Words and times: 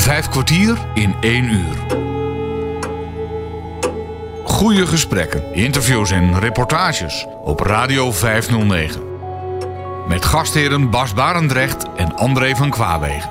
Vijf 0.00 0.28
kwartier 0.28 0.78
in 0.94 1.14
één 1.20 1.44
uur. 1.44 1.76
Goede 4.44 4.86
gesprekken, 4.86 5.54
interviews 5.54 6.10
en 6.10 6.38
reportages 6.38 7.26
op 7.44 7.60
Radio 7.60 8.12
509. 8.12 9.02
Met 10.08 10.24
gastheren 10.24 10.90
Bas 10.90 11.14
Barendrecht 11.14 11.86
en 11.96 12.16
André 12.16 12.56
van 12.56 12.70
Kwaabegen. 12.70 13.30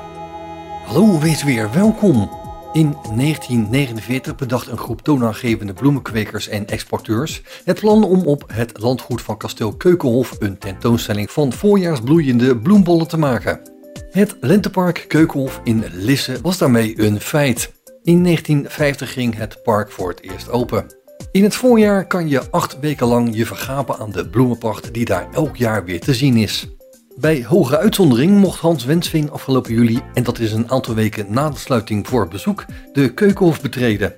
Hallo, 0.86 1.19
wees 1.19 1.44
weer 1.44 1.72
welkom. 1.72 2.29
In 2.74 2.96
1949 3.15 4.36
bedacht 4.36 4.67
een 4.67 4.78
groep 4.78 5.01
toonaangevende 5.01 5.74
bloemenkwekers 5.74 6.47
en 6.47 6.67
exporteurs 6.67 7.42
het 7.63 7.79
plan 7.79 8.04
om 8.04 8.26
op 8.26 8.44
het 8.47 8.79
landgoed 8.79 9.22
van 9.22 9.38
kasteel 9.38 9.74
Keukenhof 9.74 10.36
een 10.40 10.58
tentoonstelling 10.58 11.31
van 11.31 11.54
voorjaarsbloeiende 11.54 12.58
bloembollen 12.58 13.08
te 13.08 13.17
maken. 13.17 13.78
Het 14.12 14.35
Lentepark 14.39 15.05
Keukenhof 15.07 15.62
in 15.63 15.83
Lisse 15.94 16.41
was 16.41 16.58
daarmee 16.58 17.02
een 17.02 17.20
feit. 17.20 17.73
In 18.04 18.23
1950 18.23 19.13
ging 19.13 19.36
het 19.36 19.63
park 19.63 19.91
voor 19.91 20.09
het 20.09 20.22
eerst 20.22 20.50
open. 20.50 20.86
In 21.31 21.44
het 21.44 21.55
voorjaar 21.55 22.08
kan 22.08 22.30
je 22.30 22.50
acht 22.52 22.80
weken 22.80 23.08
lang 23.08 23.36
je 23.36 23.45
vergapen 23.45 23.98
aan 23.98 24.12
de 24.12 24.30
bloemenpracht 24.30 24.94
die 24.94 25.05
daar 25.05 25.27
elk 25.31 25.55
jaar 25.55 25.86
weer 25.86 26.00
te 26.00 26.14
zien 26.14 26.36
is. 26.36 26.67
Bij 27.16 27.45
hoge 27.45 27.77
uitzondering 27.77 28.38
mocht 28.38 28.59
Hans 28.59 28.86
Wensving 28.86 29.30
afgelopen 29.30 29.73
juli, 29.73 30.00
en 30.14 30.23
dat 30.23 30.39
is 30.39 30.52
een 30.52 30.72
aantal 30.72 30.94
weken 30.94 31.26
na 31.30 31.50
de 31.50 31.58
sluiting 31.58 32.08
voor 32.08 32.28
bezoek, 32.28 32.66
de 32.94 33.14
Keukenhof 33.14 33.62
betreden. 33.62 34.14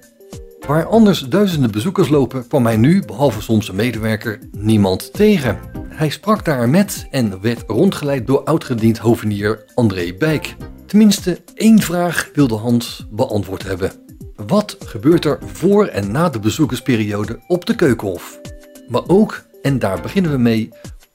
Waar 0.67 0.85
anders 0.85 1.19
duizenden 1.19 1.71
bezoekers 1.71 2.09
lopen, 2.09 2.47
kwam 2.47 2.65
hij 2.65 2.77
nu, 2.77 3.05
behalve 3.05 3.41
soms 3.41 3.69
een 3.69 3.75
medewerker, 3.75 4.39
niemand 4.51 5.13
tegen. 5.13 5.59
Hij 5.87 6.09
sprak 6.09 6.45
daar 6.45 6.69
met 6.69 7.07
en 7.11 7.41
werd 7.41 7.63
rondgeleid 7.67 8.27
door 8.27 8.43
oudgediend 8.43 8.97
hovenier 8.97 9.63
André 9.73 10.13
Bijk. 10.13 10.55
Tenminste, 10.85 11.41
één 11.53 11.79
vraag 11.79 12.29
wilde 12.33 12.55
Hans 12.55 13.07
beantwoord 13.11 13.63
hebben. 13.63 13.91
Wat 14.35 14.77
gebeurt 14.85 15.25
er 15.25 15.39
voor 15.45 15.85
en 15.85 16.11
na 16.11 16.29
de 16.29 16.39
bezoekersperiode 16.39 17.39
op 17.47 17.65
de 17.65 17.75
Keukenhof? 17.75 18.39
Maar 18.87 19.07
ook, 19.07 19.43
en 19.61 19.79
daar 19.79 20.01
beginnen 20.01 20.31
we 20.31 20.37
mee, 20.37 20.69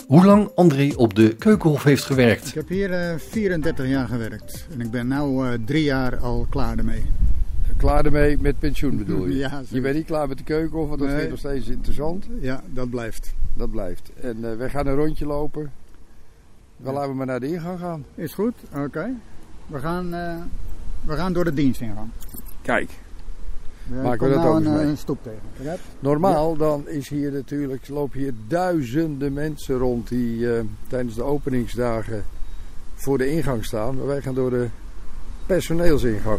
hoe 0.06 0.24
lang 0.24 0.50
André 0.54 0.92
op 0.96 1.14
de 1.14 1.34
Keukenhof 1.34 1.82
heeft 1.82 2.04
gewerkt. 2.04 2.48
Ik 2.48 2.54
heb 2.54 2.68
hier 2.68 2.90
uh, 2.90 3.18
34 3.18 3.88
jaar 3.88 4.08
gewerkt 4.08 4.66
en 4.72 4.80
ik 4.80 4.90
ben 4.90 5.08
nu 5.08 5.44
uh, 5.44 5.52
drie 5.64 5.84
jaar 5.84 6.16
al 6.16 6.46
klaar 6.50 6.78
ermee. 6.78 7.04
Klaar 7.76 8.04
ermee 8.04 8.38
met 8.40 8.58
pensioen 8.58 8.96
bedoel 8.96 9.26
je? 9.26 9.36
Ja, 9.46 9.62
je 9.68 9.80
bent 9.80 9.94
niet 9.96 10.06
klaar 10.06 10.28
met 10.28 10.38
de 10.38 10.44
Keukenhof, 10.44 10.88
want 10.88 10.98
dat 11.00 11.08
Nee. 11.08 11.16
vind 11.18 11.32
ik 11.32 11.42
nog 11.42 11.52
steeds 11.52 11.68
interessant. 11.68 12.26
Ja, 12.40 12.62
dat 12.66 12.90
blijft. 12.90 13.34
Dat 13.54 13.70
blijft. 13.70 14.10
En 14.20 14.36
uh, 14.40 14.56
wij 14.56 14.68
gaan 14.70 14.86
een 14.86 14.94
rondje 14.94 15.26
lopen. 15.26 15.72
Dan 16.76 16.94
laten 16.94 17.10
we 17.10 17.16
maar 17.16 17.26
naar 17.26 17.40
de 17.40 17.46
ingang 17.46 17.78
gaan. 17.78 18.04
Is 18.14 18.34
goed? 18.34 18.54
Oké. 18.84 19.10
We, 19.66 19.78
gaan, 19.78 20.14
uh, 20.14 20.34
we 21.04 21.14
gaan 21.16 21.32
door 21.32 21.44
de 21.44 21.54
dienst 21.54 21.80
ingaan. 21.80 22.12
Kijk, 22.62 22.90
Er 23.90 24.02
Maken 24.02 24.28
we 24.28 24.34
dat 24.34 24.42
nou 24.42 24.58
ook 24.58 24.64
een, 24.64 24.72
mee? 24.72 24.84
een 24.86 24.96
stoep 24.96 25.22
tegen. 25.22 25.38
Begrijp? 25.56 25.80
normaal 26.00 26.56
dan 26.56 26.88
is 26.88 27.08
hier 27.08 27.32
natuurlijk, 27.32 27.88
lopen 27.88 28.18
hier 28.18 28.32
duizenden 28.48 29.32
mensen 29.32 29.76
rond 29.78 30.08
die 30.08 30.54
eh, 30.54 30.60
tijdens 30.88 31.14
de 31.14 31.22
openingsdagen 31.22 32.24
voor 32.94 33.18
de 33.18 33.30
ingang 33.30 33.64
staan. 33.64 33.96
Maar 33.96 34.06
wij 34.06 34.22
gaan 34.22 34.34
door 34.34 34.50
de 34.50 34.66
personeelsingang. 35.46 36.38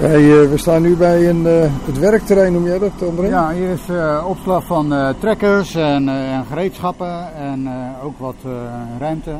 Wij, 0.00 0.42
eh, 0.42 0.48
we 0.50 0.52
staan 0.56 0.82
nu 0.82 0.96
bij 0.96 1.28
een, 1.28 1.46
eh, 1.46 1.70
het 1.84 1.98
werkterrein, 1.98 2.52
noem 2.52 2.64
jij 2.66 2.78
dat 2.78 2.90
André? 3.08 3.26
Ja, 3.28 3.52
hier 3.52 3.68
is 3.70 3.88
eh, 3.88 4.24
opslag 4.28 4.64
van 4.64 4.92
eh, 4.92 5.08
trekkers 5.18 5.74
en, 5.74 6.08
eh, 6.08 6.34
en 6.34 6.44
gereedschappen 6.46 7.34
en 7.36 7.66
eh, 7.66 8.04
ook 8.04 8.18
wat 8.18 8.34
eh, 8.44 8.50
ruimte. 8.98 9.30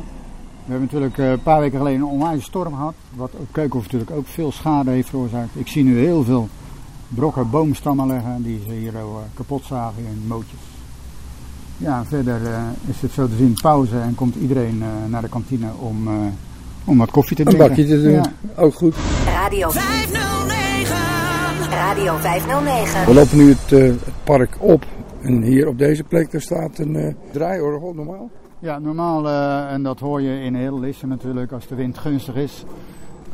We 0.65 0.71
hebben 0.71 0.81
natuurlijk 0.91 1.17
eh, 1.17 1.29
een 1.31 1.41
paar 1.43 1.59
weken 1.59 1.77
geleden 1.77 1.99
een 2.01 2.07
onwijs 2.07 2.43
storm 2.43 2.73
gehad. 2.73 2.93
Wat 3.15 3.31
op 3.33 3.47
Keukenhof 3.51 3.83
natuurlijk 3.83 4.11
ook 4.11 4.27
veel 4.27 4.51
schade 4.51 4.91
heeft 4.91 5.09
veroorzaakt. 5.09 5.49
Ik 5.53 5.67
zie 5.67 5.83
nu 5.83 5.99
heel 5.99 6.23
veel 6.23 6.47
brokken 7.07 7.49
boomstammen 7.49 8.07
liggen 8.07 8.43
die 8.43 8.61
ze 8.67 8.73
hier 8.73 8.95
eh, 8.95 9.01
kapot 9.33 9.63
zagen 9.65 10.03
in 10.09 10.23
mootjes. 10.27 10.59
Ja, 11.77 12.03
verder 12.07 12.45
eh, 12.45 12.59
is 12.89 13.01
het 13.01 13.11
zo 13.11 13.27
te 13.27 13.35
zien 13.35 13.53
pauze 13.61 13.99
en 13.99 14.15
komt 14.15 14.35
iedereen 14.35 14.81
eh, 14.81 15.11
naar 15.11 15.21
de 15.21 15.29
kantine 15.29 15.67
om, 15.79 16.07
eh, 16.07 16.13
om 16.85 16.97
wat 16.97 17.11
koffie 17.11 17.35
te 17.35 17.41
Een 17.41 17.47
drinken. 17.47 17.67
bakje 17.69 17.85
te 17.87 18.01
doen, 18.01 18.11
Ja. 18.11 18.31
ook 18.55 18.73
goed. 18.73 18.95
Radio 19.25 19.69
509. 19.69 20.42
Radio 21.73 22.15
509. 22.15 23.05
We 23.05 23.13
lopen 23.13 23.37
nu 23.37 23.49
het, 23.49 23.71
eh, 23.71 23.79
het 23.79 24.23
park 24.23 24.55
op. 24.59 24.85
En 25.21 25.41
hier 25.41 25.67
op 25.67 25.77
deze 25.77 26.03
plek 26.03 26.31
daar 26.31 26.41
staat 26.41 26.77
een 26.77 26.95
eh 26.95 27.13
draaiorgel 27.31 27.93
normaal. 27.93 28.29
Ja, 28.59 28.79
normaal, 28.79 29.27
eh, 29.27 29.73
en 29.73 29.83
dat 29.83 29.99
hoor 29.99 30.21
je 30.21 30.41
in 30.41 30.55
heel 30.55 30.79
Lisse 30.79 31.07
natuurlijk 31.07 31.51
als 31.51 31.67
de 31.67 31.75
wind 31.75 31.97
gunstig 31.97 32.35
is. 32.35 32.63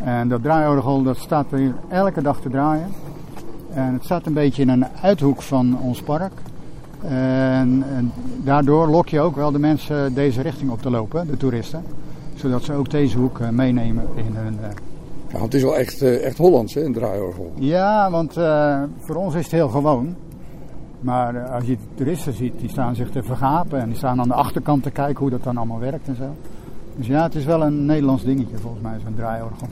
En 0.03 0.27
dat 0.27 0.43
draaiorgel 0.43 1.03
dat 1.03 1.17
staat 1.17 1.45
hier 1.55 1.73
elke 1.89 2.21
dag 2.21 2.41
te 2.41 2.49
draaien. 2.49 2.87
En 3.73 3.93
het 3.93 4.03
staat 4.03 4.25
een 4.25 4.33
beetje 4.33 4.61
in 4.61 4.69
een 4.69 4.85
uithoek 5.01 5.41
van 5.41 5.79
ons 5.81 6.01
park. 6.01 6.33
En, 7.01 7.83
en 7.95 8.11
daardoor 8.43 8.87
lok 8.87 9.09
je 9.09 9.19
ook 9.19 9.35
wel 9.35 9.51
de 9.51 9.59
mensen 9.59 10.13
deze 10.13 10.41
richting 10.41 10.71
op 10.71 10.81
te 10.81 10.89
lopen, 10.89 11.27
de 11.27 11.37
toeristen. 11.37 11.83
Zodat 12.35 12.63
ze 12.63 12.73
ook 12.73 12.89
deze 12.89 13.17
hoek 13.17 13.39
meenemen 13.51 14.07
in 14.15 14.35
hun... 14.35 14.59
Ja, 15.31 15.41
het 15.41 15.53
is 15.53 15.63
wel 15.63 15.77
echt, 15.77 16.01
eh, 16.01 16.25
echt 16.25 16.37
Hollands, 16.37 16.73
hè, 16.73 16.83
een 16.83 16.93
draaiorgel. 16.93 17.51
Ja, 17.55 18.11
want 18.11 18.37
eh, 18.37 18.83
voor 18.97 19.15
ons 19.15 19.35
is 19.35 19.43
het 19.43 19.51
heel 19.51 19.69
gewoon. 19.69 20.15
Maar 20.99 21.35
eh, 21.35 21.53
als 21.53 21.65
je 21.65 21.71
de 21.75 21.95
toeristen 21.95 22.33
ziet, 22.33 22.59
die 22.59 22.69
staan 22.69 22.95
zich 22.95 23.09
te 23.09 23.23
vergapen 23.23 23.79
en 23.79 23.87
die 23.87 23.97
staan 23.97 24.19
aan 24.19 24.27
de 24.27 24.33
achterkant 24.33 24.83
te 24.83 24.91
kijken 24.91 25.19
hoe 25.19 25.29
dat 25.29 25.43
dan 25.43 25.57
allemaal 25.57 25.79
werkt 25.79 26.07
en 26.07 26.15
zo. 26.15 26.35
Dus 26.95 27.07
ja, 27.07 27.23
het 27.23 27.35
is 27.35 27.45
wel 27.45 27.63
een 27.63 27.85
Nederlands 27.85 28.23
dingetje 28.23 28.57
volgens 28.57 28.83
mij, 28.83 28.99
zo'n 29.03 29.15
draaiorgel. 29.15 29.67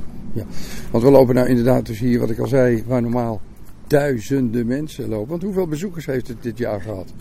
Want 0.91 1.03
we 1.03 1.12
lopen 1.12 1.35
nou 1.35 1.47
inderdaad 1.47 1.85
dus 1.85 2.00
hier, 2.00 2.19
wat 2.19 2.29
ik 2.29 2.39
al 2.39 2.47
zei, 2.47 2.84
waar 2.88 3.01
normaal 3.01 3.41
duizenden 3.88 4.68
mensen 4.68 5.09
lopen. 5.09 5.29
Want 5.29 5.44
hoeveel 5.44 5.68
bezoekers 5.68 6.06
heeft 6.06 6.28
het 6.28 6.44
dit 6.44 6.57
jaar 6.57 6.81
gehad? 6.81 7.13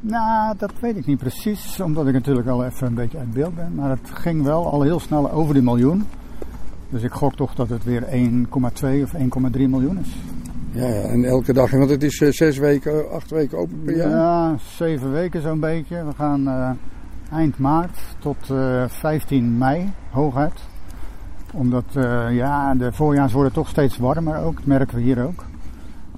Nou, 0.00 0.54
dat 0.58 0.72
weet 0.80 0.96
ik 0.96 1.06
niet 1.06 1.18
precies, 1.18 1.80
omdat 1.80 2.06
ik 2.06 2.12
natuurlijk 2.12 2.48
al 2.48 2.64
even 2.64 2.86
een 2.86 2.94
beetje 2.94 3.18
uit 3.18 3.32
beeld 3.32 3.54
ben. 3.54 3.74
Maar 3.74 3.90
het 3.90 4.10
ging 4.12 4.42
wel 4.42 4.66
al 4.66 4.82
heel 4.82 5.00
snel 5.00 5.30
over 5.30 5.54
de 5.54 5.62
miljoen. 5.62 6.04
Dus 6.90 7.02
ik 7.02 7.12
gok 7.12 7.34
toch 7.34 7.54
dat 7.54 7.68
het 7.68 7.84
weer 7.84 8.02
1,2 8.02 8.08
of 9.02 9.12
1,3 9.12 9.20
miljoen 9.52 9.98
is. 9.98 10.16
Ja, 10.72 10.86
ja, 10.86 11.02
en 11.02 11.24
elke 11.24 11.52
dag. 11.52 11.70
Want 11.70 11.90
het 11.90 12.02
is 12.02 12.20
eh, 12.20 12.32
zes 12.32 12.58
weken, 12.58 13.10
acht 13.10 13.30
weken 13.30 13.58
open 13.58 13.82
per 13.84 13.96
jaar. 13.96 14.10
Ja, 14.10 14.56
zeven 14.76 15.12
weken 15.12 15.42
zo'n 15.42 15.60
beetje. 15.60 16.04
We 16.04 16.12
gaan 16.16 16.48
eh, 16.48 16.70
eind 17.32 17.58
maart 17.58 17.98
tot 18.18 18.50
eh, 18.50 18.84
15 18.88 19.58
mei 19.58 19.92
hooguit. 20.10 20.68
Omdat 21.52 21.84
eh, 21.94 22.26
ja, 22.30 22.74
de 22.74 22.92
voorjaars 22.92 23.32
worden 23.32 23.52
toch 23.52 23.68
steeds 23.68 23.96
warmer 23.96 24.36
ook. 24.36 24.56
Dat 24.56 24.66
merken 24.66 24.96
we 24.96 25.02
hier 25.02 25.24
ook. 25.24 25.44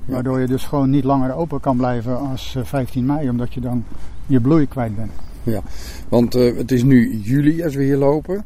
Ja. 0.05 0.13
Waardoor 0.13 0.41
je 0.41 0.47
dus 0.47 0.65
gewoon 0.65 0.91
niet 0.91 1.05
langer 1.05 1.35
open 1.35 1.61
kan 1.61 1.77
blijven 1.77 2.19
als 2.19 2.55
eh, 2.57 2.65
15 2.65 3.07
mei. 3.07 3.29
Omdat 3.29 3.55
je 3.55 3.61
dan 3.61 3.85
je 4.27 4.41
bloei 4.41 4.67
kwijt 4.67 4.97
bent. 4.97 5.13
Want 6.09 6.35
eh, 6.35 6.57
het 6.57 6.73
is 6.73 6.83
nu 6.83 7.17
juli 7.17 7.65
als 7.65 7.75
we 7.75 7.83
hier 7.83 7.97
lopen. 7.97 8.45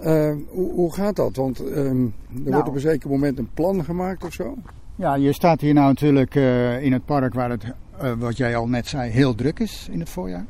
Eh, 0.00 0.32
hoe, 0.48 0.72
hoe 0.72 0.94
gaat 0.94 1.16
dat? 1.16 1.36
Want 1.36 1.60
ehm, 1.60 1.76
er 1.76 2.12
wordt 2.32 2.50
Nou. 2.50 2.68
op 2.68 2.74
een 2.74 2.80
zeker 2.80 3.10
moment 3.10 3.38
een 3.38 3.50
plan 3.54 3.84
gemaakt 3.84 4.24
of 4.24 4.32
zo. 4.32 4.56
Ja, 4.96 5.14
je 5.14 5.32
staat 5.32 5.60
hier 5.60 5.74
nou 5.74 5.86
natuurlijk 5.86 6.34
eh, 6.34 6.82
in 6.82 6.92
het 6.92 7.04
park 7.04 7.34
waar 7.34 7.50
het, 7.50 7.64
eh, 7.98 8.12
wat 8.18 8.36
jij 8.36 8.56
al 8.56 8.68
net 8.68 8.86
zei, 8.86 9.10
heel 9.10 9.34
druk 9.34 9.58
is 9.58 9.88
in 9.90 10.00
het 10.00 10.08
voorjaar. 10.08 10.44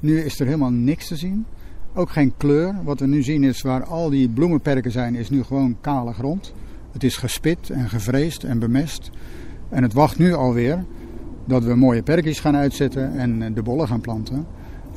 Nu 0.00 0.20
is 0.20 0.40
er 0.40 0.46
helemaal 0.46 0.70
niks 0.70 1.08
te 1.08 1.16
zien. 1.16 1.46
Ook 1.94 2.10
geen 2.10 2.32
kleur. 2.36 2.74
Wat 2.84 3.00
we 3.00 3.06
nu 3.06 3.22
zien 3.22 3.44
is 3.44 3.62
waar 3.62 3.84
al 3.84 4.10
die 4.10 4.28
bloemenperken 4.28 4.90
zijn, 4.90 5.14
is 5.14 5.30
nu 5.30 5.42
gewoon 5.42 5.76
kale 5.80 6.12
grond. 6.12 6.52
Het 6.92 7.04
is 7.04 7.16
gespit 7.16 7.70
en 7.70 7.88
gevreesd 7.88 8.44
en 8.44 8.58
bemest. 8.58 9.10
En 9.68 9.82
het 9.82 9.92
wacht 9.92 10.18
nu 10.18 10.32
alweer 10.32 10.84
dat 11.44 11.64
we 11.64 11.74
mooie 11.74 12.02
perkjes 12.02 12.40
gaan 12.40 12.56
uitzetten 12.56 13.18
en 13.18 13.54
de 13.54 13.62
bollen 13.62 13.88
gaan 13.88 14.00
planten. 14.00 14.46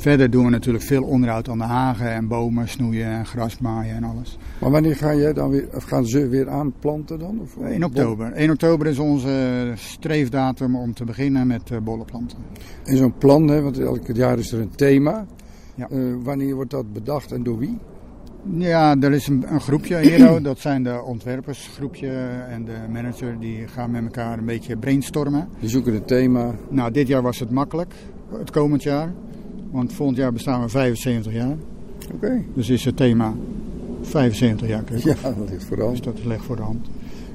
Verder 0.01 0.29
doen 0.29 0.45
we 0.45 0.49
natuurlijk 0.49 0.83
veel 0.83 1.03
onderhoud 1.03 1.49
aan 1.49 1.57
de 1.57 1.63
hagen 1.63 2.11
en 2.11 2.27
bomen 2.27 2.67
snoeien 2.67 3.05
en 3.05 3.25
gras 3.25 3.59
maaien 3.59 3.95
en 3.95 4.03
alles. 4.03 4.37
Maar 4.59 4.71
wanneer 4.71 4.95
ga 4.95 5.15
jij 5.15 5.33
dan 5.33 5.49
weer, 5.49 5.67
of 5.73 5.83
gaan 5.83 6.05
ze 6.05 6.27
weer 6.27 6.49
aanplanten 6.49 7.19
dan? 7.19 7.39
Of, 7.41 7.55
In 7.55 7.85
oktober. 7.85 8.31
1 8.31 8.49
oktober 8.51 8.87
is 8.87 8.99
onze 8.99 9.71
streefdatum 9.75 10.75
om 10.75 10.93
te 10.93 11.05
beginnen 11.05 11.47
met 11.47 11.71
eh, 11.71 11.77
bollenplanten. 11.77 12.37
En 12.83 12.97
zo'n 12.97 13.17
plan, 13.17 13.47
hè, 13.47 13.61
want 13.61 13.79
elk 13.79 14.07
jaar 14.13 14.39
is 14.39 14.51
er 14.51 14.59
een 14.59 14.75
thema. 14.75 15.25
Ja. 15.75 15.89
Eh, 15.89 15.99
wanneer 16.23 16.55
wordt 16.55 16.71
dat 16.71 16.93
bedacht 16.93 17.31
en 17.31 17.43
door 17.43 17.57
wie? 17.57 17.77
Ja, 18.57 18.95
er 18.99 19.11
is 19.11 19.27
een, 19.27 19.45
een 19.47 19.61
groepje 19.61 19.99
hier, 19.99 20.41
dat 20.43 20.59
zijn 20.59 20.83
de 20.83 21.01
ontwerpersgroepje 21.03 22.11
en 22.49 22.65
de 22.65 22.77
manager, 22.91 23.39
die 23.39 23.67
gaan 23.67 23.91
met 23.91 24.03
elkaar 24.03 24.37
een 24.37 24.45
beetje 24.45 24.77
brainstormen. 24.77 25.47
Die 25.59 25.69
zoeken 25.69 25.93
een 25.93 26.05
thema. 26.05 26.55
Nou, 26.69 26.91
dit 26.91 27.07
jaar 27.07 27.21
was 27.21 27.39
het 27.39 27.51
makkelijk, 27.51 27.93
het 28.37 28.51
komend 28.51 28.83
jaar, 28.83 29.13
want 29.71 29.93
volgend 29.93 30.17
jaar 30.17 30.33
bestaan 30.33 30.61
we 30.61 30.69
75 30.69 31.33
jaar. 31.33 31.55
Oké. 32.13 32.43
Dus 32.53 32.69
is 32.69 32.85
het 32.85 32.97
thema 32.97 33.33
75 34.01 34.67
jaar 34.67 34.83
keuken. 34.83 35.15
Ja, 35.21 35.33
dat 35.37 35.49
ligt 35.49 35.63
voor 35.63 35.75
de 35.77 35.81
Dus 35.81 35.91
hand. 35.91 36.03
dat 36.03 36.25
ligt 36.25 36.43
voor 36.43 36.55
de 36.55 36.61
hand. 36.61 36.87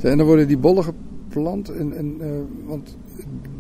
En 0.03 0.19
dan 0.19 0.27
worden 0.27 0.49
die 0.49 0.59
bollen 0.59 0.85
plant. 1.29 1.69
En, 1.69 1.97
en, 1.97 2.17
uh, 2.21 2.27
want 2.67 2.97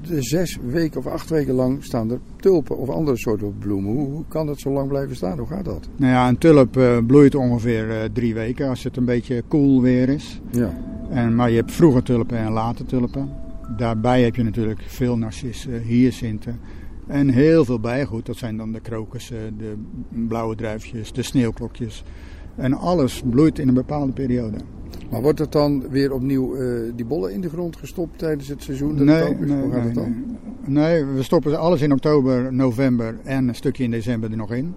de 0.08 0.22
zes 0.22 0.58
weken 0.70 0.98
of 0.98 1.06
acht 1.06 1.30
weken 1.30 1.54
lang 1.54 1.84
staan 1.84 2.10
er 2.10 2.18
tulpen 2.36 2.78
of 2.78 2.88
andere 2.88 3.16
soorten 3.16 3.54
bloemen. 3.58 3.92
Hoe, 3.92 4.08
hoe 4.08 4.24
kan 4.28 4.46
dat 4.46 4.58
zo 4.60 4.70
lang 4.70 4.88
blijven 4.88 5.16
staan? 5.16 5.38
Hoe 5.38 5.46
gaat 5.46 5.64
dat? 5.64 5.88
Nou 5.96 6.12
ja, 6.12 6.28
een 6.28 6.38
tulp 6.38 6.76
uh, 6.76 6.98
bloeit 7.06 7.34
ongeveer 7.34 7.88
uh, 7.88 7.96
drie 8.12 8.34
weken 8.34 8.68
als 8.68 8.84
het 8.84 8.96
een 8.96 9.04
beetje 9.04 9.42
koel 9.48 9.82
weer 9.82 10.08
is. 10.08 10.40
Ja. 10.50 10.78
En, 11.10 11.34
maar 11.34 11.50
je 11.50 11.56
hebt 11.56 11.72
vroege 11.72 12.02
tulpen 12.02 12.38
en 12.38 12.52
late 12.52 12.84
tulpen. 12.84 13.28
Daarbij 13.76 14.22
heb 14.22 14.36
je 14.36 14.42
natuurlijk 14.42 14.80
veel 14.86 15.18
narcissen, 15.18 15.82
hyacinten 15.82 16.60
en 17.06 17.28
heel 17.28 17.64
veel 17.64 17.80
bijgoed. 17.80 18.26
Dat 18.26 18.36
zijn 18.36 18.56
dan 18.56 18.72
de 18.72 18.80
krokussen, 18.80 19.58
de 19.58 19.74
blauwe 20.28 20.54
druifjes, 20.54 21.12
de 21.12 21.22
sneeuwklokjes. 21.22 22.04
En 22.54 22.74
alles 22.74 23.22
bloeit 23.30 23.58
in 23.58 23.68
een 23.68 23.74
bepaalde 23.74 24.12
periode. 24.12 24.56
Maar 25.10 25.22
wordt 25.22 25.38
het 25.38 25.52
dan 25.52 25.88
weer 25.88 26.12
opnieuw 26.12 26.56
uh, 26.56 26.92
die 26.96 27.04
bollen 27.04 27.32
in 27.32 27.40
de 27.40 27.48
grond 27.48 27.76
gestopt 27.76 28.18
tijdens 28.18 28.48
het 28.48 28.62
seizoen? 28.62 28.96
Dat 28.96 29.06
nee, 29.06 29.22
het 29.22 29.40
is? 29.40 29.48
nee, 29.48 29.60
Hoe 29.60 29.70
gaat 29.70 29.78
nee, 29.78 29.86
het 29.86 29.94
dan? 29.94 30.24
nee. 30.64 30.84
nee, 30.84 31.04
we 31.04 31.22
stoppen 31.22 31.58
alles 31.58 31.80
in 31.80 31.92
oktober, 31.92 32.52
november 32.52 33.18
en 33.24 33.48
een 33.48 33.54
stukje 33.54 33.84
in 33.84 33.90
december 33.90 34.30
er 34.30 34.36
nog 34.36 34.52
in. 34.52 34.74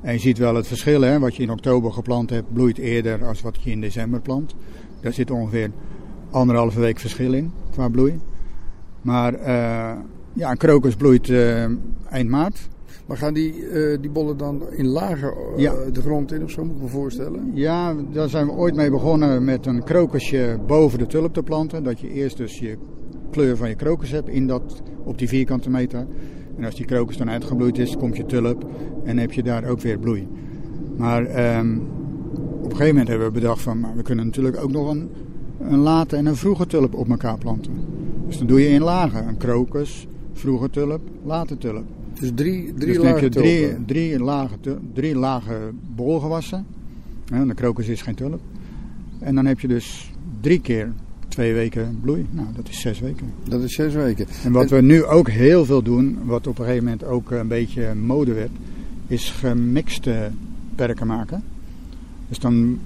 En 0.00 0.12
je 0.12 0.18
ziet 0.18 0.38
wel 0.38 0.54
het 0.54 0.66
verschil, 0.66 1.00
hè? 1.00 1.18
wat 1.18 1.36
je 1.36 1.42
in 1.42 1.50
oktober 1.50 1.92
geplant 1.92 2.30
hebt, 2.30 2.52
bloeit 2.52 2.78
eerder 2.78 3.24
als 3.24 3.40
wat 3.42 3.62
je 3.62 3.70
in 3.70 3.80
december 3.80 4.20
plant. 4.20 4.54
Daar 5.00 5.12
zit 5.12 5.30
ongeveer 5.30 5.70
anderhalve 6.30 6.80
week 6.80 6.98
verschil 6.98 7.32
in 7.32 7.52
qua 7.70 7.88
bloei. 7.88 8.20
Maar 9.02 9.34
uh, 9.40 9.92
ja, 10.38 10.50
een 10.50 10.56
krokus 10.56 10.94
bloeit 10.94 11.28
uh, 11.28 11.64
eind 12.10 12.28
maart. 12.28 12.68
Maar 13.06 13.16
gaan 13.16 13.34
die, 13.34 13.54
uh, 13.54 13.98
die 14.00 14.10
bollen 14.10 14.36
dan 14.36 14.62
in 14.70 14.86
lager 14.86 15.34
uh, 15.56 15.58
Ja. 15.58 15.74
de 15.92 16.00
grond 16.00 16.32
in 16.32 16.42
of 16.42 16.50
zo, 16.50 16.64
moet 16.64 16.76
ik 16.76 16.82
me 16.82 16.88
voorstellen? 16.88 17.50
Ja, 17.54 17.94
daar 18.12 18.28
zijn 18.28 18.46
we 18.46 18.52
ooit 18.52 18.74
mee 18.74 18.90
begonnen 18.90 19.44
met 19.44 19.66
een 19.66 19.84
krokusje 19.84 20.58
boven 20.66 20.98
de 20.98 21.06
tulp 21.06 21.34
te 21.34 21.42
planten. 21.42 21.84
Dat 21.84 22.00
je 22.00 22.12
eerst 22.12 22.36
dus 22.36 22.58
je 22.58 22.76
kleur 23.30 23.56
van 23.56 23.68
je 23.68 23.74
krokus 23.74 24.10
hebt 24.10 24.28
in 24.28 24.46
dat, 24.46 24.82
op 25.04 25.18
die 25.18 25.28
vierkante 25.28 25.70
meter. 25.70 26.06
En 26.56 26.64
als 26.64 26.74
die 26.74 26.86
krokus 26.86 27.16
dan 27.16 27.30
uitgebloeid 27.30 27.78
is, 27.78 27.96
komt 27.96 28.16
je 28.16 28.26
tulp 28.26 28.70
en 29.04 29.18
heb 29.18 29.32
je 29.32 29.42
daar 29.42 29.64
ook 29.64 29.80
weer 29.80 29.98
bloei. 29.98 30.28
Maar 30.96 31.56
um, 31.58 31.82
op 32.36 32.64
een 32.64 32.70
gegeven 32.70 32.88
moment 32.88 33.08
hebben 33.08 33.26
we 33.26 33.32
bedacht 33.32 33.62
van, 33.62 33.80
maar 33.80 33.96
we 33.96 34.02
kunnen 34.02 34.24
natuurlijk 34.24 34.62
ook 34.62 34.72
nog 34.72 34.90
een, 34.90 35.10
een 35.60 35.78
late 35.78 36.16
en 36.16 36.26
een 36.26 36.36
vroege 36.36 36.66
tulp 36.66 36.94
op 36.94 37.08
elkaar 37.08 37.38
planten. 37.38 37.72
Dus 38.26 38.38
dan 38.38 38.46
doe 38.46 38.60
je 38.60 38.68
in 38.68 38.82
lagen 38.82 39.28
een 39.28 39.36
krokus, 39.36 40.06
vroege 40.38 40.70
tulp, 40.70 41.00
late 41.24 41.58
tulp. 41.58 41.84
Dus 42.20 42.30
drie, 42.34 42.74
drie 42.74 42.86
dus 42.86 42.96
dan 42.96 43.06
heb 43.06 43.14
lagen 43.14 43.22
je 43.22 43.30
drie, 43.30 43.84
drie, 43.84 44.18
lage, 44.18 44.56
drie 44.92 45.14
lage 45.14 45.70
bolgewassen. 45.94 46.66
Ja, 47.24 47.44
de 47.44 47.54
krokus 47.54 47.88
is 47.88 48.02
geen 48.02 48.14
tulp. 48.14 48.40
En 49.18 49.34
dan 49.34 49.46
heb 49.46 49.60
je 49.60 49.68
dus 49.68 50.12
drie 50.40 50.60
keer 50.60 50.92
twee 51.28 51.54
weken 51.54 51.98
bloei. 52.00 52.26
Nou, 52.30 52.46
dat 52.56 52.68
is 52.68 52.80
zes 52.80 53.00
weken. 53.00 53.32
Dat 53.48 53.62
is 53.62 53.74
zes 53.74 53.94
weken. 53.94 54.26
En 54.44 54.52
wat 54.52 54.70
we 54.70 54.80
nu 54.80 55.04
ook 55.04 55.28
heel 55.28 55.64
veel 55.64 55.82
doen, 55.82 56.18
wat 56.24 56.46
op 56.46 56.58
een 56.58 56.64
gegeven 56.64 56.84
moment 56.84 57.04
ook 57.04 57.30
een 57.30 57.48
beetje 57.48 57.94
mode 57.94 58.32
werd, 58.32 58.50
is 59.06 59.30
gemixte 59.30 60.30
perken 60.74 61.06
maken. 61.06 61.42
Dus 62.28 62.38
dan 62.38 62.78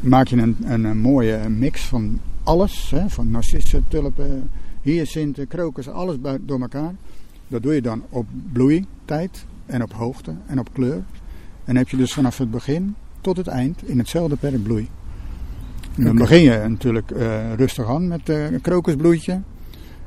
maak 0.00 0.26
je 0.26 0.36
een, 0.36 0.56
een, 0.64 0.84
een 0.84 0.98
mooie 0.98 1.48
mix 1.48 1.84
van 1.84 2.20
alles, 2.42 2.90
hè, 2.90 3.08
van 3.08 3.30
narcissen, 3.30 3.84
tulpen, 3.88 4.50
hyacinten, 4.92 5.48
krokus, 5.48 5.88
alles 5.88 6.16
door 6.40 6.60
elkaar. 6.60 6.94
Dat 7.48 7.62
doe 7.62 7.74
je 7.74 7.82
dan 7.82 8.02
op 8.08 8.26
bloeitijd 8.52 9.46
en 9.66 9.82
op 9.82 9.92
hoogte 9.92 10.34
en 10.46 10.58
op 10.58 10.72
kleur. 10.72 11.02
En 11.64 11.76
heb 11.76 11.88
je 11.88 11.96
dus 11.96 12.12
vanaf 12.12 12.38
het 12.38 12.50
begin 12.50 12.94
tot 13.20 13.36
het 13.36 13.46
eind 13.46 13.88
in 13.88 13.98
hetzelfde 13.98 14.36
perk 14.36 14.62
bloei. 14.62 14.88
En 15.96 16.04
dan 16.04 16.16
begin 16.16 16.42
je 16.42 16.64
natuurlijk 16.68 17.10
eh, 17.10 17.54
rustig 17.54 17.86
aan 17.86 18.08
met 18.08 18.28
eh, 18.28 18.50
een 18.50 18.60
krokusbloeitje. 18.60 19.40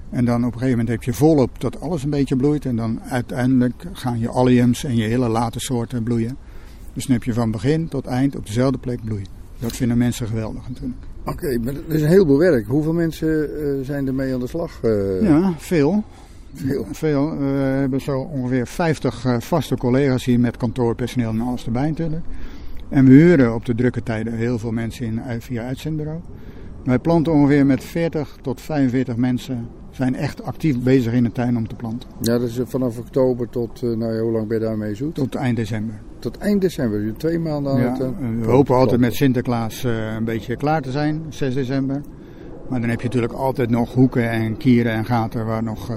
En 0.09 0.25
dan 0.25 0.37
op 0.37 0.53
een 0.53 0.59
gegeven 0.59 0.69
moment 0.69 0.89
heb 0.89 1.03
je 1.03 1.13
volop 1.13 1.61
dat 1.61 1.81
alles 1.81 2.03
een 2.03 2.09
beetje 2.09 2.35
bloeit. 2.35 2.65
En 2.65 2.75
dan 2.75 3.01
uiteindelijk 3.01 3.85
gaan 3.93 4.19
je 4.19 4.29
alliums 4.29 4.83
en 4.83 4.95
je 4.95 5.03
hele 5.03 5.27
late 5.27 5.59
soorten 5.59 6.03
bloeien. 6.03 6.37
Dus 6.93 7.05
dan 7.05 7.15
heb 7.15 7.23
je 7.23 7.33
van 7.33 7.51
begin 7.51 7.87
tot 7.87 8.05
eind 8.05 8.35
op 8.35 8.45
dezelfde 8.45 8.77
plek 8.77 9.03
bloei. 9.03 9.23
Dat 9.59 9.75
vinden 9.75 9.97
mensen 9.97 10.27
geweldig 10.27 10.67
natuurlijk. 10.67 11.08
Oké, 11.25 11.57
maar 11.63 11.73
dat 11.73 11.83
is 11.87 12.01
een 12.01 12.07
heleboel 12.07 12.37
werk. 12.37 12.67
Hoeveel 12.67 12.93
mensen 12.93 13.49
eh, 13.61 13.85
zijn 13.85 14.07
ermee 14.07 14.33
aan 14.33 14.39
de 14.39 14.47
slag? 14.47 14.79
eh? 14.83 15.21
Ja, 15.21 15.53
veel. 15.57 16.03
Veel. 16.53 16.85
Veel. 16.91 17.37
We 17.37 17.45
hebben 17.79 18.01
zo 18.01 18.19
ongeveer 18.19 18.67
50 18.67 19.25
eh, 19.25 19.39
vaste 19.39 19.77
collega's 19.77 20.25
hier 20.25 20.39
met 20.39 20.57
kantoorpersoneel 20.57 21.29
en 21.29 21.41
alles 21.41 21.65
erbij 21.65 21.87
natuurlijk. 21.89 22.25
En 22.89 23.05
we 23.05 23.11
huren 23.11 23.53
op 23.55 23.65
de 23.65 23.75
drukke 23.75 24.03
tijden 24.03 24.33
heel 24.33 24.59
veel 24.59 24.71
mensen 24.71 25.05
in 25.05 25.21
via 25.41 25.63
uitzendbureau. 25.65 26.19
Wij 26.83 26.99
planten 26.99 27.33
ongeveer 27.33 27.65
met 27.65 27.83
40 27.83 28.37
tot 28.41 28.61
45 28.61 29.15
mensen. 29.15 29.67
Zijn 29.91 30.15
echt 30.15 30.43
actief 30.43 30.79
bezig 30.79 31.13
in 31.13 31.23
de 31.23 31.31
tuin 31.31 31.57
om 31.57 31.67
te 31.67 31.75
planten. 31.75 32.09
Ja, 32.21 32.37
dat 32.37 32.47
is 32.49 32.57
eh, 32.59 32.65
vanaf 32.67 32.97
oktober 32.97 33.49
tot, 33.49 33.83
eh, 33.83 33.89
nou 33.89 34.13
ja, 34.13 34.21
hoe 34.21 34.31
lang 34.31 34.47
ben 34.47 34.59
je 34.59 34.63
daarmee 34.63 34.95
zoet? 34.95 35.15
Tot 35.15 35.35
eind 35.35 35.55
december. 35.57 35.95
Tot 36.19 36.37
eind 36.37 36.61
december. 36.61 37.01
Dus 37.01 37.13
twee 37.17 37.39
maanden 37.39 37.71
aan 37.71 37.79
Ja, 37.79 37.91
het... 37.91 38.13
we 38.41 38.51
hopen 38.51 38.75
altijd 38.75 38.99
met 38.99 39.13
Sinterklaas 39.13 39.83
eh, 39.83 40.13
een 40.17 40.23
beetje 40.23 40.55
klaar 40.55 40.81
te 40.81 40.91
zijn, 40.91 41.21
6 41.29 41.53
december. 41.53 42.01
Maar 42.69 42.79
dan 42.79 42.89
heb 42.89 42.99
je 42.99 43.05
natuurlijk 43.05 43.33
altijd 43.33 43.69
nog 43.69 43.93
hoeken 43.93 44.29
en 44.29 44.57
kieren 44.57 44.91
en 44.91 45.05
gaten 45.05 45.45
waar 45.45 45.63
nog... 45.63 45.89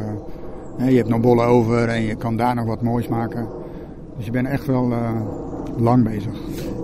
eh, 0.79 0.89
je 0.91 0.97
hebt 0.97 1.09
nog 1.09 1.21
bollen 1.21 1.47
over 1.47 1.89
en 1.89 2.03
je 2.03 2.15
kan 2.15 2.37
daar 2.37 2.55
nog 2.55 2.67
wat 2.67 2.83
moois 2.83 3.09
maken. 3.09 3.49
Dus 4.17 4.25
je 4.25 4.31
bent 4.31 4.47
echt 4.47 4.67
wel 4.67 4.93
eh, 4.93 5.11
lang 5.77 6.05
bezig. 6.05 6.33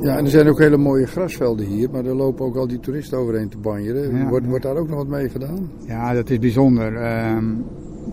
Ja, 0.03 0.17
en 0.17 0.25
er 0.25 0.31
zijn 0.31 0.49
ook 0.49 0.59
hele 0.59 0.77
mooie 0.77 1.07
grasvelden 1.07 1.67
hier, 1.67 1.91
maar 1.91 2.03
daar 2.03 2.15
lopen 2.15 2.45
ook 2.47 2.57
al 2.57 2.67
die 2.67 2.81
toeristen 2.81 3.19
overheen 3.19 3.49
te 3.49 3.59
banjeren. 3.59 4.17
Ja, 4.17 4.29
wordt, 4.29 4.47
wordt 4.47 4.63
daar 4.65 4.77
ook 4.77 4.89
nog 4.89 4.97
wat 4.97 5.07
mee 5.09 5.29
gedaan? 5.29 5.71
Ja, 5.87 6.13
dat 6.15 6.31
is 6.31 6.39
bijzonder. 6.39 6.97
Ehm, 6.97 7.45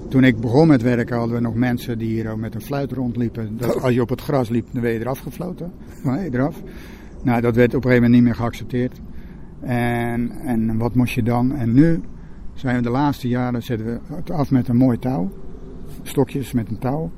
toen 0.10 0.24
ik 0.24 0.40
begon 0.40 0.68
met 0.68 0.82
werken 0.82 1.18
hadden 1.18 1.36
we 1.36 1.42
nog 1.42 1.56
mensen 1.56 1.98
die 1.98 2.08
hier 2.08 2.32
ook 2.32 2.38
met 2.38 2.56
een 2.56 2.62
fluit 2.62 2.92
rondliepen. 2.92 3.58
Dat, 3.58 3.82
als 3.82 3.94
je 3.94 4.02
op 4.02 4.10
het 4.10 4.22
gras 4.22 4.50
liep, 4.50 4.68
dan 4.72 4.82
werd 4.82 4.94
je 4.94 5.00
eraf 5.00 5.20
gefloten. 5.20 5.72
Nee, 6.04 6.34
eraf. 6.34 6.62
Nou, 7.24 7.42
dat 7.42 7.56
werd 7.56 7.76
op 7.76 7.84
een 7.84 7.90
gegeven 7.90 8.04
moment 8.04 8.14
niet 8.14 8.24
meer 8.24 8.36
geaccepteerd. 8.36 9.02
En, 9.60 10.32
en 10.32 10.78
wat 10.78 10.96
moest 10.96 11.14
je 11.14 11.24
dan? 11.24 11.56
En 11.56 11.74
nu 11.74 12.02
zijn 12.54 12.76
we 12.76 12.82
de 12.82 12.90
laatste 12.90 13.28
jaren 13.28 13.64
zetten 13.64 13.86
we 13.88 14.00
het 14.16 14.32
af 14.32 14.52
met 14.52 14.68
een 14.68 14.78
mooi 14.78 15.00
touw. 15.00 15.32
Stokjes 16.02 16.52
met 16.52 16.70
een 16.70 16.80
touw. 16.80 17.12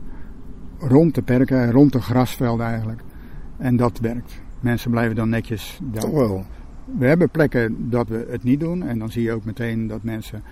Rond 0.79 1.15
de 1.15 1.21
perken, 1.21 1.71
rond 1.71 1.91
de 1.91 2.01
grasvelden 2.01 2.65
eigenlijk. 2.65 3.01
En 3.57 3.75
dat 3.75 4.00
werkt. 4.00 4.41
Mensen 4.59 4.91
blijven 4.91 5.15
dan 5.15 5.29
netjes 5.29 5.79
daar. 5.83 6.01
Toch 6.01 6.12
wel. 6.12 6.45
We 6.97 7.06
hebben 7.06 7.29
plekken 7.29 7.89
dat 7.89 8.09
we 8.09 8.27
het 8.29 8.44
niet 8.44 8.59
doen. 8.59 8.83
En 8.83 9.00
dan 9.00 9.12
zie 9.12 9.24
je 9.24 9.31
ook 9.31 9.45
meteen 9.45 9.88
dat 9.88 10.03
mensen 10.03 10.44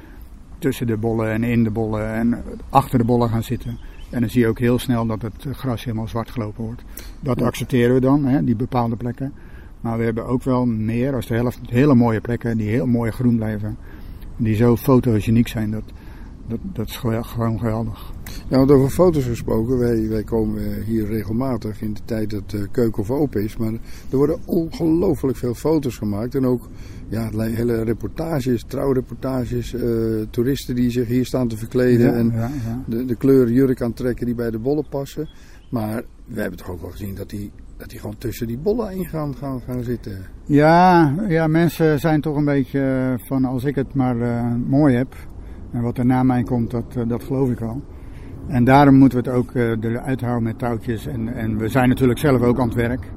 tussen 0.65 0.88
de 0.88 0.97
bollen 0.97 1.31
en 1.31 1.44
in 1.44 1.63
de 1.63 1.69
bollen 1.69 2.13
en 2.13 2.44
achter 2.69 2.97
de 3.00 3.06
bollen 3.06 3.29
gaan 3.29 3.44
zitten. 3.44 3.77
En 4.09 4.19
dan 4.19 4.29
zie 4.29 4.41
je 4.41 4.47
ook 4.47 4.59
heel 4.59 4.79
snel 4.79 5.06
dat 5.06 5.21
het 5.21 5.47
gras 5.51 5.83
helemaal 5.83 6.07
zwart 6.07 6.29
gelopen 6.31 6.63
wordt. 6.63 6.83
Dat 7.19 7.39
Ja. 7.39 7.45
accepteren 7.45 7.94
we 7.94 8.01
dan, 8.01 8.25
hè, 8.25 8.44
die 8.44 8.56
bepaalde 8.56 8.95
plekken. 8.95 9.33
Maar 9.81 9.97
we 9.97 10.03
hebben 10.03 10.25
ook 10.25 10.44
wel 10.44 10.65
meer, 10.65 11.13
als 11.15 11.27
de 11.27 11.35
helft, 11.35 11.59
hele 11.69 11.95
mooie 11.95 12.21
plekken 12.21 12.57
die 12.57 12.69
heel 12.69 12.85
mooi 12.88 13.12
groen 13.12 13.35
blijven. 13.35 13.77
Die 14.38 14.55
zo 14.55 14.75
fotogeniek 14.75 15.48
zijn, 15.48 15.72
dat, 15.72 15.84
dat, 16.48 16.60
dat 16.74 16.88
is 16.88 16.96
gewoon 16.96 17.60
geweldig. 17.60 18.14
Ja, 18.50 18.58
want 18.58 18.72
over 18.72 18.90
foto's 18.90 19.25
gesproken, 19.25 19.78
wij, 19.78 20.08
wij 20.10 20.24
komen 20.24 20.84
hier 20.84 21.06
regelmatig 21.06 21.82
in 21.82 21.94
de 21.94 22.02
tijd 22.06 22.30
dat 22.30 22.50
de 22.50 22.68
Keukenhof 22.72 23.12
open 23.12 23.44
is. 23.44 23.58
Maar 23.58 23.74
er 24.10 24.18
worden 24.18 24.40
ongelooflijk 24.46 25.38
veel 25.38 25.54
foto's 25.54 25.98
gemaakt. 25.98 26.36
En 26.36 26.46
ook 26.46 26.70
ja, 27.10 27.30
hele 27.34 27.84
reportages, 27.84 28.64
trouwreportages, 28.68 29.74
eh, 29.74 29.82
toeristen 30.30 30.75
die 30.75 30.90
zich 30.90 31.08
hier 31.08 31.25
staan 31.25 31.48
te 31.48 31.58
verkleden. 31.58 32.06
Ja, 32.06 32.14
en 32.14 32.32
ja, 32.32 32.52
ja. 32.66 32.84
de, 32.88 33.06
de 33.06 33.16
kleur 33.16 33.52
jurk 33.52 33.82
aantrekken 33.82 34.25
die 34.25 34.36
bij 34.36 34.52
de 34.52 34.60
bollen 34.60 34.86
passen. 34.90 35.30
Maar 35.70 36.04
we 36.25 36.42
hebben 36.42 36.60
toch 36.60 36.70
ook 36.70 36.82
wel 36.82 36.92
gezien 36.92 37.16
dat 37.16 37.30
die, 37.30 37.52
dat 37.78 37.90
die 37.90 38.00
gewoon 38.00 38.18
tussen 38.18 38.48
die 38.48 38.58
bollen 38.58 38.92
in 38.92 39.06
gaan, 39.06 39.36
gaan, 39.36 39.62
gaan 39.62 39.84
zitten. 39.84 40.18
Ja, 40.46 41.16
ja, 41.28 41.48
mensen 41.48 42.00
zijn 42.00 42.22
toch 42.22 42.36
een 42.36 42.46
beetje 42.46 43.16
van 43.28 43.46
als 43.46 43.64
ik 43.64 43.75
het 43.75 43.94
maar 43.94 44.22
eh, 44.22 44.54
mooi 44.68 44.96
heb. 44.96 45.16
En 45.75 45.82
wat 45.82 45.98
er 45.98 46.05
na 46.05 46.24
mij 46.24 46.44
komt, 46.44 46.72
dat, 46.72 46.96
eh, 46.96 47.03
dat 47.08 47.24
geloof 47.24 47.50
ik 47.50 47.62
al. 47.62 47.82
En 48.48 48.63
daarom 48.63 48.96
moeten 48.96 49.24
we 49.24 49.29
het 49.29 49.38
ook 49.38 49.51
eh, 49.51 49.91
eruit 49.91 50.22
houden 50.22 50.44
met 50.44 50.60
touwtjes. 50.60 51.08
En, 51.08 51.34
en 51.36 51.58
we 51.58 51.67
zijn 51.67 51.89
natuurlijk 51.89 52.20
zelf 52.20 52.41
ook 52.41 52.60
aan 52.60 52.67
het 52.67 52.75
werk. 52.75 53.12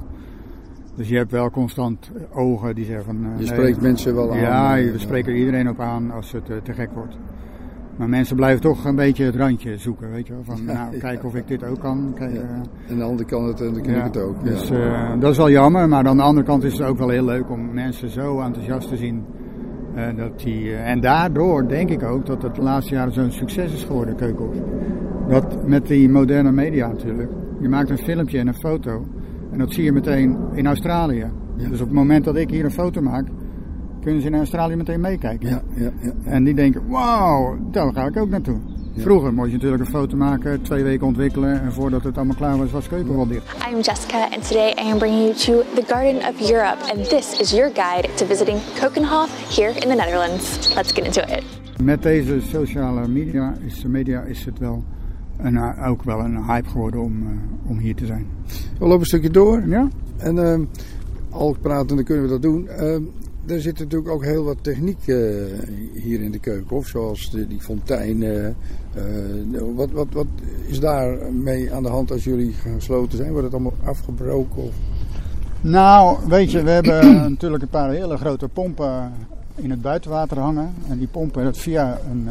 Dus 0.95 1.09
je 1.09 1.15
hebt 1.15 1.31
wel 1.31 1.49
constant 1.49 2.11
eh, 2.15 2.37
ogen 2.37 2.75
die 2.75 2.85
zeggen 2.85 3.05
van... 3.05 3.15
Je 3.15 3.27
nee, 3.37 3.45
spreekt 3.45 3.81
mensen 3.81 4.15
wel 4.15 4.31
aan. 4.31 4.39
Ja, 4.39 4.91
we 4.91 4.99
spreken 4.99 5.31
er 5.31 5.37
iedereen 5.37 5.69
op 5.69 5.79
aan 5.79 6.11
als 6.11 6.31
het 6.31 6.45
te 6.45 6.73
gek 6.73 6.89
wordt. 6.93 7.17
Maar 7.97 8.09
mensen 8.09 8.35
blijven 8.35 8.61
toch 8.61 8.85
een 8.85 8.95
beetje 8.95 9.23
het 9.23 9.35
randje 9.35 9.77
zoeken, 9.77 10.11
weet 10.11 10.27
je 10.27 10.33
wel. 10.33 10.43
Van, 10.43 10.65
nou, 10.75 10.97
kijk 10.97 11.23
of 11.23 11.35
ik 11.35 11.47
dit 11.47 11.63
ook 11.63 11.79
kan. 11.79 12.11
Kijk, 12.15 12.33
Ja. 12.33 12.61
En 12.87 12.97
de 12.97 13.03
andere 13.03 13.29
kan 13.29 13.47
het 13.47 13.61
en 13.61 13.73
dan 13.73 13.81
kan 13.81 13.93
ik 13.93 14.03
het 14.03 14.17
ook. 14.17 14.35
Ja. 14.43 14.49
dus 14.49 14.71
dat 15.19 15.31
is 15.31 15.37
wel 15.37 15.49
jammer, 15.49 15.89
maar 15.89 16.07
aan 16.07 16.17
de 16.17 16.23
andere 16.23 16.45
kant 16.45 16.63
is 16.63 16.77
het 16.77 16.87
ook 16.87 16.97
wel 16.97 17.09
heel 17.09 17.25
leuk 17.25 17.49
om 17.49 17.73
mensen 17.73 18.09
zo 18.09 18.39
enthousiast 18.39 18.89
te 18.89 18.97
zien. 18.97 19.25
Eh, 20.07 20.15
dat 20.17 20.39
die, 20.39 20.71
eh, 20.71 20.89
en 20.89 20.99
daardoor 20.99 21.67
denk 21.67 21.89
ik 21.89 22.03
ook 22.03 22.25
dat 22.25 22.41
het 22.41 22.55
de 22.55 22.61
laatste 22.61 22.93
jaren 22.93 23.13
zo'n 23.13 23.31
succes 23.31 23.73
is 23.73 23.83
geworden, 23.83 24.15
Keukenhof. 24.15 24.55
Dat 25.27 25.67
met 25.67 25.87
die 25.87 26.09
moderne 26.09 26.51
media 26.51 26.87
natuurlijk. 26.87 27.29
Je 27.59 27.69
maakt 27.69 27.89
een 27.89 27.97
filmpje 27.97 28.39
en 28.39 28.47
een 28.47 28.59
foto 28.59 29.05
en 29.51 29.57
dat 29.57 29.73
zie 29.73 29.83
je 29.83 29.91
meteen 29.91 30.37
in 30.53 30.67
Australië. 30.67 31.25
Ja. 31.55 31.69
Dus 31.69 31.79
op 31.81 31.87
het 31.87 31.95
moment 31.95 32.25
dat 32.25 32.35
ik 32.35 32.49
hier 32.49 32.65
een 32.65 32.71
foto 32.71 33.01
maak, 33.01 33.27
kunnen 34.01 34.21
ze 34.21 34.27
in 34.27 34.35
Australië 34.35 34.75
meteen 34.75 34.99
meekijken. 34.99 35.49
Ja, 35.49 35.61
ja, 35.75 35.91
ja. 35.99 36.11
En 36.23 36.43
die 36.43 36.53
denken, 36.53 36.87
wauw, 36.87 37.57
daar 37.71 37.93
ga 37.93 38.05
ik 38.05 38.17
ook 38.17 38.29
naartoe. 38.29 38.57
Vroeger 38.99 39.33
moest 39.33 39.47
je 39.47 39.53
natuurlijk 39.53 39.83
een 39.83 39.89
foto 39.89 40.17
maken, 40.17 40.61
twee 40.61 40.83
weken 40.83 41.07
ontwikkelen 41.07 41.61
en 41.61 41.73
voordat 41.73 42.03
het 42.03 42.17
allemaal 42.17 42.35
klaar 42.35 42.57
was, 42.57 42.71
was 42.71 42.87
Keuken 42.87 43.15
wel 43.15 43.27
dicht. 43.27 43.55
I'm 43.71 43.79
Jessica, 43.81 44.23
and 44.23 44.47
today 44.47 44.69
I 44.69 44.91
am 44.91 44.97
bringing 44.97 45.21
you 45.21 45.33
to 45.33 45.81
the 45.81 45.93
Garden 45.93 46.15
of 46.15 46.49
Europe, 46.51 46.77
and 46.93 47.09
this 47.09 47.39
is 47.39 47.51
your 47.51 47.71
guide 47.73 48.09
to 48.15 48.25
visiting 48.25 48.57
Kokenhof 48.79 49.55
here 49.55 49.71
in 49.71 49.89
the 49.89 49.95
Netherlands. 49.95 50.75
Let's 50.75 50.91
get 50.93 51.05
into 51.05 51.21
it. 51.21 51.43
Met 51.83 52.03
deze 52.03 52.41
sociale 52.41 53.07
media 53.07 53.55
is, 53.65 53.83
media 53.83 54.21
is 54.21 54.45
het 54.45 54.59
wel 54.59 54.83
een, 55.37 55.83
ook 55.85 56.03
wel 56.03 56.19
een 56.19 56.43
hype 56.43 56.69
geworden 56.69 57.01
om, 57.01 57.21
eh, 57.21 57.69
om 57.69 57.77
hier 57.77 57.95
te 57.95 58.05
zijn. 58.05 58.27
We 58.79 58.85
lopen 58.85 58.99
een 58.99 59.05
stukje 59.05 59.29
door. 59.29 59.67
Ja? 59.67 59.87
En 60.17 60.37
ehm, 60.37 60.63
al 61.29 61.55
pratende 61.61 62.03
kunnen 62.03 62.23
we 62.23 62.29
dat 62.29 62.41
doen. 62.41 62.67
Ehm, 62.67 63.01
er 63.49 63.61
zit 63.61 63.79
natuurlijk 63.79 64.11
ook 64.11 64.23
heel 64.23 64.43
wat 64.43 64.57
techniek 64.61 65.07
eh, 65.07 65.15
hier 65.93 66.21
in 66.21 66.31
de 66.31 66.39
keukenhof. 66.39 66.87
Zoals 66.87 67.31
de, 67.31 67.47
die 67.47 67.61
fontein. 67.61 68.23
eh, 68.23 68.47
eh, 68.47 68.53
wat, 69.75 69.91
wat, 69.91 70.07
wat 70.11 70.27
is 70.67 70.79
daar 70.79 71.33
mee 71.33 71.73
aan 71.73 71.83
de 71.83 71.89
hand 71.89 72.11
als 72.11 72.23
jullie 72.23 72.53
gesloten 72.53 73.17
zijn? 73.17 73.29
Wordt 73.29 73.45
het 73.45 73.53
allemaal 73.53 73.73
afgebroken? 73.83 74.63
Of? 74.63 74.73
Nou, 75.61 76.17
weet 76.27 76.51
je, 76.51 76.63
we 76.63 76.69
hebben 76.69 77.15
natuurlijk 77.31 77.63
een 77.63 77.69
paar 77.69 77.89
hele 77.91 78.17
grote 78.17 78.47
pompen 78.47 79.11
in 79.55 79.69
het 79.69 79.81
buitenwater 79.81 80.39
hangen. 80.39 80.73
En 80.89 80.97
die 80.97 81.07
pompen 81.07 81.45
het 81.45 81.57
via 81.57 81.99
een, 82.11 82.27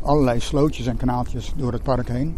allerlei 0.00 0.40
slootjes 0.40 0.86
en 0.86 0.96
kanaaltjes 0.96 1.52
door 1.56 1.72
het 1.72 1.82
park 1.82 2.08
heen. 2.08 2.36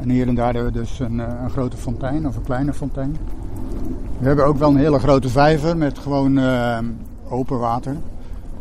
En 0.00 0.10
hier 0.10 0.28
en 0.28 0.34
daar 0.34 0.54
hebben 0.54 0.72
we 0.72 0.78
dus 0.78 0.98
een, 0.98 1.18
een 1.18 1.50
grote 1.50 1.76
fontein 1.76 2.26
of 2.26 2.36
een 2.36 2.42
kleine 2.42 2.72
fontein. 2.72 3.16
We 4.18 4.26
hebben 4.26 4.46
ook 4.46 4.58
wel 4.58 4.70
een 4.70 4.76
hele 4.76 4.98
grote 4.98 5.28
vijver 5.28 5.76
met 5.76 5.98
gewoon 5.98 6.38
open 7.30 7.58
water. 7.58 7.96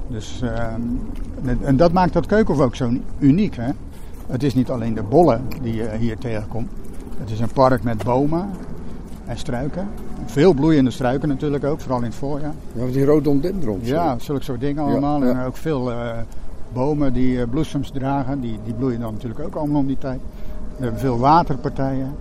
Dus, 0.08 0.42
eh, 0.42 0.64
en- 1.64 1.78
dat 1.78 1.92
maakt 1.92 2.14
dat 2.14 2.26
Keukenhof 2.26 2.64
ook 2.66 2.76
zo 2.76 2.90
uniek. 3.20 3.56
Hè? 3.56 3.70
Het 4.28 4.44
is 4.44 4.54
niet 4.56 4.70
alleen 4.70 4.94
de 4.94 5.04
bollen 5.04 5.42
die 5.62 5.76
je 5.76 5.90
hier 6.00 6.18
tegenkomt. 6.18 6.70
Het 7.20 7.30
is 7.30 7.40
een 7.40 7.52
park 7.54 7.84
met 7.84 8.04
bomen 8.04 8.50
en 9.26 9.38
struiken. 9.38 9.88
Veel 10.26 10.54
bloeiende 10.54 10.92
struiken 10.92 11.28
natuurlijk 11.30 11.64
ook, 11.64 11.80
vooral 11.80 11.98
in 12.00 12.06
het 12.06 12.16
voorjaar. 12.16 12.54
Ja, 12.74 12.86
die 12.86 13.06
rhododendrons. 13.06 13.88
Ja, 13.88 14.20
zulke 14.20 14.44
soort 14.44 14.60
dingen 14.60 14.84
allemaal. 14.84 15.24
ja. 15.24 15.30
En 15.30 15.46
ook 15.46 15.58
veel 15.58 15.92
eh, 15.92 16.12
bomen 16.74 17.14
die 17.14 17.42
eh, 17.42 17.48
bloesems 17.50 17.92
dragen. 17.92 18.40
Die, 18.42 18.60
die 18.66 18.74
bloeien 18.74 19.00
dan 19.00 19.14
natuurlijk 19.14 19.40
ook 19.40 19.56
allemaal 19.56 19.80
om 19.80 19.88
die 19.88 19.98
tijd. 19.98 20.20
We 20.78 20.84
hebben 20.84 21.00
veel 21.02 21.18
waterpartijen. 21.20 22.12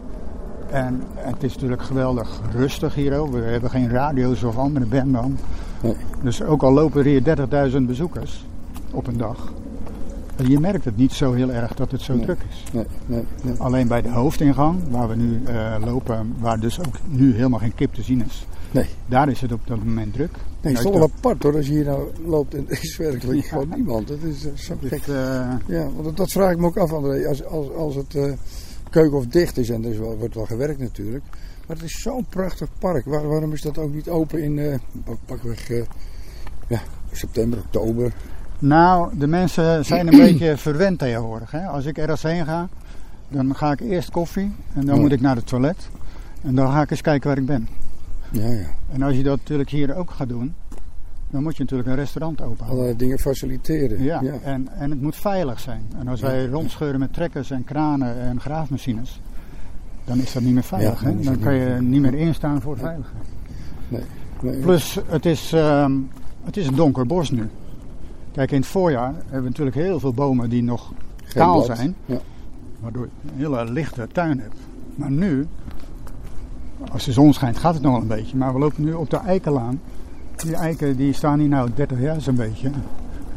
En, 0.70 1.02
en 1.24 1.32
het 1.32 1.42
is 1.42 1.52
natuurlijk 1.54 1.82
geweldig 1.82 2.40
rustig 2.52 2.94
hier 2.94 3.18
ook. 3.18 3.32
We 3.32 3.38
hebben 3.38 3.70
geen 3.70 3.90
radio's 3.90 4.42
of 4.42 4.56
andere 4.58 4.86
banden. 4.86 5.38
Nee. 5.86 5.96
Dus 6.22 6.42
ook 6.42 6.62
al 6.62 6.72
lopen 6.72 7.00
er 7.00 7.06
hier 7.06 7.70
30.000 7.70 7.76
bezoekers 7.86 8.46
op 8.90 9.06
een 9.06 9.16
dag. 9.16 9.52
Je 10.46 10.60
merkt 10.60 10.84
het 10.84 10.96
niet 10.96 11.12
zo 11.12 11.32
heel 11.32 11.50
erg 11.50 11.74
dat 11.74 11.90
het 11.90 12.00
zo 12.00 12.14
Nee. 12.14 12.24
druk 12.24 12.38
is. 12.50 12.64
Nee, 12.72 12.84
nee. 13.06 13.24
Alleen 13.58 13.88
bij 13.88 14.02
de 14.02 14.10
hoofdingang, 14.10 14.80
waar 14.90 15.08
we 15.08 15.14
nu 15.16 15.40
eh, 15.44 15.74
lopen, 15.84 16.34
waar 16.38 16.60
dus 16.60 16.80
ook 16.80 16.94
nu 17.08 17.34
helemaal 17.34 17.58
geen 17.58 17.74
kip 17.74 17.94
te 17.94 18.02
zien 18.02 18.24
is. 18.24 18.46
Nee. 18.70 18.86
Daar 19.06 19.28
is 19.28 19.40
het 19.40 19.52
op 19.52 19.60
dat 19.66 19.84
moment 19.84 20.12
druk. 20.14 20.30
Nee, 20.32 20.42
En 20.60 20.68
het 20.68 20.78
is 20.78 20.82
toch 20.84 20.92
wel 20.94 21.10
apart 21.16 21.42
hoor, 21.42 21.56
als 21.56 21.66
je 21.66 21.72
hier 21.72 21.84
nou 21.84 22.08
loopt 22.26 22.54
en 22.54 22.64
er 22.68 22.78
is 22.82 22.96
werkelijk 22.96 23.40
Ja. 23.42 23.48
gewoon 23.48 23.68
niemand. 23.74 24.08
Dat 24.08 24.22
is 24.22 24.46
eh, 24.46 24.52
zo 24.54 24.74
dat- 24.80 24.88
gek. 24.90 25.04
dit, 25.04 25.14
eh, 25.14 25.52
Ja, 25.66 25.82
want 25.94 26.04
dat, 26.04 26.16
dat 26.16 26.30
vraag 26.32 26.50
ik 26.52 26.58
me 26.58 26.66
ook 26.66 26.76
af, 26.76 26.92
André. 26.92 27.26
Als, 27.28 27.44
als, 27.44 27.70
als 27.72 27.94
het 27.94 28.14
eh, 28.14 28.32
keukenhof 28.90 29.26
dicht 29.26 29.58
is, 29.58 29.70
en 29.70 29.84
er 29.84 30.00
wel, 30.00 30.16
wordt 30.18 30.34
wel 30.34 30.46
gewerkt 30.46 30.78
natuurlijk. 30.78 31.24
Maar 31.66 31.76
het 31.76 31.84
is 31.84 32.02
zo'n 32.02 32.26
prachtig 32.28 32.68
park. 32.78 33.04
Waar- 33.04 33.28
waarom 33.28 33.52
is 33.52 33.62
dat 33.62 33.78
ook 33.78 33.94
niet 33.94 34.08
open 34.08 34.42
in, 34.42 34.58
eh, 34.58 34.78
pak- 35.04 35.18
pakweg, 35.24 35.70
eh, 35.70 35.82
ja, 36.68 36.80
september, 37.12 37.58
oktober? 37.58 38.12
Nou, 38.58 39.18
de 39.18 39.26
mensen 39.26 39.84
zijn 39.84 40.06
een 40.12 40.18
beetje 40.28 40.56
verwend 40.56 40.98
tegenwoordig. 40.98 41.50
Hè? 41.50 41.66
Als 41.66 41.84
ik 41.84 41.98
ergens 41.98 42.22
heen 42.22 42.44
ga, 42.44 42.68
dan 43.28 43.54
ga 43.56 43.72
ik 43.72 43.80
eerst 43.80 44.10
koffie 44.10 44.52
en 44.74 44.86
dan 44.86 44.94
Ja. 44.94 45.00
moet 45.00 45.12
ik 45.12 45.20
naar 45.20 45.36
het 45.36 45.46
toilet. 45.46 45.88
En 46.42 46.54
dan 46.54 46.70
ga 46.72 46.82
ik 46.82 46.90
eens 46.90 47.00
kijken 47.00 47.28
waar 47.28 47.38
ik 47.38 47.46
ben. 47.46 47.68
Ja, 48.30 48.46
ja. 48.50 48.66
En 48.92 49.02
als 49.02 49.16
je 49.16 49.22
dat 49.22 49.38
natuurlijk 49.38 49.70
hier 49.70 49.94
ook 49.96 50.10
gaat 50.10 50.28
doen, 50.28 50.54
dan 51.30 51.42
moet 51.42 51.56
je 51.56 51.62
natuurlijk 51.62 51.88
een 51.88 51.94
restaurant 51.94 52.40
openhouden. 52.40 52.68
Allerlei 52.74 52.96
dingen 52.96 53.18
faciliteren. 53.18 54.02
Ja, 54.02 54.22
En, 54.42 54.68
en 54.78 54.90
het 54.90 55.00
moet 55.02 55.16
veilig 55.16 55.60
zijn. 55.60 55.82
En 55.98 56.08
als 56.08 56.20
wij 56.20 56.46
rondscheuren 56.46 57.00
met 57.00 57.12
trekkers 57.12 57.50
en 57.50 57.64
kranen 57.64 58.20
en 58.20 58.40
graafmachines, 58.40 59.20
dan 60.06 60.18
is 60.18 60.32
dat 60.32 60.42
niet 60.42 60.54
meer 60.54 60.62
veilig. 60.62 61.02
Ja, 61.02 61.08
hè? 61.08 61.20
dan 61.20 61.38
kan 61.38 61.54
je 61.54 61.76
niet 61.80 62.00
meer 62.00 62.14
instaan 62.14 62.60
voor 62.60 62.76
veiligheid. 62.78 63.24
Nee, 63.88 64.02
nee. 64.40 64.60
Plus, 64.60 64.98
het 65.06 65.26
is, 65.26 65.52
ehm, 65.52 65.92
het 66.44 66.56
is 66.56 66.66
een 66.66 66.74
donker 66.74 67.06
bos 67.06 67.30
nu. 67.30 67.48
Kijk, 68.32 68.50
in 68.50 68.58
het 68.60 68.66
voorjaar 68.66 69.12
hebben 69.18 69.42
we 69.42 69.48
natuurlijk 69.48 69.76
heel 69.76 70.00
veel 70.00 70.12
bomen 70.12 70.50
die 70.50 70.62
nog 70.62 70.92
Geen 71.16 71.42
kaal 71.42 71.62
blad. 71.64 71.76
zijn. 71.76 71.94
Ja. 72.06 72.18
Waardoor 72.80 73.02
je 73.22 73.28
een 73.28 73.38
hele 73.38 73.72
lichte 73.72 74.08
tuin 74.12 74.40
hebt. 74.40 74.56
Maar 74.94 75.10
nu, 75.10 75.46
als 76.92 77.04
de 77.04 77.12
zon 77.12 77.32
schijnt, 77.32 77.58
gaat 77.58 77.74
het 77.74 77.82
nog 77.82 77.92
wel 77.92 78.00
een 78.00 78.06
beetje. 78.08 78.36
Maar 78.36 78.52
we 78.52 78.58
lopen 78.58 78.84
nu 78.84 78.92
op 78.92 79.10
de 79.10 79.16
eikenlaan. 79.16 79.80
Die 80.36 80.54
eiken 80.54 80.96
die 80.96 81.12
staan 81.12 81.38
hier 81.38 81.48
nou 81.48 81.70
30 81.74 82.00
jaar 82.00 82.20
zo'n 82.20 82.34
beetje. 82.34 82.70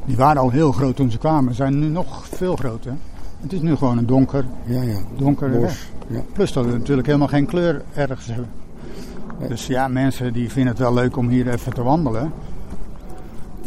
Die 0.05 0.15
waren 0.17 0.41
al 0.41 0.49
heel 0.49 0.71
groot 0.71 0.95
toen 0.95 1.11
ze 1.11 1.17
kwamen, 1.17 1.53
zijn 1.53 1.79
nu 1.79 1.87
nog 1.87 2.27
veel 2.27 2.55
groter. 2.55 2.93
Het 3.39 3.53
is 3.53 3.61
nu 3.61 3.75
gewoon 3.75 3.97
een 3.97 4.05
donker, 4.05 4.45
Ja, 4.65 4.81
ja. 4.81 4.99
donkere 5.17 5.51
Bos. 5.51 5.61
weg. 5.61 5.89
Ja. 6.09 6.21
Plus 6.33 6.53
dat 6.53 6.65
we 6.65 6.71
natuurlijk 6.71 7.07
helemaal 7.07 7.27
geen 7.27 7.45
kleur 7.45 7.81
ergens 7.93 8.25
hebben. 8.25 8.49
Dus 9.47 9.67
ja, 9.67 9.87
mensen 9.87 10.33
die 10.33 10.49
vinden 10.49 10.71
het 10.71 10.81
wel 10.81 10.93
leuk 10.93 11.17
om 11.17 11.29
hier 11.29 11.49
even 11.49 11.73
te 11.73 11.83
wandelen. 11.83 12.31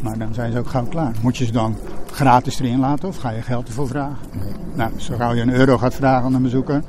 Maar 0.02 0.18
dan 0.18 0.34
zijn 0.34 0.52
ze 0.52 0.58
ook 0.58 0.68
gauw 0.68 0.84
klaar. 0.84 1.14
Moet 1.22 1.36
je 1.36 1.44
ze 1.44 1.52
dan 1.52 1.76
gratis 2.12 2.60
erin 2.60 2.78
laten 2.78 3.08
of 3.08 3.16
ga 3.16 3.30
je 3.30 3.42
geld 3.42 3.68
ervoor 3.68 3.88
vragen? 3.88 4.16
Nou, 4.74 4.90
zo 4.96 5.16
gauw 5.16 5.32
je 5.32 5.42
een 5.42 5.54
euro 5.54 5.78
gaat 5.78 5.94
vragen 5.94 6.24
aan 6.24 6.34
een 6.34 6.42
bezoeker, 6.42 6.82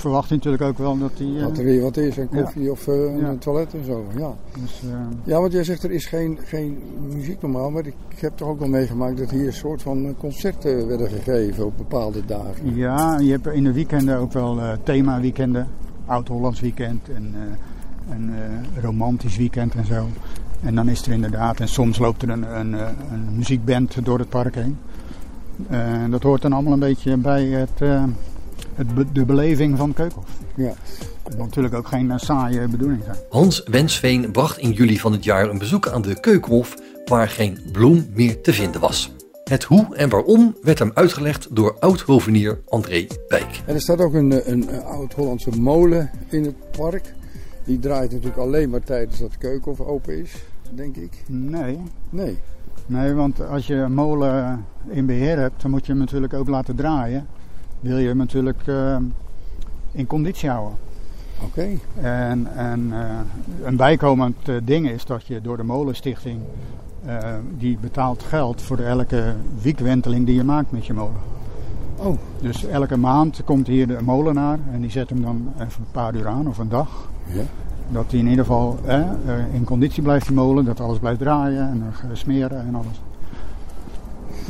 verwacht 0.00 0.30
natuurlijk 0.30 0.62
ook 0.62 0.78
wel 0.78 0.98
dat 0.98 1.10
die... 1.16 1.36
eh, 1.36 1.42
Dat 1.42 1.58
er 1.58 1.64
weer 1.64 1.82
wat 1.82 1.96
is, 1.96 2.16
een 2.16 2.28
Ja. 2.30 2.42
koffie 2.42 2.70
of 2.70 2.88
eh, 2.88 2.94
een 2.94 3.38
toilet 3.38 3.74
en 3.74 3.84
zo. 3.84 4.04
Ja. 4.16 4.34
dus, 4.60 4.82
eh, 4.84 4.98
ja, 5.24 5.40
want 5.40 5.52
jij 5.52 5.64
zegt 5.64 5.82
er 5.82 5.90
is 5.90 6.06
geen, 6.06 6.38
geen 6.44 6.78
muziek 7.12 7.40
normaal. 7.42 7.70
Maar 7.70 7.86
ik 7.86 7.94
heb 8.16 8.36
toch 8.36 8.48
ook 8.48 8.58
wel 8.58 8.68
meegemaakt 8.68 9.18
dat 9.18 9.30
hier 9.30 9.46
een 9.46 9.52
soort 9.52 9.82
van 9.82 10.04
eh, 10.06 10.10
concerten 10.18 10.86
werden 10.86 11.08
gegeven 11.10 11.66
op 11.66 11.76
bepaalde 11.76 12.24
dagen. 12.26 12.74
ja, 12.76 13.18
je 13.18 13.30
hebt 13.30 13.46
in 13.46 13.64
de 13.64 13.72
weekenden 13.72 14.16
ook 14.18 14.32
wel 14.32 14.60
eh 14.60 14.72
thema-weekenden. 14.82 15.66
Oud-Hollands 16.06 16.60
weekend 16.60 17.08
en 17.14 17.34
eh, 17.34 18.14
een 18.16 18.30
eh, 18.30 18.82
romantisch 18.82 19.36
weekend 19.36 19.74
en 19.74 19.84
zo. 19.86 20.06
En 20.62 20.74
dan 20.74 20.88
is 20.88 21.06
er 21.06 21.12
inderdaad, 21.12 21.60
en 21.60 21.68
soms 21.68 21.98
loopt 21.98 22.22
er 22.22 22.28
een, 22.30 22.58
een, 22.58 22.74
eh, 22.74 22.88
een 23.12 23.36
muziekband 23.36 24.04
door 24.04 24.18
het 24.18 24.28
park 24.28 24.54
heen. 24.54 24.78
Eh, 25.68 25.80
dat 26.10 26.22
hoort 26.22 26.42
dan 26.42 26.52
allemaal 26.52 26.72
een 26.72 26.78
beetje 26.78 27.16
bij 27.16 27.44
het, 27.44 27.70
eh, 27.78 28.02
het 28.74 28.94
be- 28.94 29.12
de 29.12 29.24
beleving 29.24 29.76
van 29.78 29.92
Keukenhof. 29.92 30.28
Ja. 30.56 30.72
Het 31.22 31.36
moet 31.38 31.46
natuurlijk 31.46 31.74
ook 31.74 31.86
geen 31.88 32.10
eh, 32.10 32.18
saaie 32.18 32.68
bedoeling 32.68 33.02
zijn. 33.04 33.16
Hans 33.30 33.62
Wensveen 33.64 34.30
bracht 34.32 34.58
in 34.58 34.70
juli 34.72 34.98
van 34.98 35.12
het 35.12 35.24
jaar 35.24 35.48
een 35.50 35.58
bezoek 35.58 35.88
aan 35.88 36.02
de 36.02 36.20
Keukenhof 36.20 36.76
waar 37.04 37.28
geen 37.28 37.58
bloem 37.72 38.06
meer 38.14 38.40
te 38.40 38.52
vinden 38.52 38.80
was. 38.80 39.12
Het 39.44 39.64
hoe 39.64 39.96
en 39.96 40.08
waarom 40.08 40.56
werd 40.62 40.78
hem 40.78 40.90
uitgelegd 40.94 41.56
door 41.56 41.76
oud-hovenier 41.78 42.60
André 42.68 43.06
Bijk. 43.28 43.62
En 43.66 43.74
er 43.74 43.80
staat 43.80 44.00
ook 44.00 44.14
een, 44.14 44.32
eh, 44.32 44.46
een, 44.52 44.68
eh, 44.68 44.84
oud-Hollandse 44.86 45.50
molen 45.50 46.10
in 46.28 46.44
het 46.44 46.70
park. 46.70 47.14
Die 47.64 47.78
draait 47.78 48.10
natuurlijk 48.10 48.38
alleen 48.40 48.70
maar 48.70 48.82
tijdens 48.82 49.18
dat 49.18 49.30
de 49.32 49.38
keukenhof 49.38 49.80
open 49.80 50.18
is, 50.18 50.32
denk 50.74 50.96
ik. 50.96 51.22
Nee, 51.28 51.78
Nee. 52.10 52.38
Nee, 52.86 53.12
want 53.12 53.46
als 53.46 53.66
je 53.66 53.74
een 53.74 53.92
molen 53.94 54.64
in 54.88 55.06
beheer 55.06 55.38
hebt, 55.38 55.62
dan 55.62 55.70
moet 55.70 55.86
je 55.86 55.92
hem 55.92 56.00
natuurlijk 56.00 56.34
ook 56.34 56.48
laten 56.48 56.76
draaien. 56.76 57.26
Wil 57.80 57.98
je 57.98 58.08
hem 58.08 58.16
natuurlijk 58.16 58.62
eh, 58.66 58.96
in 59.92 60.06
conditie 60.06 60.48
houden. 60.48 60.78
Oké. 61.44 61.68
En, 62.00 62.46
en 62.56 62.88
eh, 62.92 63.06
een 63.64 63.76
bijkomend 63.76 64.36
eh, 64.48 64.54
ding 64.62 64.88
is 64.88 65.04
dat 65.04 65.26
je 65.26 65.40
door 65.40 65.56
de 65.56 65.62
molenstichting, 65.62 66.40
die 67.58 67.78
betaalt 67.80 68.22
geld 68.22 68.62
voor 68.62 68.78
elke 68.78 69.34
wiekwenteling 69.62 70.26
die 70.26 70.34
je 70.34 70.44
maakt 70.44 70.70
met 70.70 70.86
je 70.86 70.92
molen. 70.92 71.20
Oh, 71.96 72.18
Dus 72.40 72.66
elke 72.66 72.96
maand 72.96 73.44
komt 73.44 73.66
hier 73.66 73.86
de 73.86 73.98
molenaar 74.02 74.58
en 74.72 74.80
die 74.80 74.90
zet 74.90 75.10
hem 75.10 75.22
dan 75.22 75.52
even 75.54 75.80
een 75.80 75.90
paar 75.90 76.14
uur 76.14 76.26
aan 76.26 76.48
of 76.48 76.58
een 76.58 76.68
dag. 76.68 77.08
ja. 77.32 77.42
Dat 77.92 78.10
hij 78.10 78.20
in 78.20 78.26
ieder 78.26 78.44
geval 78.44 78.78
eh, 78.84 79.02
in 79.52 79.64
conditie 79.64 80.02
blijft, 80.02 80.26
die 80.26 80.36
molen. 80.36 80.64
Dat 80.64 80.80
alles 80.80 80.98
blijft 80.98 81.18
draaien 81.18 81.68
en 81.68 82.16
smeren 82.16 82.66
en 82.66 82.74
alles. 82.74 83.00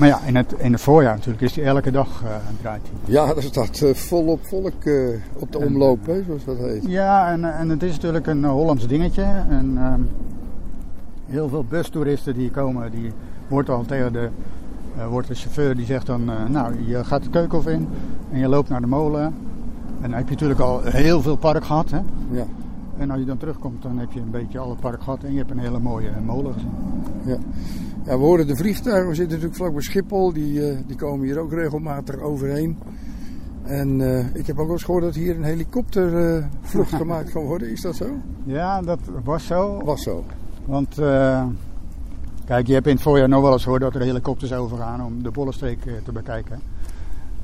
Maar 0.01 0.09
ja, 0.09 0.21
in 0.27 0.37
het, 0.37 0.55
in 0.59 0.73
het 0.73 0.81
voorjaar 0.81 1.15
natuurlijk 1.15 1.43
is 1.43 1.57
hij 1.57 1.65
elke 1.65 1.91
dag 1.91 2.23
eh 2.25 2.31
draait 2.61 2.83
hij. 2.83 3.13
Ja, 3.13 3.35
er 3.35 3.43
staat 3.43 3.81
eh, 3.81 3.95
volop 3.95 4.47
volk 4.47 4.85
eh, 4.85 5.09
op 5.39 5.53
de 5.53 5.59
En, 5.59 5.67
omloop, 5.67 6.07
hè, 6.07 6.23
zoals 6.27 6.45
dat 6.45 6.59
heet. 6.59 6.83
Ja, 6.87 7.31
en, 7.31 7.59
en 7.59 7.69
het 7.69 7.83
is 7.83 7.93
natuurlijk 7.93 8.27
een 8.27 8.45
Hollands 8.45 8.87
dingetje. 8.87 9.23
En 9.49 9.73
ehm, 9.77 10.01
heel 11.27 11.49
veel 11.49 11.65
bustoeristen 11.69 12.35
die 12.35 12.51
komen, 12.51 12.91
die 12.91 13.13
wordt 13.49 13.69
al 13.69 13.85
tegen 13.85 14.13
de, 14.13 14.29
wordt 15.09 15.29
de 15.29 15.35
chauffeur 15.35 15.77
die 15.77 15.87
zegt 15.87 16.07
dan, 16.07 16.25
nou 16.49 16.75
je 16.87 17.05
gaat 17.05 17.23
de 17.23 17.31
keukenhof 17.31 17.67
in 17.67 17.89
en 18.33 18.39
je 18.39 18.49
loopt 18.49 18.69
naar 18.69 18.81
de 18.81 18.87
molen. 18.87 19.25
En 20.01 20.11
dan 20.11 20.13
heb 20.13 20.25
je 20.25 20.33
natuurlijk 20.33 20.61
al 20.61 20.81
heel 20.83 21.23
veel 21.23 21.37
park 21.37 21.65
gehad. 21.65 21.91
Hè? 21.91 22.01
Ja, 22.31 22.45
En 23.01 23.11
als 23.11 23.19
je 23.19 23.27
dan 23.27 23.37
terugkomt, 23.37 23.83
dan 23.83 23.99
heb 23.99 24.13
je 24.13 24.21
een 24.21 24.31
beetje 24.31 24.59
alle 24.59 24.75
park 24.75 25.03
gehad 25.03 25.25
en 25.25 25.33
je 25.33 25.39
hebt 25.39 25.51
een 25.51 25.59
hele 25.59 25.79
mooie 25.79 26.11
molen 26.25 26.53
gezien. 26.53 26.71
ja. 27.25 27.39
Ja, 28.05 28.19
we 28.19 28.25
horen 28.25 28.47
de 28.47 28.57
vliegtuigen. 28.57 29.09
We 29.09 29.15
zitten 29.15 29.33
natuurlijk 29.33 29.57
vlak 29.57 29.73
bij 29.73 29.83
Schiphol. 29.83 30.33
Die, 30.33 30.69
eh, 30.69 30.79
die 30.87 30.97
komen 30.97 31.27
hier 31.27 31.39
ook 31.39 31.53
regelmatig 31.53 32.21
overheen. 32.21 32.79
En 33.63 34.01
eh, 34.01 34.35
ik 34.35 34.47
heb 34.47 34.59
ook 34.59 34.65
wel 34.65 34.73
eens 34.73 34.85
gehoord 34.85 35.03
dat 35.05 35.15
hier 35.15 35.37
een 35.37 35.45
helikoptervlucht 35.45 36.95
gemaakt 37.03 37.33
kan 37.33 37.45
worden. 37.45 37.71
Is 37.71 37.81
dat 37.81 37.97
zo? 37.97 38.07
Ja, 38.45 38.83
dat 38.83 38.99
was 39.25 39.47
zo. 39.47 39.81
Was 39.85 40.03
zo. 40.03 40.25
Want 40.65 40.99
eh, 40.99 41.47
kijk, 42.45 42.67
je 42.67 42.73
hebt 42.73 42.87
in 42.87 42.93
het 42.93 43.03
voorjaar 43.03 43.29
nog 43.29 43.43
wel 43.43 43.53
eens 43.53 43.63
gehoord 43.63 43.83
dat 43.83 43.95
er 43.95 44.01
helikopters 44.01 44.53
overgaan 44.53 45.05
om 45.05 45.23
de 45.23 45.31
Bollenstreek 45.31 45.87
eh, 45.87 45.93
te 46.05 46.13
bekijken. 46.13 46.61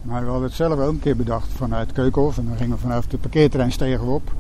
Maar 0.02 0.20
we 0.20 0.28
hadden 0.28 0.46
het 0.46 0.56
zelf 0.56 0.78
ook 0.78 0.90
een 0.90 0.98
keer 0.98 1.16
bedacht 1.16 1.48
vanuit 1.52 1.92
Keukenhof. 1.92 2.38
En 2.38 2.46
dan 2.46 2.56
gingen 2.56 2.75
we 2.75 2.82
vanaf 2.82 3.10
het 3.10 3.20
parkeerterrein 3.20 3.72
stegen 3.72 4.06
we 4.06 4.12
op. 4.12 4.32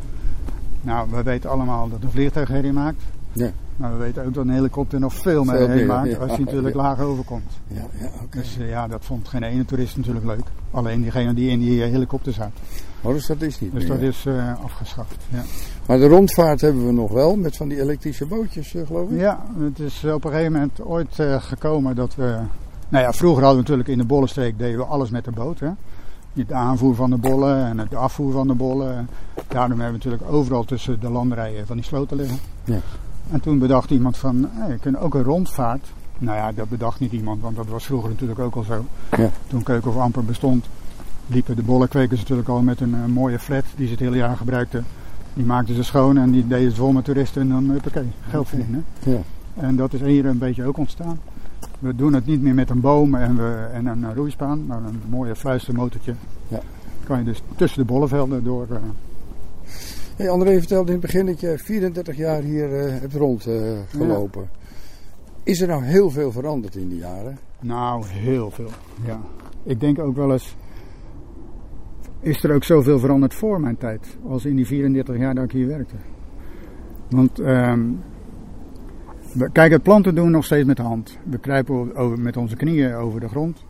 Nou, 0.86 1.08
we 1.10 1.22
weten 1.22 1.50
allemaal 1.50 1.88
dat 1.88 2.02
een 2.02 2.10
vliegtuig 2.10 2.48
herrie 2.48 2.72
maakt. 2.72 3.02
Ja. 3.32 3.50
Maar 3.76 3.92
we 3.92 3.98
weten 3.98 4.24
ook 4.24 4.34
dat 4.34 4.44
een 4.44 4.50
helikopter 4.50 5.00
nog 5.00 5.14
veel 5.14 5.44
meer 5.44 5.54
herrie 5.54 5.74
meer, 5.76 5.86
maakt 5.86 6.10
ja. 6.10 6.16
als 6.16 6.30
hij 6.30 6.44
natuurlijk 6.44 6.74
Ja. 6.74 6.82
laag 6.82 7.00
overkomt. 7.00 7.52
Ja, 7.66 7.86
ja. 8.00 8.08
Dus 8.30 8.58
eh, 8.58 8.68
ja, 8.68 8.88
dat 8.88 9.04
vond 9.04 9.28
geen 9.28 9.42
ene 9.42 9.64
toerist 9.64 9.96
natuurlijk 9.96 10.26
leuk. 10.26 10.44
Alleen 10.70 11.02
diegene 11.02 11.34
die 11.34 11.50
in 11.50 11.58
die 11.58 11.82
eh, 11.84 11.90
helikopter 11.90 12.32
zat. 12.32 12.50
Oh, 13.02 13.12
dus 13.12 13.26
dat 13.26 13.42
is 13.42 13.60
niet 13.60 13.72
Dus 13.72 13.82
meer. 13.82 13.92
dat 13.92 14.00
is 14.00 14.26
eh, 14.26 14.64
afgeschaft. 14.64 15.16
Ja. 15.28 15.42
Maar 15.86 15.98
de 15.98 16.06
rondvaart 16.08 16.60
hebben 16.60 16.86
we 16.86 16.92
nog 16.92 17.12
wel. 17.12 17.36
Met 17.36 17.56
van 17.56 17.68
die 17.68 17.80
elektrische 17.80 18.26
bootjes, 18.26 18.74
geloof 18.86 19.10
ik. 19.10 19.18
Ja, 19.20 19.44
het 19.58 19.78
is 19.78 20.04
op 20.04 20.24
een 20.24 20.30
gegeven 20.30 20.52
moment 20.52 20.80
ooit 20.82 21.18
gekomen 21.38 21.94
dat 21.96 22.14
we... 22.14 22.36
Nou 22.88 23.04
ja, 23.04 23.12
vroeger 23.12 23.42
hadden 23.42 23.62
we 23.62 23.62
natuurlijk 23.62 23.88
in 23.88 23.98
de 23.98 24.04
bollenstreek 24.14 24.58
deden 24.58 24.78
we 24.78 24.84
alles 24.84 25.10
met 25.10 25.24
de 25.24 25.30
boot. 25.30 25.60
Hè? 25.60 25.70
De 26.44 26.54
aanvoer 26.54 26.94
van 26.94 27.10
de 27.10 27.16
bollen 27.16 27.66
en 27.66 27.78
het 27.78 27.94
afvoer 27.94 28.32
van 28.32 28.46
de 28.46 28.54
bollen. 28.54 29.08
Daarom 29.48 29.80
hebben 29.80 30.00
we 30.00 30.04
natuurlijk 30.04 30.32
overal 30.32 30.64
tussen 30.64 31.00
de 31.00 31.10
landerijen 31.10 31.66
van 31.66 31.76
die 31.76 31.84
sloten 31.84 32.16
liggen. 32.16 32.38
Ja. 32.64 32.78
En 33.30 33.40
toen 33.40 33.58
bedacht 33.58 33.90
iemand 33.90 34.16
van, 34.16 34.48
hey, 34.50 34.68
we 34.68 34.78
kunnen 34.78 35.00
ook 35.00 35.14
een 35.14 35.22
rondvaart. 35.22 35.92
Nou 36.18 36.36
ja, 36.36 36.52
dat 36.52 36.68
bedacht 36.68 37.00
niet 37.00 37.12
iemand, 37.12 37.42
want 37.42 37.56
dat 37.56 37.66
was 37.66 37.84
vroeger 37.84 38.10
natuurlijk 38.10 38.38
ook 38.38 38.54
al 38.54 38.62
zo. 38.62 38.84
Ja. 39.16 39.30
Toen 39.46 39.62
Keukenhof 39.62 40.00
amper 40.02 40.24
bestond, 40.24 40.66
liepen 41.26 41.56
de 41.56 41.62
bollenkwekers 41.62 42.20
natuurlijk 42.20 42.48
al 42.48 42.60
met 42.60 42.80
een 42.80 42.94
eh, 42.94 43.04
mooie 43.04 43.38
flat 43.38 43.64
die 43.76 43.86
ze 43.86 43.92
het 43.92 44.00
hele 44.00 44.16
jaar 44.16 44.36
gebruikten. 44.36 44.84
Die 45.34 45.44
maakten 45.44 45.74
ze 45.74 45.82
schoon 45.82 46.18
en 46.18 46.30
die 46.30 46.46
deden 46.46 46.66
het 46.66 46.76
vol 46.76 46.92
met 46.92 47.04
toeristen 47.04 47.42
en 47.42 47.48
dan, 47.48 47.70
huppakee, 47.70 48.10
geld 48.28 48.48
verdienen. 48.48 48.84
Ja. 49.04 49.18
En 49.54 49.76
dat 49.76 49.92
is 49.92 50.00
hier 50.00 50.26
een 50.26 50.38
beetje 50.38 50.64
ook 50.64 50.76
ontstaan. 50.76 51.18
We 51.78 51.94
doen 51.94 52.12
het 52.12 52.26
niet 52.26 52.42
meer 52.42 52.54
met 52.54 52.70
een 52.70 52.80
boom 52.80 53.14
en, 53.14 53.36
we, 53.36 53.68
en 53.72 53.86
een 53.86 54.14
roeispaan, 54.14 54.66
maar 54.66 54.82
een 54.84 55.00
mooie 55.08 55.36
fluistermotortje. 55.36 56.14
Ja. 56.48 56.60
Kan 57.04 57.18
je 57.18 57.24
dus 57.24 57.42
tussen 57.56 57.78
de 57.80 57.92
bollenvelden 57.92 58.44
door. 58.44 58.66
eh, 58.70 58.76
Hey, 60.16 60.30
André 60.30 60.58
vertelde 60.58 60.86
in 60.86 60.92
het 60.92 61.00
begin 61.00 61.26
dat 61.26 61.40
je 61.40 61.58
34 61.58 62.16
jaar 62.16 62.42
hier 62.42 62.74
eh, 62.86 63.00
hebt 63.00 63.14
rondgelopen. 63.14 64.48
Is 65.42 65.60
er 65.60 65.68
nou 65.68 65.84
heel 65.84 66.10
veel 66.10 66.32
veranderd 66.32 66.76
in 66.76 66.88
die 66.88 66.98
jaren? 66.98 67.38
nou, 67.60 68.04
heel 68.06 68.50
veel. 68.50 68.70
Ja. 69.04 69.20
Ik 69.62 69.80
denk 69.80 69.98
ook 69.98 70.16
wel 70.16 70.32
eens. 70.32 70.56
Is 72.20 72.42
er 72.44 72.54
ook 72.54 72.64
zoveel 72.64 72.98
veranderd 72.98 73.34
voor 73.34 73.60
mijn 73.60 73.76
tijd, 73.76 74.16
als 74.28 74.44
in 74.44 74.56
die 74.56 74.66
34 74.66 75.16
jaar 75.18 75.34
dat 75.34 75.44
ik 75.44 75.50
hier 75.52 75.66
werkte? 75.66 75.94
Want, 77.10 77.38
ehm, 77.38 77.80
we, 79.36 79.50
kijk, 79.52 79.72
het 79.72 79.82
planten 79.82 80.14
doen 80.14 80.24
we 80.24 80.30
nog 80.30 80.44
steeds 80.44 80.66
met 80.66 80.76
de 80.76 80.82
hand. 80.82 81.18
We 81.24 81.38
kruipen 81.38 81.96
over, 81.96 82.18
met 82.18 82.36
onze 82.36 82.56
knieën 82.56 82.94
over 82.94 83.20
de 83.20 83.28
grond. 83.28 83.64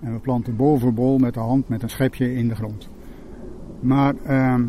En 0.00 0.12
we 0.12 0.18
planten 0.18 0.56
bol 0.56 0.78
voor 0.78 0.94
bol 0.94 1.18
met 1.18 1.34
de 1.34 1.40
hand, 1.40 1.68
met 1.68 1.82
een 1.82 1.90
schepje 1.90 2.34
in 2.34 2.48
de 2.48 2.54
grond. 2.54 2.88
Maar 3.80 4.14
ehm, 4.24 4.62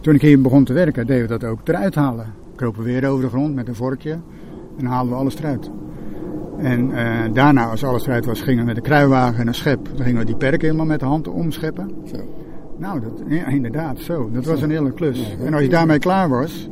toen 0.00 0.14
ik 0.14 0.20
hier 0.20 0.40
begon 0.40 0.64
te 0.64 0.72
werken, 0.72 1.06
deden 1.06 1.22
we 1.22 1.38
dat 1.38 1.44
ook 1.44 1.68
eruit 1.68 1.94
halen. 1.94 2.26
Kropen 2.56 2.82
weer 2.82 3.08
over 3.08 3.24
de 3.24 3.28
grond 3.28 3.54
met 3.54 3.68
een 3.68 3.74
vorkje 3.74 4.18
en 4.78 4.86
haalden 4.86 5.12
we 5.12 5.18
alles 5.18 5.38
eruit. 5.38 5.70
En 6.58 6.92
eh, 6.92 7.32
daarna, 7.32 7.66
als 7.66 7.84
alles 7.84 8.06
eruit 8.06 8.24
was, 8.24 8.40
gingen 8.40 8.60
we 8.60 8.66
met 8.66 8.76
een 8.76 8.82
kruiwagen 8.82 9.40
en 9.40 9.46
een 9.46 9.54
schep. 9.54 9.88
Dan 9.96 10.04
gingen 10.04 10.18
we 10.18 10.26
die 10.26 10.36
perken 10.36 10.60
helemaal 10.60 10.86
met 10.86 11.00
de 11.00 11.06
hand 11.06 11.28
omscheppen. 11.28 11.90
Zo. 12.04 12.16
Nou, 12.78 13.00
dat, 13.00 13.22
ja, 13.28 13.46
inderdaad, 13.46 13.98
zo. 13.98 14.30
Dat 14.30 14.44
was 14.44 14.62
een 14.62 14.70
hele 14.70 14.92
klus. 14.92 15.36
En 15.44 15.54
als 15.54 15.62
je 15.62 15.68
daarmee 15.68 15.98
klaar 15.98 16.28
was, 16.28 16.68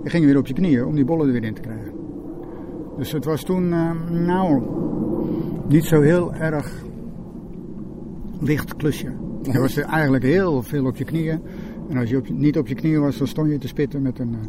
dan 0.00 0.10
ging 0.10 0.22
je 0.22 0.28
weer 0.28 0.38
op 0.38 0.46
je 0.46 0.54
knieën 0.54 0.84
om 0.84 0.94
die 0.94 1.04
bollen 1.04 1.26
er 1.26 1.32
weer 1.32 1.44
in 1.44 1.54
te 1.54 1.60
krijgen. 1.60 1.91
Dus 2.96 3.12
het 3.12 3.24
was 3.24 3.44
toen, 3.44 3.72
eh, 3.72 3.90
nou, 4.10 4.62
niet 5.68 5.84
zo 5.84 6.00
heel 6.00 6.34
erg 6.34 6.82
licht 8.40 8.76
klusje. 8.76 9.12
Er 9.52 9.60
was 9.60 9.76
er 9.76 9.84
eigenlijk 9.84 10.24
heel 10.24 10.62
veel 10.62 10.86
op 10.86 10.96
je 10.96 11.04
knieën. 11.04 11.40
En 11.88 11.96
als 11.96 12.10
je, 12.10 12.16
op 12.16 12.26
je 12.26 12.32
niet 12.32 12.58
op 12.58 12.66
je 12.66 12.74
knieën 12.74 13.00
was, 13.00 13.18
dan 13.18 13.26
stond 13.26 13.50
je 13.50 13.58
te 13.58 13.68
spitten 13.68 14.02
met 14.02 14.18
een... 14.18 14.34
eh, 14.34 14.48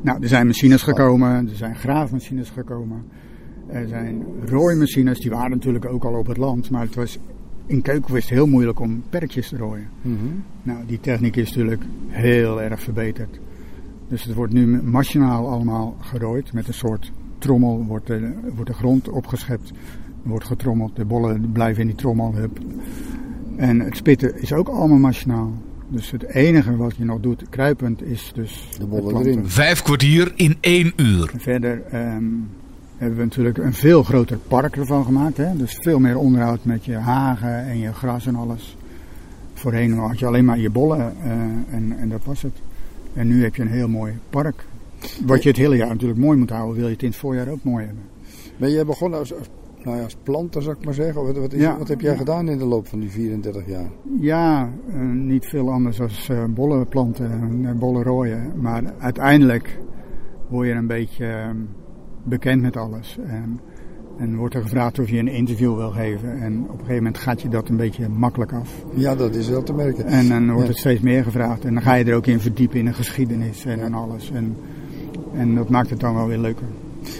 nou, 0.00 0.22
er 0.22 0.28
zijn 0.28 0.46
machines 0.46 0.82
gekomen, 0.82 1.48
er 1.48 1.56
zijn 1.56 1.76
graafmachines 1.76 2.50
gekomen. 2.50 3.04
Er 3.66 3.88
zijn 3.88 4.24
rooimachines, 4.44 5.20
die 5.20 5.30
waren 5.30 5.50
natuurlijk 5.50 5.84
ook 5.84 6.04
al 6.04 6.14
op 6.14 6.26
het 6.26 6.36
land. 6.36 6.70
Maar 6.70 6.82
het 6.82 6.94
was 6.94 7.18
in 7.66 7.82
Keukenwist 7.82 8.28
heel 8.28 8.46
moeilijk 8.46 8.80
om 8.80 9.02
perkjes 9.10 9.48
te 9.48 9.56
rooien. 9.56 9.88
Mhm. 10.02 10.16
Nou, 10.62 10.78
die 10.86 11.00
techniek 11.00 11.36
is 11.36 11.48
natuurlijk 11.48 11.82
heel 12.08 12.62
erg 12.62 12.82
verbeterd. 12.82 13.40
Dus 14.08 14.24
het 14.24 14.34
wordt 14.34 14.52
nu 14.52 14.82
machinaal 14.82 15.48
allemaal 15.48 15.96
gerooid. 16.00 16.52
Met 16.52 16.68
een 16.68 16.74
soort 16.74 17.12
trommel 17.40 17.84
wordt 17.86 18.06
de, 18.06 18.32
wordt 18.54 18.70
de 18.70 18.76
grond 18.76 19.08
opgeschept. 19.08 19.68
Er 20.22 20.28
wordt 20.28 20.44
getrommeld, 20.44 20.96
de 20.96 21.04
bollen 21.04 21.52
blijven 21.52 21.80
in 21.80 21.86
die 21.86 21.96
trommel. 21.96 22.34
Hup. 22.34 22.58
En 23.56 23.80
het 23.80 23.96
spitten 23.96 24.40
is 24.42 24.52
ook 24.52 24.68
allemaal 24.68 24.98
machinaal. 24.98 25.52
Dus 25.88 26.10
het 26.10 26.22
enige 26.22 26.76
wat 26.76 26.96
je 26.96 27.04
nog 27.04 27.20
doet, 27.20 27.48
kruipend, 27.48 28.02
is 28.02 28.32
dus 28.34 28.68
De 28.78 28.86
bollen 28.86 29.16
erin. 29.16 29.48
Vijf 29.48 29.82
kwartier 29.82 30.32
in 30.36 30.56
één 30.60 30.92
uur. 30.96 31.30
Verder 31.36 31.82
ehm, 31.90 32.24
hebben 32.96 33.18
we 33.18 33.24
natuurlijk 33.24 33.58
een 33.58 33.74
veel 33.74 34.02
groter 34.02 34.38
park 34.48 34.76
ervan 34.76 35.04
gemaakt. 35.04 35.36
Hè? 35.36 35.56
Dus 35.56 35.78
veel 35.80 35.98
meer 35.98 36.18
onderhoud 36.18 36.64
met 36.64 36.84
je 36.84 36.96
hagen 36.96 37.66
en 37.66 37.78
je 37.78 37.92
gras 37.92 38.26
en 38.26 38.36
alles. 38.36 38.76
Voorheen 39.54 39.92
had 39.92 40.18
je 40.18 40.26
alleen 40.26 40.44
maar 40.44 40.58
je 40.58 40.70
bollen 40.70 41.14
eh, 41.22 41.30
en, 41.70 41.94
en 41.98 42.08
dat 42.08 42.24
was 42.24 42.42
het. 42.42 42.54
En 43.14 43.26
nu 43.26 43.42
heb 43.42 43.54
je 43.54 43.62
een 43.62 43.68
heel 43.68 43.88
mooi 43.88 44.18
park. 44.30 44.64
Wat 45.26 45.42
je 45.42 45.48
het 45.48 45.58
hele 45.58 45.76
jaar 45.76 45.88
natuurlijk 45.88 46.20
mooi 46.20 46.38
moet 46.38 46.50
houden, 46.50 46.76
wil 46.76 46.86
je 46.86 46.92
het 46.92 47.02
in 47.02 47.08
het 47.08 47.18
voorjaar 47.18 47.48
ook 47.48 47.62
mooi 47.64 47.84
hebben. 47.84 48.04
Ben 48.56 48.70
jij 48.70 48.84
begonnen 48.84 49.18
als, 49.18 49.34
als, 49.34 49.48
nou 49.84 49.96
ja, 49.96 50.02
als 50.02 50.16
planter, 50.22 50.62
zou 50.62 50.76
ik 50.78 50.84
maar 50.84 50.94
zeggen? 50.94 51.24
Wat, 51.24 51.36
wat, 51.36 51.52
is, 51.52 51.60
Ja. 51.60 51.78
wat 51.78 51.88
heb 51.88 52.00
jij 52.00 52.12
Ja. 52.12 52.18
gedaan 52.18 52.48
in 52.48 52.58
de 52.58 52.64
loop 52.64 52.86
van 52.86 53.00
die 53.00 53.10
34 53.10 53.66
jaar? 53.66 53.90
Ja, 54.20 54.70
eh, 54.92 55.00
niet 55.00 55.46
veel 55.46 55.70
anders 55.70 55.96
dan 55.96 56.08
eh, 56.28 56.44
bollen 56.54 56.88
planten 56.88 57.30
en 57.30 57.66
eh, 57.66 57.72
bollen 57.78 58.02
rooien. 58.02 58.52
Maar 58.60 58.82
uiteindelijk 58.98 59.78
word 60.48 60.66
je 60.66 60.72
een 60.74 60.86
beetje 60.86 61.54
bekend 62.24 62.62
met 62.62 62.76
alles. 62.76 63.18
En, 63.26 63.60
en 64.18 64.36
wordt 64.36 64.54
er 64.54 64.62
gevraagd 64.62 64.98
of 64.98 65.08
je 65.10 65.18
een 65.18 65.28
interview 65.28 65.76
wil 65.76 65.90
geven. 65.90 66.40
En 66.40 66.58
op 66.62 66.68
een 66.70 66.78
gegeven 66.78 66.94
moment 66.96 67.18
gaat 67.18 67.42
je 67.42 67.48
dat 67.48 67.68
een 67.68 67.76
beetje 67.76 68.08
makkelijk 68.08 68.52
af. 68.52 68.84
Ja, 68.94 69.14
dat 69.14 69.34
is 69.34 69.48
wel 69.48 69.62
te 69.62 69.72
merken. 69.72 70.04
En 70.04 70.28
dan 70.28 70.46
wordt 70.46 70.62
Ja. 70.62 70.68
het 70.68 70.78
steeds 70.78 71.00
meer 71.00 71.22
gevraagd. 71.24 71.64
En 71.64 71.74
dan 71.74 71.82
ga 71.82 71.94
je 71.94 72.04
er 72.04 72.14
ook 72.16 72.26
in 72.26 72.40
verdiepen 72.40 72.78
in 72.78 72.84
de 72.84 72.92
geschiedenis 72.92 73.64
en, 73.64 73.80
en 73.80 73.94
alles. 73.94 74.30
En, 74.30 74.56
en 75.34 75.54
dat 75.54 75.68
maakt 75.68 75.90
het 75.90 76.00
dan 76.00 76.14
wel 76.14 76.26
weer 76.26 76.38
leuker. 76.38 76.66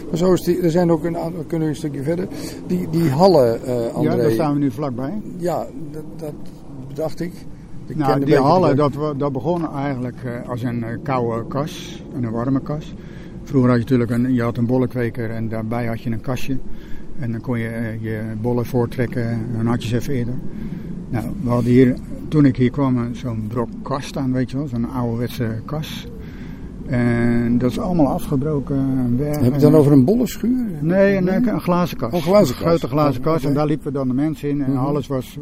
Maar 0.09 0.18
zo 0.18 0.33
is 0.33 0.42
die, 0.42 0.61
er 0.61 0.70
zijn 0.70 0.90
ook 0.90 1.05
een 1.05 1.16
aantal, 1.16 1.44
kunnen 1.46 1.68
we 1.68 1.75
een 1.75 1.79
stukje 1.79 2.03
verder. 2.03 2.29
Die, 2.66 2.88
die 2.90 3.09
hallen, 3.09 3.64
eh 3.64 3.94
André. 3.94 4.11
Ja, 4.11 4.16
daar 4.16 4.31
staan 4.31 4.53
we 4.53 4.59
nu 4.59 4.70
vlakbij. 4.70 5.20
Ja, 5.37 5.66
dat, 5.90 6.05
dat 6.16 6.35
bedacht 6.88 7.20
ik. 7.20 7.33
Nou, 7.94 8.12
een 8.12 8.25
die 8.25 8.37
hallen, 8.37 8.77
dat, 8.77 8.92
dat 9.16 9.33
begon 9.33 9.75
eigenlijk 9.75 10.16
eh, 10.25 10.49
als 10.49 10.62
een 10.62 10.85
eh, 10.85 10.96
koude 11.03 11.46
kas 11.46 12.05
en 12.14 12.25
een 12.25 12.31
warme 12.31 12.61
kas. 12.61 12.94
Vroeger 13.42 13.70
had 13.70 13.79
je 13.79 13.85
natuurlijk 13.85 14.11
een, 14.11 14.35
je 14.35 14.42
had 14.42 14.57
een 14.57 14.66
bollenkweker 14.66 15.31
en 15.31 15.49
daarbij 15.49 15.87
had 15.87 16.01
je 16.01 16.11
een 16.11 16.20
kastje. 16.20 16.59
En 17.18 17.33
dan 17.33 17.40
kon 17.40 17.59
je 17.59 17.96
je 18.01 18.20
bollen 18.40 18.66
voortrekken 18.66 19.29
en 19.29 19.49
dan 19.57 19.66
had 19.66 19.83
je 19.83 19.88
ze 19.88 19.96
even 19.96 20.14
eerder. 20.14 20.35
Nou, 21.09 21.25
we 21.42 21.49
hadden 21.49 21.70
hier, 21.70 21.96
toen 22.29 22.44
ik 22.44 22.57
hier 22.57 22.70
kwam, 22.70 23.14
zo'n 23.14 23.44
brok 23.49 23.68
kas 23.83 24.07
staan, 24.07 24.33
weet 24.33 24.51
je 24.51 24.57
wel, 24.57 24.66
zo'n 24.66 24.90
ouderwetse 24.90 25.61
kas. 25.64 26.09
En 26.90 27.59
dat 27.59 27.70
is 27.70 27.79
allemaal 27.79 28.07
afgebroken. 28.07 29.16
Weg, 29.18 29.35
Heb 29.35 29.44
je 29.44 29.50
het 29.50 29.61
dan 29.61 29.74
over 29.74 29.92
een 29.92 30.05
bollenschuur? 30.05 30.66
Nee, 30.81 31.16
een, 31.16 31.48
een 31.48 31.61
glazen 31.61 31.96
kast. 31.96 32.14
Oh, 32.14 32.22
glazen 32.22 32.55
Een 32.55 32.61
grote 32.61 32.88
glazen 32.88 33.20
Oh, 33.20 33.26
kast. 33.26 33.44
En 33.44 33.55
daar 33.55 33.66
liepen 33.66 33.92
dan 33.92 34.09
de 34.09 34.14
mensen 34.14 34.48
in. 34.48 34.62
En 34.62 34.72
Mhm. 34.72 34.85
alles 34.85 35.07
was 35.07 35.38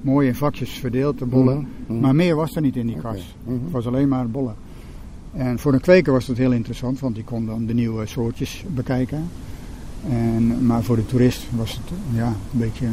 mooi 0.00 0.28
in 0.28 0.34
vakjes 0.34 0.70
verdeeld, 0.70 1.18
de 1.18 1.24
bollen. 1.26 1.56
Mhm, 1.56 1.92
mhm. 1.92 2.00
Maar 2.00 2.14
meer 2.14 2.36
was 2.36 2.56
er 2.56 2.62
niet 2.62 2.76
in 2.76 2.86
die 2.86 2.96
kast. 2.96 3.34
Het 3.44 3.70
was 3.70 3.86
alleen 3.86 4.08
maar 4.08 4.28
bollen. 4.28 4.54
En 5.32 5.58
voor 5.58 5.72
een 5.72 5.80
kweker 5.80 6.12
was 6.12 6.26
dat 6.26 6.36
heel 6.36 6.52
interessant, 6.52 7.00
want 7.00 7.14
die 7.14 7.24
kon 7.24 7.46
dan 7.46 7.66
de 7.66 7.74
nieuwe 7.74 8.06
soortjes 8.06 8.64
bekijken. 8.74 9.24
En, 10.08 10.66
maar 10.66 10.82
voor 10.82 10.96
de 10.96 11.06
toerist 11.06 11.46
was 11.56 11.70
het 11.72 11.98
ja, 12.14 12.26
een 12.26 12.58
beetje, 12.58 12.86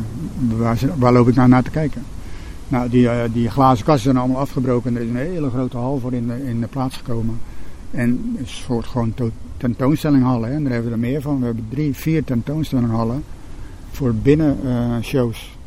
waar, 0.98 1.14
loop 1.14 1.28
ik 1.28 1.36
nou 1.36 1.50
naar 1.50 1.64
te 1.64 1.70
kijken? 1.70 2.02
Nou, 2.68 2.90
die, 2.90 3.10
eh, 3.10 3.30
die 3.34 3.50
glazen 3.50 3.86
kasten 3.86 4.04
zijn 4.04 4.18
allemaal 4.18 4.42
afgebroken 4.42 4.90
en 4.90 4.96
er 4.96 5.04
is 5.04 5.10
een 5.10 5.34
hele 5.34 5.50
grote 5.50 5.78
hal 5.78 6.00
voor 6.00 6.14
in 6.14 6.28
de, 6.28 6.48
in 6.48 6.62
de 6.62 6.68
plaats 6.68 6.98
gekomen. 6.98 7.40
En 7.96 8.36
een 8.38 8.48
soort 8.48 8.86
gewoon 8.86 9.14
to- 9.14 9.32
tentoonstellinghallen. 9.58 10.50
Hè. 10.50 10.56
En 10.56 10.64
daar 10.64 10.72
hebben 10.72 10.90
we 10.92 10.96
er 10.96 11.12
meer 11.12 11.22
van. 11.22 11.40
We 11.40 11.46
hebben 11.46 11.66
drie, 11.70 11.94
vier 11.96 12.24
tentoonstellinghallen 12.24 13.24
voor 13.92 14.14
binnen 14.14 14.58
eh, 14.66 15.02
shows. 15.02 15.58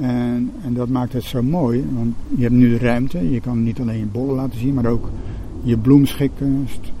En, 0.00 0.50
en 0.64 0.74
dat 0.74 0.88
maakt 0.88 1.12
het 1.12 1.22
zo 1.22 1.42
mooi, 1.42 1.84
want 1.94 2.14
je 2.36 2.42
hebt 2.42 2.54
nu 2.54 2.68
de 2.68 2.78
ruimte. 2.78 3.30
Je 3.30 3.40
kan 3.40 3.62
niet 3.62 3.80
alleen 3.80 3.98
je 3.98 4.06
bollen 4.06 4.34
laten 4.34 4.58
zien, 4.58 4.74
maar 4.74 4.86
ook 4.86 5.08
je 5.62 5.78
bloemschikkunst. 5.78 6.92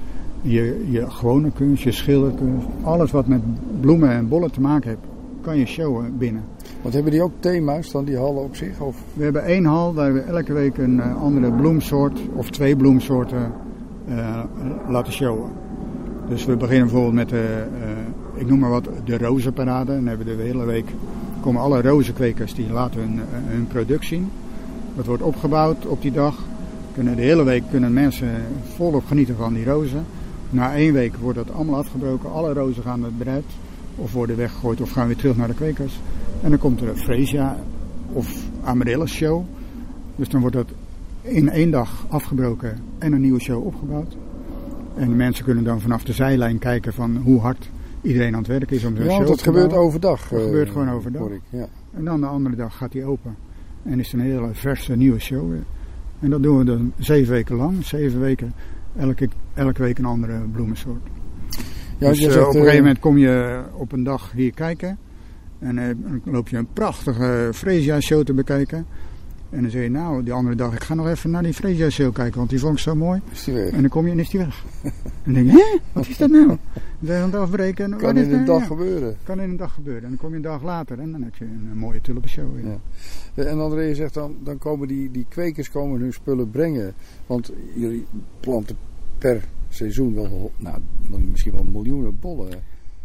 je, 0.42 0.84
je 0.90 1.10
gewone 1.10 1.50
kunst, 1.50 1.82
je 1.82 1.92
schilderkunst, 1.92 2.66
alles 2.82 3.10
wat 3.10 3.26
met 3.26 3.40
bloemen 3.80 4.10
en 4.10 4.28
bollen 4.28 4.52
te 4.52 4.60
maken 4.60 4.88
heeft, 4.88 5.00
kan 5.40 5.58
je 5.58 5.66
showen 5.66 6.18
binnen. 6.18 6.42
Want 6.82 6.94
hebben 6.94 7.12
die 7.12 7.22
ook 7.22 7.32
thema's 7.38 7.90
dan, 7.90 8.04
die 8.04 8.16
hallen 8.16 8.42
op 8.42 8.56
zich? 8.56 8.80
Of? 8.80 8.96
We 9.14 9.24
hebben 9.24 9.44
één 9.44 9.64
hal 9.64 9.94
waar 9.94 10.14
we 10.14 10.20
elke 10.20 10.52
week 10.52 10.78
een 10.78 10.96
uh, 10.96 11.22
andere 11.22 11.52
bloemsoort 11.52 12.18
of 12.34 12.50
twee 12.50 12.76
bloemsoorten 12.76 13.52
laten 14.88 15.12
showen. 15.12 15.50
Dus 16.28 16.44
we 16.44 16.56
beginnen 16.56 16.86
bijvoorbeeld 16.86 17.14
met 17.14 17.28
de, 17.28 17.64
uh, 18.34 18.40
ik 18.40 18.48
noem 18.48 18.58
maar 18.58 18.70
wat, 18.70 18.88
de 19.04 19.18
rozenparade. 19.18 19.90
En 19.92 19.98
dan 19.98 20.06
hebben 20.06 20.26
we 20.26 20.36
de 20.36 20.42
hele 20.42 20.64
week, 20.64 20.88
komen 21.40 21.62
alle 21.62 21.82
rozenkwekers 21.82 22.54
die 22.54 22.72
laten 22.72 23.00
hun, 23.00 23.20
hun 23.30 23.66
product 23.66 24.04
zien. 24.04 24.30
Dat 24.96 25.06
wordt 25.06 25.22
opgebouwd 25.22 25.86
op 25.86 26.02
die 26.02 26.12
dag. 26.12 26.34
Kunnen 26.94 27.16
de 27.16 27.22
hele 27.22 27.44
week 27.44 27.62
kunnen 27.70 27.92
mensen 27.92 28.28
volop 28.74 29.06
genieten 29.06 29.36
van 29.36 29.54
die 29.54 29.64
rozen. 29.64 30.04
Na 30.50 30.74
één 30.74 30.92
week 30.92 31.16
wordt 31.16 31.38
dat 31.38 31.52
allemaal 31.52 31.78
afgebroken. 31.78 32.32
Alle 32.32 32.52
rozen 32.52 32.82
gaan 32.82 33.02
het 33.02 33.18
bedrijf 33.18 33.44
of 33.96 34.12
worden 34.12 34.36
weggegooid 34.36 34.80
of 34.80 34.90
gaan 34.90 35.06
weer 35.06 35.16
terug 35.16 35.36
naar 35.36 35.48
de 35.48 35.54
kwekers. 35.54 36.00
En 36.42 36.50
dan 36.50 36.58
komt 36.58 36.80
er 36.80 36.88
een 36.88 36.96
Freesia 36.96 37.56
of 38.12 38.28
Amaryllis 38.64 39.12
show. 39.12 39.44
Dus 40.16 40.28
dan 40.28 40.40
wordt 40.40 40.56
dat 40.56 40.68
in 41.24 41.50
één 41.50 41.70
dag 41.70 42.06
afgebroken 42.08 42.78
en 42.98 43.12
een 43.12 43.20
nieuwe 43.20 43.40
show 43.40 43.66
opgebouwd. 43.66 44.16
En 44.96 45.08
de 45.08 45.14
mensen 45.14 45.44
kunnen 45.44 45.64
dan 45.64 45.80
vanaf 45.80 46.04
de 46.04 46.12
zijlijn 46.12 46.58
kijken 46.58 46.92
van 46.92 47.16
hoe 47.16 47.40
hard 47.40 47.70
iedereen 48.02 48.32
aan 48.32 48.38
het 48.38 48.48
werk 48.48 48.70
is 48.70 48.84
om 48.84 48.96
zo'n 48.96 49.04
ja, 49.04 49.10
show 49.10 49.26
dat 49.26 49.38
te 49.38 49.44
gebeurt 49.44 49.68
bouwen. 49.68 49.88
overdag. 49.88 50.28
Dat 50.28 50.38
uh, 50.38 50.44
gebeurt 50.44 50.70
gewoon 50.70 50.90
overdag. 50.90 51.28
Ik, 51.28 51.40
ja. 51.50 51.66
En 51.92 52.04
dan 52.04 52.20
de 52.20 52.26
andere 52.26 52.56
dag 52.56 52.76
gaat 52.76 52.92
die 52.92 53.04
open. 53.04 53.36
En 53.82 54.00
is 54.00 54.12
het 54.12 54.20
een 54.20 54.26
hele 54.26 54.48
verse 54.52 54.96
nieuwe 54.96 55.18
show 55.18 55.50
weer. 55.50 55.64
En 56.20 56.30
dat 56.30 56.42
doen 56.42 56.58
we 56.58 56.64
dan 56.64 56.92
zeven 56.98 57.32
weken 57.32 57.56
lang. 57.56 57.84
Zeven 57.84 58.20
weken, 58.20 58.52
elke, 58.96 59.28
elke 59.54 59.82
week 59.82 59.98
een 59.98 60.04
andere 60.04 60.38
bloemensoort. 60.52 61.02
Ja, 61.98 62.08
dus 62.08 62.18
je 62.18 62.30
zegt, 62.30 62.46
op 62.46 62.50
een 62.50 62.54
uh, 62.54 62.60
gegeven 62.60 62.84
moment 62.84 62.98
kom 62.98 63.18
je 63.18 63.62
op 63.72 63.92
een 63.92 64.04
dag 64.04 64.32
hier 64.32 64.54
kijken. 64.54 64.98
En 65.58 65.76
dan 65.76 66.20
loop 66.24 66.48
je 66.48 66.56
een 66.56 66.68
prachtige 66.72 67.50
Freesia 67.52 68.00
show 68.00 68.24
te 68.24 68.34
bekijken. 68.34 68.86
En 69.54 69.62
dan 69.62 69.70
zeg 69.70 69.82
je, 69.82 69.90
nou, 69.90 70.22
die 70.22 70.32
andere 70.32 70.56
dag, 70.56 70.74
ik 70.74 70.82
ga 70.82 70.94
nog 70.94 71.08
even 71.08 71.30
naar 71.30 71.42
die 71.42 71.54
Freesia 71.54 71.90
show 71.90 72.14
kijken, 72.14 72.38
want 72.38 72.50
die 72.50 72.58
vond 72.58 72.72
ik 72.72 72.78
zo 72.78 72.94
mooi. 72.94 73.20
Is 73.32 73.44
die 73.44 73.54
weg? 73.54 73.70
En 73.70 73.80
dan 73.80 73.90
kom 73.90 74.06
je 74.06 74.12
en 74.12 74.18
is 74.18 74.28
die 74.28 74.40
weg. 74.40 74.64
en 75.24 75.32
dan 75.32 75.34
denk 75.34 75.46
je, 75.46 75.52
hè, 75.52 75.78
wat 75.92 76.08
is 76.08 76.16
dat 76.16 76.30
nou? 76.30 76.46
Dan 76.46 76.58
zijn 77.00 77.18
we 77.18 77.24
aan 77.24 77.30
het 77.30 77.40
afbreken. 77.40 77.96
Kan 77.96 78.16
in 78.16 78.32
een 78.32 78.44
dag 78.44 78.60
Ja, 78.60 78.66
gebeuren. 78.66 79.16
Kan 79.24 79.40
in 79.40 79.50
een 79.50 79.56
dag 79.56 79.74
gebeuren. 79.74 80.02
En 80.02 80.08
dan 80.08 80.18
kom 80.18 80.30
je 80.30 80.36
een 80.36 80.42
dag 80.42 80.62
later 80.62 80.98
en 80.98 81.12
dan 81.12 81.22
heb 81.22 81.34
je 81.34 81.44
een, 81.44 81.68
een 81.70 81.78
mooie 81.78 82.00
tulpenshow. 82.00 82.54
weer. 82.54 82.78
Ja. 83.34 83.44
En 83.44 83.60
André 83.60 83.94
zegt 83.94 84.14
dan, 84.14 84.36
dan 84.42 84.58
komen 84.58 84.88
die, 84.88 85.10
die 85.10 85.26
kwekers 85.28 85.70
komen 85.70 86.00
hun 86.00 86.12
spullen 86.12 86.50
brengen. 86.50 86.94
Want 87.26 87.52
jullie 87.74 88.06
planten 88.40 88.76
per 89.18 89.44
seizoen 89.68 90.14
wel, 90.14 90.52
nou, 90.56 90.78
misschien 91.30 91.52
wel 91.52 91.64
miljoenen 91.64 92.18
bollen. 92.20 92.48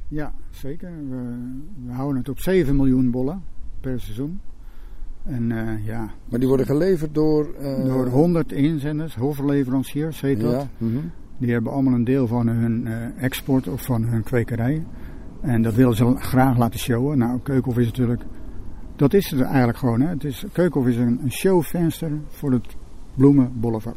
Ja, 0.08 0.34
zeker. 0.52 0.92
We, 1.10 1.38
we 1.86 1.92
houden 1.92 2.18
het 2.18 2.30
op 2.30 2.40
7 2.40 2.76
miljoen 2.76 3.12
bollen 3.12 3.44
per 3.82 4.00
seizoen. 4.00 4.40
En 5.26 5.50
uh, 5.50 5.86
ja, 5.86 6.10
Maar 6.30 6.40
die 6.40 6.48
worden 6.48 6.66
geleverd 6.66 7.14
door... 7.14 7.48
Uh, 7.62 7.86
door 7.86 8.08
100 8.08 8.52
inzenders, 8.52 9.16
hofleveranciers 9.16 10.22
heet 10.22 10.40
dat. 10.40 10.52
Ja, 10.52 10.68
mhm. 10.78 10.98
Die 11.38 11.52
hebben 11.52 11.72
allemaal 11.72 11.94
een 11.94 12.04
deel 12.04 12.28
van 12.28 12.48
hun 12.48 12.86
uh, 12.86 13.24
export 13.24 13.68
of 13.68 13.86
van 13.86 14.04
hun 14.04 14.24
kwekerij. 14.24 14.84
En 15.42 15.62
dat 15.62 15.74
willen 15.74 15.96
ze 15.96 16.16
graag 16.16 16.58
laten 16.58 16.80
showen. 16.80 17.18
Nou, 17.18 17.40
Keukenhof 17.44 17.78
is 17.78 17.86
natuurlijk... 17.86 18.22
Dat 18.96 19.14
is 19.14 19.32
het 19.32 19.42
eigenlijk 19.42 19.78
gewoon. 19.78 20.02
Hè. 20.02 20.08
Het 20.08 20.24
is, 20.24 20.46
Keukenhof 20.52 20.90
is 20.90 20.98
een, 20.98 21.20
een 21.24 21.32
showvenster 21.32 22.12
voor 22.28 22.52
het 22.52 22.76
bloemenbollenvak. 23.14 23.96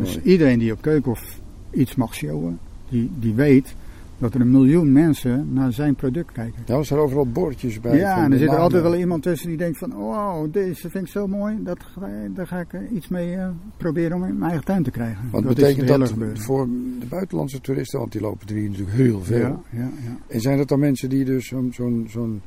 Dus 0.00 0.20
iedereen 0.22 0.58
die 0.58 0.72
op 0.72 0.82
Keukenhof 0.82 1.40
iets 1.70 1.94
mag 1.94 2.14
showen, 2.14 2.58
die, 2.88 3.10
die 3.18 3.34
weet 3.34 3.74
dat 4.18 4.34
er 4.34 4.40
een 4.40 4.50
miljoen 4.50 4.92
mensen 4.92 5.52
naar 5.52 5.72
zijn 5.72 5.94
product 5.94 6.32
kijken. 6.32 6.62
Ja, 6.66 6.76
er 6.76 6.84
staan 6.84 6.98
overal 6.98 7.26
bordjes 7.26 7.80
bij. 7.80 7.96
Ja, 7.98 8.24
en 8.24 8.32
er 8.32 8.38
zit 8.38 8.48
er 8.50 8.56
altijd 8.58 8.82
wel 8.82 8.94
iemand 8.96 9.22
tussen 9.22 9.48
die 9.48 9.56
denkt 9.56 9.78
van, 9.78 9.92
wow, 9.92 10.52
deze 10.52 10.90
vind 10.90 11.04
ik 11.04 11.10
zo 11.10 11.26
mooi, 11.26 11.56
dat, 11.62 11.78
ga- 11.94 12.08
daar 12.34 12.46
ga 12.46 12.58
ik 12.60 12.68
iets 12.92 13.08
mee 13.08 13.34
eh, 13.34 13.48
proberen 13.76 14.16
om 14.16 14.24
in 14.24 14.38
mijn 14.38 14.50
eigen 14.50 14.64
tuin 14.66 14.82
te 14.82 14.90
krijgen. 14.90 15.28
Want 15.30 15.44
dat 15.44 15.54
betekent 15.54 15.88
dat 15.88 16.12
voor 16.34 16.66
de 17.00 17.06
buitenlandse 17.08 17.60
toeristen, 17.60 17.98
want 17.98 18.12
die 18.12 18.20
lopen 18.20 18.48
er 18.48 18.54
hier 18.54 18.68
natuurlijk 18.70 18.96
heel 18.96 19.22
veel. 19.22 19.38
Ja, 19.38 19.60
ja, 19.70 19.78
ja. 20.04 20.16
En 20.26 20.40
zijn 20.40 20.58
dat 20.58 20.68
dan 20.68 20.78
mensen 20.78 21.08
die 21.08 21.24
dus 21.24 21.46
zo'n 21.46 22.06
zo'n 22.08 22.40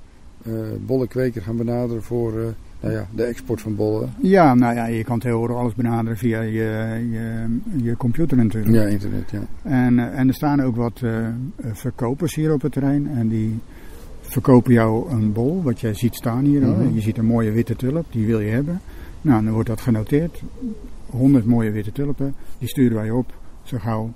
eh, 0.45 0.51
bollenkweker 0.86 1.41
gaan 1.41 1.57
benaderen 1.57 2.03
voor 2.03 2.39
eh, 2.39 2.45
nou 2.82 2.94
ja, 2.94 3.08
de 3.12 3.24
export 3.24 3.62
van 3.62 3.76
bollen? 3.76 4.13
ja, 4.22 4.54
nou 4.54 4.76
ja, 4.76 4.86
je 4.86 5.04
kan 5.04 5.20
tegenwoordig 5.20 5.58
alles 5.58 5.74
benaderen 5.74 6.17
via 6.17 6.41
je, 6.41 6.52
je, 7.12 7.46
je 7.84 7.98
computer 7.98 8.38
natuurlijk. 8.38 8.76
Ja, 8.76 8.84
internet, 8.84 9.32
ja. 9.32 9.41
En, 9.63 10.00
eh, 10.00 10.20
en 10.20 10.28
er 10.28 10.34
staan 10.34 10.62
ook 10.62 10.76
wat 10.76 11.00
eh, 11.02 11.28
eh, 11.28 11.34
verkopers 11.74 12.36
hier 12.36 12.54
op 12.54 12.62
het 12.62 12.72
terrein. 12.72 13.08
En 13.08 13.28
die 13.28 13.60
verkopen 14.22 14.74
jou 14.74 15.12
een 15.12 15.32
bol, 15.34 15.63
wat 15.63 15.80
jij 15.80 15.94
ziet 15.94 16.15
staan 16.15 16.44
hier. 16.44 16.62
Mhm. 16.62 16.94
Je 16.94 17.02
ziet 17.02 17.17
een 17.17 17.26
mooie 17.26 17.52
witte 17.52 17.76
tulp, 17.76 18.06
die 18.12 18.26
wil 18.26 18.39
je 18.39 18.52
hebben. 18.52 18.82
Nou, 19.22 19.44
dan 19.44 19.54
wordt 19.54 19.70
dat 19.70 19.82
genoteerd. 19.82 20.41
100 21.06 21.46
mooie 21.46 21.72
witte 21.72 21.91
tulpen, 21.91 22.36
die 22.58 22.67
sturen 22.67 22.98
wij 22.98 23.12
op 23.12 23.34
zo 23.63 23.78
gauw 23.78 24.12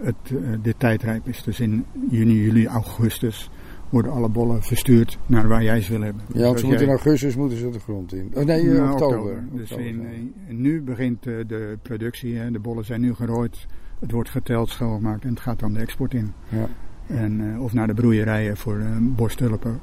het, 0.00 0.14
eh, 0.24 0.32
de 0.62 0.74
tijd 0.76 1.02
rijp 1.02 1.28
is. 1.28 1.42
Dus 1.42 1.60
in 1.60 1.84
juni, 2.10 2.42
juli, 2.42 2.66
augustus 2.66 3.50
worden 3.90 4.12
alle 4.12 4.28
bollen 4.28 4.62
verstuurd 4.62 5.18
naar 5.26 5.48
waar 5.48 5.62
jij 5.62 5.80
ze 5.80 5.92
wil 5.92 6.00
hebben. 6.00 6.22
Ja, 6.26 6.32
Dus 6.32 6.40
want 6.40 6.52
als 6.52 6.60
ze 6.60 6.66
moeten 6.66 6.86
in 6.86 6.92
augustus 6.92 7.36
moeten 7.36 7.58
ze 7.58 7.70
de 7.70 7.80
grond 7.80 8.12
in. 8.12 8.30
Oh 8.34 8.44
nee, 8.44 8.70
eh, 8.70 8.78
nou, 8.78 8.92
oktober. 8.92 9.44
Dus 9.52 9.70
Oktober, 9.70 9.86
in, 9.86 10.34
ja. 10.46 10.52
nu 10.54 10.82
begint 10.82 11.26
eh, 11.26 11.34
de 11.46 11.78
productie. 11.82 12.36
Hè. 12.36 12.50
De 12.50 12.58
bollen 12.58 12.84
zijn 12.84 13.00
nu 13.00 13.14
gerooid. 13.14 13.66
Het 13.98 14.10
wordt 14.10 14.30
geteld, 14.30 14.68
schoongemaakt 14.68 15.22
en 15.24 15.30
het 15.30 15.40
gaat 15.40 15.58
dan 15.58 15.72
de 15.72 15.80
export 15.80 16.14
in. 16.14 16.32
Ja. 16.48 16.68
En, 17.06 17.54
eh, 17.54 17.62
of 17.62 17.72
naar 17.72 17.86
de 17.86 17.94
broeierijen 17.94 18.56
voor 18.56 18.78
eh 18.78 18.96
borsttulpen. 19.00 19.80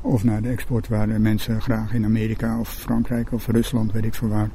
Of 0.00 0.24
naar 0.24 0.42
de 0.42 0.48
export 0.48 0.88
waar 0.88 1.06
de 1.06 1.18
mensen 1.18 1.60
graag 1.60 1.94
in 1.94 2.04
Amerika 2.04 2.60
of 2.60 2.68
Frankrijk 2.68 3.32
of 3.32 3.46
Rusland, 3.46 3.92
weet 3.92 4.04
ik 4.04 4.14
veel 4.14 4.28
waar. 4.28 4.48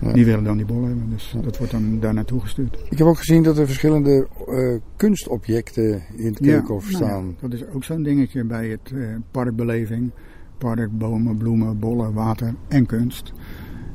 Ja. 0.00 0.12
Die 0.12 0.24
willen 0.24 0.44
dan 0.44 0.56
die 0.56 0.66
bollen 0.66 0.88
hebben. 0.88 1.10
Dus 1.10 1.34
dat 1.42 1.58
wordt 1.58 1.72
dan 1.72 2.00
daar 2.00 2.14
naartoe 2.14 2.40
gestuurd. 2.40 2.78
Ik 2.90 2.98
heb 2.98 3.06
ook 3.06 3.18
gezien 3.18 3.42
dat 3.42 3.58
er 3.58 3.66
verschillende 3.66 4.28
eh, 4.48 4.74
kunstobjecten 4.96 6.02
in 6.16 6.26
het 6.26 6.38
Keukenhof 6.40 6.90
nou 6.90 7.04
ja, 7.04 7.08
staan. 7.08 7.36
dat 7.40 7.52
is 7.52 7.66
ook 7.74 7.84
zo'n 7.84 8.02
dingetje 8.02 8.44
bij 8.44 8.68
het 8.68 8.92
eh, 8.94 9.00
parkbeleving. 9.30 10.10
Park, 10.58 10.98
bomen, 10.98 11.36
bloemen, 11.36 11.78
bollen, 11.78 12.12
water 12.12 12.54
en 12.68 12.86
kunst. 12.86 13.32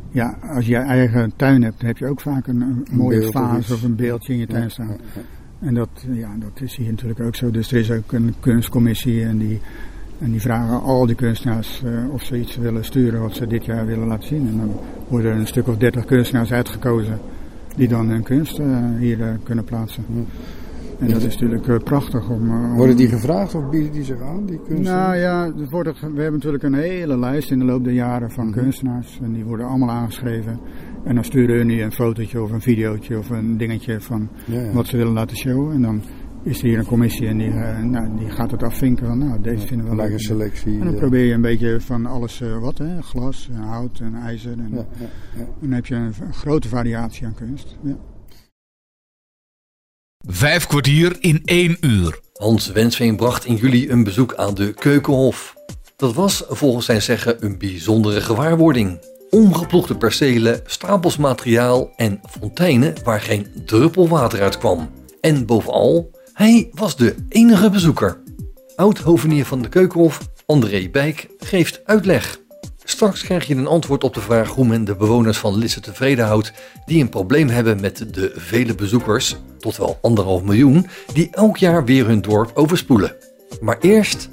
Ja, 0.09 0.37
als 0.41 0.65
je 0.65 0.71
je 0.71 0.77
eigen 0.77 1.31
tuin 1.35 1.63
hebt, 1.63 1.77
dan 1.77 1.87
heb 1.87 1.97
je 1.97 2.07
ook 2.07 2.21
vaak 2.21 2.47
een, 2.47 2.61
een 2.61 2.85
mooie 2.91 3.27
of 3.27 3.31
vaas 3.31 3.59
iets. 3.59 3.71
of 3.71 3.83
een 3.83 3.95
beeldje 3.95 4.33
in 4.33 4.39
je 4.39 4.47
tuin 4.47 4.71
staan. 4.71 4.97
En 5.59 5.73
dat, 5.73 5.89
ja, 6.11 6.35
dat 6.39 6.61
is 6.61 6.75
hier 6.75 6.89
natuurlijk 6.89 7.19
ook 7.19 7.35
zo. 7.35 7.51
Dus 7.51 7.71
er 7.71 7.79
is 7.79 7.91
ook 7.91 8.11
een 8.11 8.33
kunstcommissie 8.39 9.23
en 9.23 9.37
die, 9.37 9.61
en 10.19 10.31
die 10.31 10.41
vragen 10.41 10.81
al 10.81 11.05
die 11.05 11.15
kunstenaars 11.15 11.81
eh, 11.85 11.91
of 12.13 12.23
ze 12.23 12.39
iets 12.39 12.55
willen 12.57 12.85
sturen 12.85 13.21
wat 13.21 13.35
ze 13.35 13.47
dit 13.47 13.65
jaar 13.65 13.85
willen 13.85 14.07
laten 14.07 14.27
zien. 14.27 14.47
En 14.47 14.57
dan 14.57 14.71
worden 15.07 15.31
er 15.31 15.37
een 15.39 15.47
stuk 15.47 15.67
of 15.67 15.77
dertig 15.77 16.05
kunstenaars 16.05 16.51
uitgekozen 16.51 17.19
die 17.75 17.87
dan 17.87 18.09
hun 18.09 18.23
kunst 18.23 18.59
eh, 18.59 18.67
hier 18.99 19.21
eh, 19.21 19.27
kunnen 19.43 19.63
plaatsen. 19.63 20.03
En 20.99 21.07
dat 21.11 21.21
is 21.23 21.37
natuurlijk 21.37 21.83
prachtig 21.83 22.29
om... 22.29 22.49
om- 22.51 22.75
Worden 22.75 22.97
die 22.97 23.07
gevraagd 23.07 23.55
of 23.55 23.69
bieden 23.69 23.91
die 23.91 24.03
zich 24.03 24.21
aan, 24.21 24.45
die 24.45 24.59
kunst? 24.67 24.83
nou 24.83 25.15
ja, 25.15 25.51
we 25.53 25.85
hebben 26.05 26.31
natuurlijk 26.33 26.63
een 26.63 26.73
hele 26.73 27.17
lijst 27.19 27.51
in 27.51 27.59
de 27.59 27.65
loop 27.65 27.83
der 27.83 27.93
jaren 27.93 28.31
van 28.31 28.47
Mhm. 28.49 28.59
kunstenaars. 28.59 29.19
En 29.23 29.33
die 29.33 29.43
worden 29.43 29.67
allemaal 29.67 29.89
aangeschreven. 29.89 30.59
En 31.03 31.15
dan 31.15 31.23
sturen 31.23 31.55
hun 31.57 31.67
nu 31.67 31.81
een 31.81 31.91
fotootje 31.91 32.41
of 32.41 32.51
een 32.51 32.61
videootje 32.61 33.17
of 33.17 33.29
een 33.29 33.57
dingetje 33.57 34.01
van 34.01 34.29
Ja, 34.45 34.59
ja. 34.61 34.71
wat 34.71 34.87
ze 34.87 34.97
willen 34.97 35.13
laten 35.13 35.37
showen. 35.37 35.73
En 35.75 35.81
dan 35.81 36.01
is 36.45 36.59
er 36.59 36.65
hier 36.65 36.77
een 36.77 36.85
commissie 36.85 37.27
en 37.27 37.37
die, 37.37 37.49
eh, 37.49 37.83
nou, 37.83 38.17
die 38.17 38.29
gaat 38.29 38.51
het 38.51 38.63
afvinken 38.63 39.07
van 39.07 39.17
nou, 39.17 39.41
deze 39.41 39.67
vinden 39.67 39.89
we 39.89 39.95
leuk. 39.95 40.11
een 40.11 40.19
selectie. 40.19 40.79
En 40.79 40.85
dan 40.85 40.95
probeer 40.95 41.25
je 41.25 41.33
een 41.33 41.41
beetje 41.41 41.81
van 41.81 42.05
alles 42.05 42.41
eh, 42.41 42.57
wat, 42.57 42.77
hè? 42.77 43.01
glas, 43.01 43.49
en 43.51 43.61
hout 43.61 43.99
en 43.99 44.15
ijzer. 44.15 44.51
En, 44.51 44.69
ja, 44.71 44.85
ja, 44.99 45.09
ja. 45.35 45.39
en 45.39 45.47
dan 45.59 45.71
heb 45.71 45.85
je 45.85 45.95
een, 45.95 46.13
grote 46.31 46.67
variatie 46.67 47.25
aan 47.25 47.33
kunst. 47.33 47.75
Ja. 47.83 47.97
Vijf 50.27 50.67
kwartier 50.67 51.17
in 51.19 51.41
één 51.45 51.77
uur. 51.81 52.19
Hans 52.33 52.71
Wensveen 52.71 53.15
bracht 53.15 53.45
in 53.45 53.55
juli 53.55 53.89
een 53.89 54.03
bezoek 54.03 54.35
aan 54.35 54.53
de 54.53 54.73
Keukenhof. 54.73 55.55
Dat 55.95 56.13
was 56.13 56.43
volgens 56.47 56.85
zijn 56.85 57.01
zeggen 57.01 57.45
een 57.45 57.57
bijzondere 57.57 58.21
gewaarwording. 58.21 58.99
Omgeploegde 59.29 59.95
percelen, 59.95 60.61
stapels 60.65 61.17
materiaal 61.17 61.89
en 61.95 62.19
fonteinen 62.29 62.93
waar 63.03 63.21
geen 63.21 63.47
druppel 63.65 64.07
water 64.07 64.41
uit 64.41 64.57
kwam. 64.57 64.89
En 65.21 65.45
bovenal, 65.45 66.11
hij 66.35 66.69
was 66.73 66.95
de 66.95 67.15
enige 67.29 67.69
bezoeker. 67.69 68.21
Oud-hovenier 68.75 69.45
van 69.45 69.61
de 69.61 69.69
Keukenhof, 69.69 70.29
André 70.45 70.89
Bijk, 70.89 71.27
geeft 71.39 71.81
uitleg. 71.85 72.39
Straks 72.83 73.23
krijg 73.23 73.47
je 73.47 73.55
een 73.55 73.67
antwoord 73.67 74.03
op 74.03 74.13
de 74.13 74.21
vraag 74.21 74.49
hoe 74.49 74.65
men 74.67 74.85
de 74.85 74.95
bewoners 74.95 75.37
van 75.37 75.55
Lisse 75.57 75.79
tevreden 75.79 76.25
houdt 76.25 76.53
die 76.85 77.01
een 77.01 77.09
probleem 77.09 77.47
hebben 77.47 77.81
met 77.81 78.13
de 78.13 78.31
vele 78.35 78.75
bezoekers, 78.75 79.35
tot 79.59 79.77
wel 79.77 79.97
anderhalf 80.01 80.43
miljoen, 80.43 80.87
die 81.13 81.29
elk 81.31 81.57
jaar 81.57 81.85
weer 81.85 82.05
hun 82.05 82.21
dorp 82.21 82.51
overspoelen. 82.53 83.15
Maar 83.61 83.77
eerst, 83.79 84.29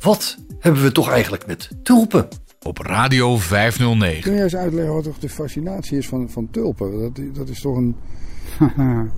wat 0.00 0.36
hebben 0.58 0.82
we 0.82 0.92
toch 0.92 1.10
eigenlijk 1.10 1.46
met 1.46 1.70
tulpen? 1.82 2.28
Op 2.62 2.78
Radio 2.78 3.36
509. 3.36 4.22
Kun 4.22 4.32
jij 4.32 4.42
eens 4.42 4.56
uitleggen 4.56 4.94
wat 4.94 5.04
toch 5.04 5.18
de 5.18 5.28
fascinatie 5.28 5.98
is 5.98 6.08
van, 6.08 6.30
van 6.30 6.48
tulpen? 6.50 7.00
Dat, 7.00 7.34
dat 7.34 7.48
is 7.48 7.60
toch 7.60 7.76
een... 7.76 7.96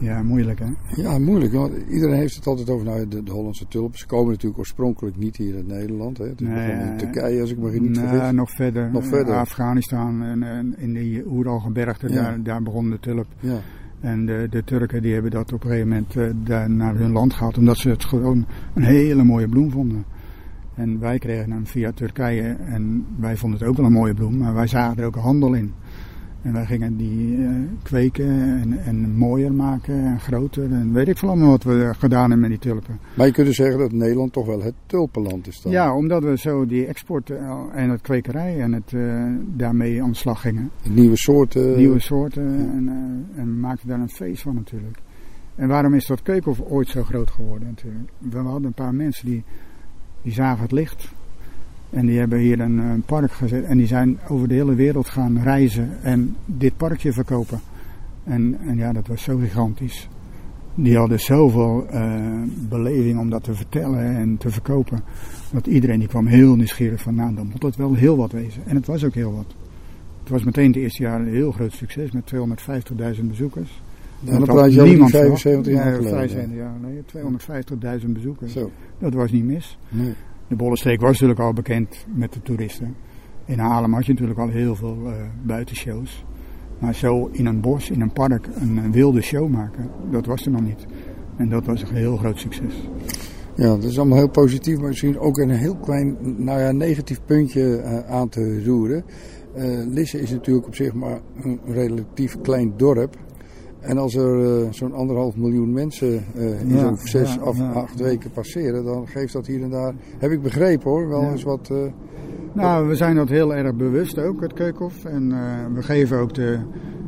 Ja, 0.00 0.22
moeilijk 0.22 0.58
hè? 0.58 0.66
Ja, 1.02 1.18
moeilijk. 1.18 1.52
Want 1.52 1.72
iedereen 1.88 2.16
heeft 2.16 2.34
het 2.34 2.46
altijd 2.46 2.70
over 2.70 2.86
nou, 2.86 3.08
de, 3.08 3.22
de 3.22 3.30
Hollandse 3.30 3.66
tulpen. 3.68 3.98
Ze 3.98 4.06
komen 4.06 4.30
natuurlijk 4.30 4.58
oorspronkelijk 4.58 5.16
niet 5.16 5.36
hier 5.36 5.54
in 5.54 5.66
Nederland. 5.66 6.18
Hè. 6.18 6.24
Het 6.24 6.40
is 6.40 6.46
Nee, 6.46 6.70
in 6.72 6.78
eh, 6.78 6.96
Turkije, 6.96 7.40
als 7.40 7.50
ik 7.50 7.58
me 7.58 7.70
niet 7.80 7.90
Nou, 7.96 8.08
vergis. 8.08 8.32
nog 8.32 8.50
verder. 8.50 8.90
Nog 8.92 9.04
verder. 9.06 9.34
Afghanistan 9.34 10.22
en, 10.22 10.74
in 10.78 10.92
die 10.92 11.26
Oeralgebergte, 11.26 12.08
Ja. 12.08 12.14
daar, 12.22 12.42
daar 12.42 12.62
begon 12.62 12.90
de 12.90 13.00
tulp. 13.00 13.26
Ja. 13.40 13.58
En 14.00 14.26
de, 14.26 14.46
de 14.50 14.64
Turken 14.64 15.02
die 15.02 15.12
hebben 15.12 15.30
dat 15.30 15.52
op 15.52 15.62
een 15.64 15.70
gegeven 15.70 15.88
moment 15.88 16.16
eh, 16.16 16.24
daar 16.44 16.70
naar 16.70 16.96
hun 16.96 17.12
land 17.12 17.34
gehaald, 17.34 17.58
omdat 17.58 17.76
ze 17.76 17.88
het 17.88 18.04
gewoon 18.04 18.46
een 18.74 18.82
hele 18.82 19.24
mooie 19.24 19.48
bloem 19.48 19.70
vonden. 19.70 20.04
En 20.74 20.98
wij 21.00 21.18
kregen 21.18 21.50
hem 21.50 21.66
via 21.66 21.92
Turkije 21.92 22.42
en 22.48 23.06
wij 23.16 23.36
vonden 23.36 23.58
het 23.58 23.68
ook 23.68 23.76
wel 23.76 23.86
een 23.86 23.92
mooie 23.92 24.14
bloem, 24.14 24.36
maar 24.38 24.54
wij 24.54 24.66
zagen 24.66 24.98
er 24.98 25.06
ook 25.06 25.14
handel 25.16 25.54
in. 25.54 25.72
En 26.48 26.54
wij 26.54 26.66
gingen 26.66 26.96
die 26.96 27.44
eh, 27.44 27.50
kweken 27.82 28.28
en, 28.60 28.78
en 28.84 29.16
mooier 29.16 29.52
maken 29.52 30.04
en 30.04 30.20
groter 30.20 30.72
en 30.72 30.92
weet 30.92 31.08
ik 31.08 31.18
veel 31.18 31.28
allemaal 31.28 31.50
wat 31.50 31.62
we 31.62 31.90
gedaan 31.98 32.30
hebben 32.30 32.40
met 32.40 32.50
die 32.50 32.70
tulpen. 32.70 32.98
Maar 33.14 33.26
je 33.26 33.32
kunt 33.32 33.46
dus 33.46 33.56
zeggen 33.56 33.78
dat 33.78 33.92
Nederland 33.92 34.32
toch 34.32 34.46
wel 34.46 34.62
het 34.62 34.74
tulpenland 34.86 35.46
is 35.46 35.60
dan. 35.60 35.72
Ja, 35.72 35.94
omdat 35.94 36.22
we 36.22 36.38
zo 36.38 36.66
die 36.66 36.86
export 36.86 37.30
eh, 37.30 37.62
en 37.72 37.90
het 37.90 38.00
kwekerij 38.00 38.60
en 38.60 38.72
het 38.72 38.92
eh, 38.92 39.24
daarmee 39.46 40.02
aan 40.02 40.10
de 40.10 40.16
slag 40.16 40.40
gingen. 40.40 40.70
Nieuwe 40.88 41.16
soorten. 41.16 41.76
Nieuwe 41.76 42.00
soorten 42.00 42.70
en, 42.72 43.26
en 43.36 43.60
maakten 43.60 43.88
daar 43.88 44.00
een 44.00 44.08
feest 44.08 44.42
van 44.42 44.54
natuurlijk. 44.54 44.98
En 45.54 45.68
waarom 45.68 45.94
is 45.94 46.06
dat 46.06 46.22
keukenhof 46.22 46.60
ooit 46.60 46.88
zo 46.88 47.02
groot 47.02 47.30
geworden 47.30 47.68
natuurlijk? 47.68 48.10
We 48.18 48.38
hadden 48.38 48.64
een 48.64 48.72
paar 48.72 48.94
mensen 48.94 49.26
die, 49.26 49.44
die 50.22 50.32
zagen 50.32 50.62
het 50.62 50.72
licht. 50.72 51.08
En 51.90 52.06
die 52.06 52.18
hebben 52.18 52.38
hier 52.38 52.60
een, 52.60 52.80
eh, 52.80 52.86
park 53.06 53.32
gezet. 53.32 53.64
En 53.64 53.76
die 53.76 53.86
zijn 53.86 54.18
over 54.28 54.48
de 54.48 54.54
hele 54.54 54.74
wereld 54.74 55.08
gaan 55.08 55.42
reizen 55.42 56.02
en 56.02 56.36
dit 56.44 56.76
parkje 56.76 57.12
verkopen. 57.12 57.60
En, 58.24 58.58
en 58.66 58.76
ja, 58.76 58.92
dat 58.92 59.06
was 59.06 59.22
zo 59.22 59.36
gigantisch. 59.36 60.08
Die 60.74 60.96
hadden 60.96 61.20
zoveel 61.20 61.86
eh, 61.90 62.20
beleving 62.68 63.18
om 63.18 63.30
dat 63.30 63.44
te 63.44 63.54
vertellen 63.54 64.16
en 64.16 64.36
te 64.36 64.50
verkopen. 64.50 65.00
Dat 65.52 65.66
iedereen 65.66 65.98
die 65.98 66.08
kwam 66.08 66.26
heel 66.26 66.56
nieuwsgierig 66.56 67.00
van, 67.00 67.14
nou 67.14 67.34
dan 67.34 67.48
moet 67.52 67.62
het 67.62 67.76
wel 67.76 67.94
heel 67.94 68.16
wat 68.16 68.32
wezen. 68.32 68.62
En 68.66 68.76
het 68.76 68.86
was 68.86 69.04
ook 69.04 69.14
heel 69.14 69.34
wat. 69.34 69.54
Het 70.20 70.28
was 70.28 70.44
meteen 70.44 70.66
het 70.66 70.76
eerste 70.76 71.02
jaar 71.02 71.20
een 71.20 71.34
heel 71.34 71.52
groot 71.52 71.72
succes 71.72 72.10
met 72.10 72.32
250.000 72.34 73.24
bezoekers. 73.24 73.82
Ja, 74.20 74.30
dan 74.30 74.38
Dat 74.38 74.48
praat 74.48 74.60
had 74.60 74.72
je 74.72 74.80
over 74.80 74.82
die 74.82 74.90
niemand 74.90 75.10
verwacht. 75.10 75.40
75 75.40 75.72
jaar 75.72 75.84
Nee, 75.84 75.94
geleden. 75.94 76.28
75 76.30 76.56
jaar 76.56 76.74
geleden. 76.80 78.00
250.000 78.06 78.12
bezoekers. 78.12 78.52
Zo. 78.52 78.70
Dat 78.98 79.14
was 79.14 79.30
niet 79.32 79.44
mis. 79.44 79.78
Nee. 79.88 80.14
De 80.48 80.56
Bollenstreek 80.56 81.00
was 81.00 81.10
natuurlijk 81.10 81.40
al 81.40 81.52
bekend 81.52 82.06
met 82.14 82.32
de 82.32 82.42
toeristen. 82.42 82.94
In 83.44 83.58
Haarlem 83.58 83.94
had 83.94 84.06
je 84.06 84.12
natuurlijk 84.12 84.38
al 84.38 84.48
heel 84.48 84.74
veel 84.74 84.98
eh, 85.06 85.12
buitenshows. 85.42 86.24
Maar 86.78 86.94
zo 86.94 87.28
in 87.32 87.46
een 87.46 87.60
bos, 87.60 87.90
in 87.90 88.00
een 88.00 88.12
park, 88.12 88.48
een, 88.54 88.92
wilde 88.92 89.20
show 89.20 89.48
maken, 89.48 89.90
dat 90.10 90.26
was 90.26 90.44
er 90.44 90.50
nog 90.50 90.62
niet. 90.62 90.86
En 91.36 91.48
dat 91.48 91.66
was 91.66 91.82
een 91.82 91.94
heel 91.94 92.16
groot 92.16 92.38
succes. 92.38 92.88
Ja, 93.54 93.68
dat 93.68 93.84
is 93.84 93.98
allemaal 93.98 94.18
heel 94.18 94.30
positief, 94.30 94.78
maar 94.78 94.88
misschien 94.88 95.18
ook 95.18 95.38
een 95.38 95.50
heel 95.50 95.76
klein, 95.76 96.16
nou 96.44 96.60
ja, 96.60 96.72
negatief 96.72 97.20
puntje 97.24 97.76
eh, 97.76 98.10
aan 98.10 98.28
te 98.28 98.64
roeren. 98.64 99.04
Eh, 99.54 99.86
Lisse 99.86 100.20
is 100.20 100.30
natuurlijk 100.30 100.66
op 100.66 100.74
zich 100.74 100.92
maar 100.92 101.20
een 101.42 101.60
relatief 101.66 102.40
klein 102.40 102.72
dorp. 102.76 103.16
En 103.80 103.98
als 103.98 104.14
er 104.14 104.60
eh, 104.62 104.66
zo'n 104.72 104.92
anderhalf 104.92 105.36
miljoen 105.36 105.72
mensen 105.72 106.24
eh, 106.34 106.60
in 106.60 106.68
Ja, 106.68 106.78
zo'n 106.78 106.96
zes 106.96 107.34
ja, 107.34 107.42
of 107.42 107.58
ja. 107.58 107.70
acht 107.70 108.00
weken 108.00 108.30
passeren, 108.30 108.84
dan 108.84 109.08
geeft 109.08 109.32
dat 109.32 109.46
hier 109.46 109.62
en 109.62 109.70
daar, 109.70 109.94
heb 110.18 110.30
ik 110.30 110.42
begrepen 110.42 110.90
hoor, 110.90 111.08
wel 111.08 111.30
eens 111.30 111.42
wat... 111.42 111.68
eh, 111.70 111.76
Nou, 112.52 112.88
we 112.88 112.94
zijn 112.94 113.16
dat 113.16 113.28
heel 113.28 113.54
erg 113.54 113.74
bewust 113.74 114.18
ook, 114.18 114.40
het 114.40 114.52
Keukenhof. 114.52 115.04
En 115.04 115.28
we 115.74 115.82
geven 115.82 116.18
ook 116.18 116.34
de, 116.34 116.58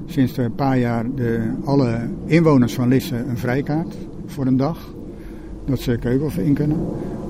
sinds 0.07 0.37
een 0.37 0.55
paar 0.55 0.79
jaar 0.79 1.15
de, 1.15 1.51
alle 1.65 2.09
inwoners 2.25 2.75
van 2.75 2.89
Lisse 2.89 3.17
een 3.17 3.39
vrijkaart 3.39 3.97
voor 4.27 4.47
een 4.47 4.57
dag. 4.57 4.95
Dat 5.65 5.79
ze 5.79 5.97
Keukenhof 5.99 6.37
in 6.37 6.55
kunnen. 6.55 6.79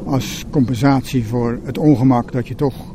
Als 0.05 0.45
compensatie 0.51 1.27
voor 1.27 1.59
het 1.63 1.79
ongemak 1.79 2.33
dat 2.33 2.49
je 2.49 2.55
toch 2.55 2.90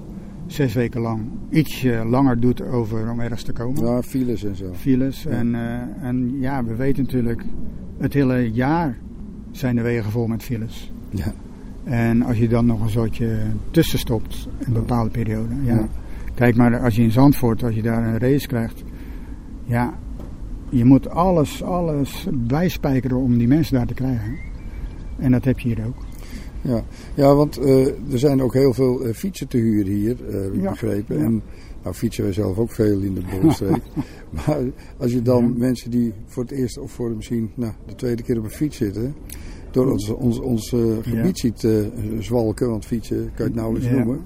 zes 0.47 0.73
weken 0.73 1.01
lang 1.01 1.21
ietsje 1.49 2.05
langer 2.05 2.39
doet 2.39 2.62
over 2.62 3.12
om 3.12 3.19
ergens 3.19 3.43
te 3.43 3.51
komen. 3.51 3.86
ja, 3.86 4.01
files 4.01 4.43
en 4.43 4.55
zo. 4.55 4.73
Files. 4.73 5.25
En, 5.25 5.55
eh, 5.55 6.08
en 6.08 6.39
ja, 6.39 6.63
we 6.63 6.75
weten 6.75 7.03
natuurlijk, 7.03 7.43
het 7.97 8.13
hele 8.13 8.51
jaar 8.51 8.97
zijn 9.51 9.75
de 9.75 9.81
wegen 9.81 10.12
vol 10.12 10.27
met 10.27 10.43
files. 10.43 10.91
Ja. 11.10 11.34
En 11.84 12.21
als 12.21 12.38
je 12.38 12.47
dan 12.47 12.65
nog 12.65 12.81
een 12.81 12.89
soortje 12.89 13.38
tussen 13.71 13.99
stopt, 13.99 14.47
een 14.60 14.73
bepaalde 14.73 15.10
periode. 15.10 15.53
Ja. 15.63 15.73
Ja. 15.73 15.88
Kijk 16.34 16.55
maar, 16.55 16.79
als 16.79 16.95
je 16.95 17.01
in 17.01 17.12
Zandvoort, 17.12 17.63
als 17.63 17.75
je 17.75 17.81
daar 17.81 18.08
een 18.08 18.19
race 18.19 18.47
krijgt. 18.47 18.84
Ja, 19.63 19.93
je 20.69 20.86
moet 20.86 21.10
alles, 21.10 21.63
alles 21.63 22.27
bijspijkeren 22.34 23.17
om 23.17 23.38
die 23.38 23.47
mensen 23.47 23.75
daar 23.75 23.86
te 23.86 23.93
krijgen. 23.93 24.38
En 25.17 25.31
dat 25.31 25.45
heb 25.45 25.60
je 25.60 25.67
hier 25.67 25.86
ook. 25.86 26.05
Ja, 26.65 26.84
ja 27.15 27.36
want 27.36 27.58
eh, 27.58 27.86
er 27.88 28.19
zijn 28.19 28.41
ook 28.41 28.54
heel 28.54 28.73
veel 28.73 29.01
eh, 29.01 29.13
fietsen 29.13 29.47
te 29.47 29.58
huren 29.58 29.93
hier, 29.93 30.28
eh, 30.28 30.41
heb 30.41 30.54
ik 30.54 30.62
Ja, 30.62 30.69
begrepen. 30.69 31.19
En 31.19 31.41
nou 31.84 31.95
fietsen 31.95 32.23
wij 32.23 32.34
zelf 32.34 32.58
ook 32.58 32.71
veel 32.71 32.99
in 32.99 33.13
de 33.13 33.21
Bollenstreek. 33.32 33.82
maar 34.47 34.62
als 34.97 35.12
je 35.12 35.21
dan 35.21 35.43
Ja. 35.43 35.58
mensen 35.58 35.91
die 35.91 36.13
voor 36.25 36.43
het 36.43 36.51
eerst 36.51 36.78
of 36.78 36.91
voor 36.91 37.10
misschien 37.15 37.51
nou, 37.56 37.73
de 37.86 37.95
tweede 37.95 38.23
keer 38.23 38.38
op 38.38 38.43
een 38.43 38.49
fiets 38.49 38.78
zitten... 38.78 39.15
door 39.71 39.91
ons, 39.91 40.10
ons, 40.10 40.39
ons 40.39 40.69
gebied 41.01 41.39
ziet 41.39 41.67
zwalken, 42.19 42.69
want 42.69 42.86
fietsen 42.86 43.17
kan 43.17 43.32
je 43.36 43.43
het 43.43 43.56
nauwelijks 43.56 43.89
noemen. 43.89 44.21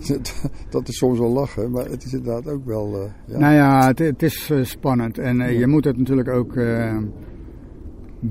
ja. 0.00 0.16
dat 0.70 0.88
is 0.88 0.96
soms 0.96 1.18
wel 1.18 1.32
lachen, 1.32 1.70
maar 1.70 1.84
het 1.90 2.04
is 2.04 2.12
inderdaad 2.12 2.48
ook 2.48 2.64
wel... 2.66 3.10
ja. 3.26 3.38
Nou 3.38 3.54
ja, 3.54 3.86
het, 3.86 3.98
het 3.98 4.22
is 4.22 4.50
spannend. 4.62 5.18
En 5.18 5.58
je 5.58 5.66
moet 5.66 5.84
het 5.84 5.96
natuurlijk 5.96 6.28
ook 6.28 6.54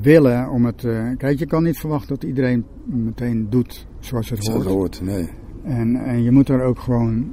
willen 0.02 0.50
om 0.50 0.66
het... 0.66 0.84
eh, 0.84 1.10
kijk, 1.18 1.40
je 1.40 1.46
kan 1.46 1.64
niet 1.64 1.80
verwachten 1.80 2.10
dat 2.10 2.24
iedereen 2.24 2.66
meteen 2.86 3.50
doet 3.50 3.88
zoals 4.00 4.30
het 4.30 4.44
Zoals 4.44 4.66
hoort. 4.66 4.98
het 4.98 5.08
hoort, 5.08 5.18
nee. 5.18 5.30
En, 5.64 5.96
en 5.96 6.24
je 6.24 6.32
moet 6.32 6.50
er 6.50 6.62
ook 6.62 6.80
gewoon, 6.80 7.32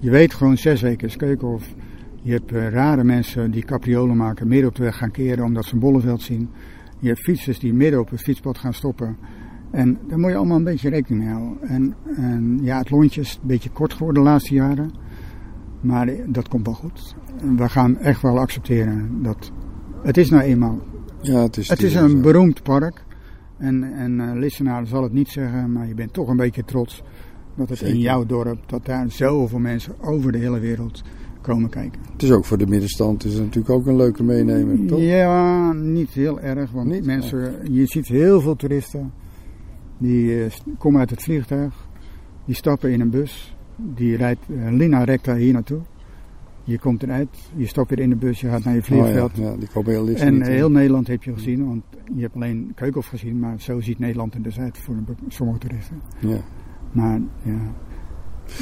je 0.00 0.10
weet 0.10 0.34
gewoon 0.34 0.56
zes 0.56 0.80
weken 0.82 1.08
is 1.08 1.16
keukenhof. 1.16 1.74
Je 2.22 2.32
hebt 2.32 2.52
eh, 2.52 2.68
rare 2.68 3.04
mensen 3.04 3.50
die 3.50 3.64
capriolen 3.64 4.16
maken, 4.16 4.48
midden 4.48 4.68
op 4.68 4.74
de 4.74 4.82
weg 4.82 4.96
gaan 4.96 5.10
keren 5.10 5.44
omdat 5.44 5.64
ze 5.64 5.74
een 5.74 5.80
bolleveld 5.80 6.22
zien. 6.22 6.48
Je 6.98 7.08
hebt 7.08 7.20
fietsers 7.24 7.58
die 7.58 7.72
midden 7.74 8.00
op 8.00 8.10
het 8.10 8.20
fietspad 8.20 8.58
gaan 8.58 8.74
stoppen. 8.74 9.16
En 9.70 9.98
daar 10.08 10.18
moet 10.18 10.30
je 10.30 10.36
allemaal 10.36 10.56
een 10.56 10.64
beetje 10.64 10.88
rekening 10.88 11.24
mee 11.24 11.32
houden. 11.32 11.68
En, 11.68 11.94
en 12.16 12.58
ja, 12.62 12.78
het 12.78 12.90
lontje 12.90 13.20
is 13.20 13.38
een 13.42 13.48
beetje 13.48 13.70
kort 13.70 13.92
geworden 13.92 14.22
de 14.22 14.28
laatste 14.28 14.54
jaren. 14.54 14.90
Maar 15.80 16.10
dat 16.26 16.48
komt 16.48 16.66
wel 16.66 16.74
goed. 16.74 17.16
We 17.56 17.68
gaan 17.68 17.98
echt 17.98 18.22
wel 18.22 18.38
accepteren 18.38 19.22
dat 19.22 19.52
het 20.02 20.16
is 20.16 20.30
nou 20.30 20.42
eenmaal. 20.42 20.78
Ja, 21.26 21.42
het 21.42 21.56
is, 21.56 21.68
Het 21.68 21.82
is 21.82 21.94
een 21.94 22.20
beroemd 22.20 22.62
park. 22.62 23.04
En, 23.58 23.92
en 23.92 24.20
eh 24.20 24.34
Lissenaar 24.34 24.86
zal 24.86 25.02
het 25.02 25.12
niet 25.12 25.28
zeggen, 25.28 25.72
maar 25.72 25.88
je 25.88 25.94
bent 25.94 26.12
toch 26.12 26.28
een 26.28 26.36
beetje 26.36 26.64
trots 26.64 27.02
dat 27.56 27.68
het 27.68 27.82
in 27.82 27.98
jouw 27.98 28.26
dorp, 28.26 28.58
dat 28.66 28.84
daar 28.84 29.10
zoveel 29.10 29.58
mensen 29.58 29.94
over 30.00 30.32
de 30.32 30.38
hele 30.38 30.58
wereld 30.58 31.02
komen 31.40 31.70
kijken. 31.70 32.00
Het 32.12 32.22
is 32.22 32.30
ook 32.30 32.44
voor 32.44 32.58
de 32.58 32.66
middenstand 32.66 33.24
is 33.24 33.32
het 33.32 33.42
natuurlijk 33.42 33.74
ook 33.74 33.86
een 33.86 33.96
leuke 33.96 34.22
meenemer, 34.22 34.86
toch? 34.86 35.00
Ja, 35.00 35.72
niet 35.72 36.10
heel 36.10 36.40
erg, 36.40 36.70
want 36.70 36.88
Niet? 36.88 37.04
mensen, 37.04 37.72
je 37.72 37.86
ziet 37.86 38.06
heel 38.06 38.40
veel 38.40 38.56
toeristen 38.56 39.12
die 39.98 40.44
eh, 40.44 40.50
komen 40.78 41.00
uit 41.00 41.10
het 41.10 41.22
vliegtuig, 41.22 41.88
die 42.44 42.54
stappen 42.54 42.92
in 42.92 43.00
een 43.00 43.10
bus, 43.10 43.56
die 43.76 44.16
rijdt 44.16 44.40
eh, 44.48 44.72
linea 44.72 45.04
recta 45.04 45.34
hier 45.34 45.52
naartoe. 45.52 45.80
Je 46.66 46.78
komt 46.78 47.02
eruit, 47.02 47.28
je 47.56 47.66
stapt 47.66 47.90
weer 47.90 47.98
in 47.98 48.10
de 48.10 48.16
bus, 48.16 48.40
je 48.40 48.48
gaat 48.48 48.64
naar 48.64 48.74
je 48.74 48.80
Oh 48.80 48.86
ja, 48.86 48.94
vliegveld. 48.94 49.36
ja, 49.36 49.56
die 49.56 49.68
komen 49.72 49.90
heel 49.90 50.04
licht 50.04 50.20
En 50.20 50.32
niet, 50.34 50.42
eh, 50.42 50.48
heel 50.48 50.70
Nederland 50.70 51.06
heb 51.06 51.22
je 51.22 51.32
gezien, 51.32 51.66
want 51.66 51.82
je 52.14 52.20
hebt 52.22 52.34
alleen 52.34 52.72
Keukenhof 52.74 53.06
gezien, 53.06 53.38
maar 53.38 53.60
zo 53.60 53.80
ziet 53.80 53.98
Nederland 53.98 54.34
er 54.34 54.42
dus 54.42 54.58
uit 54.58 54.78
voor 54.78 54.94
sommige 55.28 55.58
toeristen. 55.58 56.00
Ja. 56.18 56.38
Maar 56.92 57.20
ja. 57.42 57.58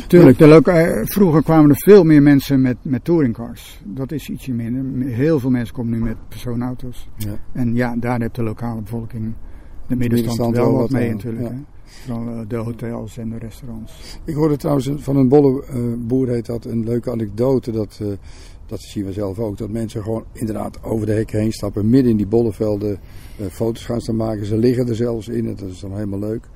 Tuurlijk, 0.07 0.39
de 0.39 0.47
loka- 0.47 0.81
eh, 0.87 1.01
vroeger 1.05 1.43
kwamen 1.43 1.71
er 1.71 1.77
veel 1.79 2.05
meer 2.05 2.23
mensen 2.23 2.61
met, 2.61 2.77
met 2.83 3.05
touringcars. 3.05 3.81
Dat 3.85 4.13
is 4.13 4.29
ietsje 4.29 4.53
minder. 4.53 5.07
Heel 5.07 5.39
veel 5.41 5.51
mensen 5.51 5.75
komen 5.75 5.93
nu 5.99 6.05
met 6.05 6.17
persoonauto's. 6.29 7.09
Ja. 7.17 7.35
En 7.53 7.75
ja, 7.75 7.97
daar 7.97 8.21
heeft 8.21 8.35
de 8.35 8.43
lokale 8.43 8.83
bevolking, 8.83 9.35
de 9.87 9.97
middenstand, 9.97 10.57
wel 10.57 10.73
wat 10.73 10.91
mee 10.91 11.11
natuurlijk. 11.11 11.53
Eh, 12.09 12.41
de 12.49 12.57
hotels 12.57 13.19
en 13.19 13.31
de 13.31 13.39
restaurants. 13.39 14.19
Ik 14.25 14.35
hoorde 14.35 14.57
trouwens 14.57 14.91
van 14.97 15.17
een 15.17 15.29
bolle 15.29 15.65
eh, 15.65 15.77
boer 15.99 16.29
heet 16.29 16.47
dat 16.47 16.65
een 16.65 16.85
leuke 16.85 17.11
anekdote. 17.11 17.71
Dat, 17.71 17.99
eh, 18.03 18.09
dat 18.67 18.81
zien 18.81 19.05
we 19.05 19.13
zelf 19.13 19.39
ook. 19.39 19.59
Dat 19.59 19.71
mensen 19.71 20.03
gewoon 20.03 20.25
inderdaad 20.33 20.83
over 20.83 21.07
de 21.07 21.13
hekken 21.13 21.41
heen 21.41 21.53
stappen. 21.53 21.91
Midden 21.91 22.11
in 22.11 22.17
die 22.17 22.27
bollevelden 22.27 22.99
eh, 23.39 23.47
foto's 23.47 23.85
gaan 23.85 24.01
staan 24.01 24.17
maken. 24.17 24.47
Ze 24.47 24.57
liggen 24.57 24.89
er 24.89 24.97
zelfs 24.97 25.29
in. 25.29 25.47
Dat 25.47 25.61
is 25.69 25.81
dan 25.81 25.93
helemaal 25.93 26.19
leuk. 26.19 26.49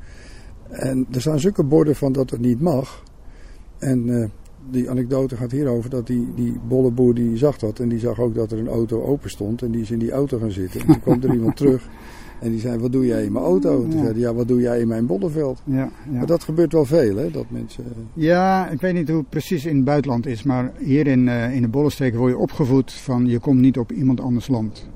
En 0.69 1.07
er 1.11 1.21
staan 1.21 1.41
zulke 1.41 1.65
borden 1.65 1.97
van 1.97 2.13
dat 2.13 2.31
het 2.31 2.41
niet 2.41 2.61
mag. 2.61 3.03
En 3.79 4.33
die 4.71 4.91
anekdote 4.91 5.37
gaat 5.37 5.51
hierover 5.51 5.91
dat 5.91 6.07
die, 6.07 6.29
die 6.35 6.61
bolleboer 6.69 7.15
die 7.15 7.37
zag 7.37 7.59
dat. 7.59 7.79
En 7.79 7.89
die 7.89 7.99
zag 7.99 8.21
ook 8.21 8.35
dat 8.35 8.53
er 8.53 8.59
een 8.59 8.69
auto 8.69 9.03
open 9.03 9.31
stond. 9.31 9.63
En 9.63 9.71
die 9.71 9.83
is 9.83 9.91
in 9.91 9.99
die 9.99 10.13
auto 10.13 10.39
gaan 10.39 10.51
zitten. 10.51 10.81
En 10.81 10.87
toen 10.87 11.01
kwam 11.01 11.23
er 11.23 11.35
iemand 11.39 11.57
terug. 11.57 11.89
En 12.41 12.51
die 12.51 12.61
zei, 12.61 12.79
wat 12.79 12.93
doe 12.93 13.07
jij 13.07 13.25
in 13.25 13.33
mijn 13.33 13.45
auto? 13.45 13.75
En 13.83 13.89
toen 13.91 13.99
Ja. 13.99 14.05
zei 14.05 14.13
hij, 14.13 14.21
ja, 14.23 14.35
wat 14.35 14.49
doe 14.49 14.61
jij 14.61 14.81
in 14.81 14.89
mijn 14.89 15.07
bolleveld? 15.07 15.63
Ja, 15.65 15.75
ja. 15.77 15.91
Maar 16.11 16.27
dat 16.27 16.45
gebeurt 16.45 16.73
wel 16.73 16.85
veel, 16.85 17.17
hè? 17.17 17.31
Dat 17.31 17.45
mensen... 17.49 17.85
eh, 17.85 17.91
ja, 18.15 18.69
ik 18.69 18.81
weet 18.81 18.95
niet 18.95 19.09
hoe 19.09 19.19
het 19.19 19.29
precies 19.29 19.65
in 19.67 19.77
het 19.77 19.85
buitenland 19.85 20.27
is, 20.27 20.43
maar 20.43 20.73
hier 20.79 21.07
in, 21.07 21.29
eh, 21.29 21.55
in 21.55 21.63
de 21.63 21.69
Bollenstreek 21.69 22.15
word 22.17 22.33
je 22.33 22.39
opgevoed 22.39 22.93
van 22.93 23.27
je 23.27 23.39
komt 23.39 23.61
niet 23.61 23.79
op 23.79 23.93
iemand 23.93 24.21
anders 24.21 24.49
land. 24.49 24.89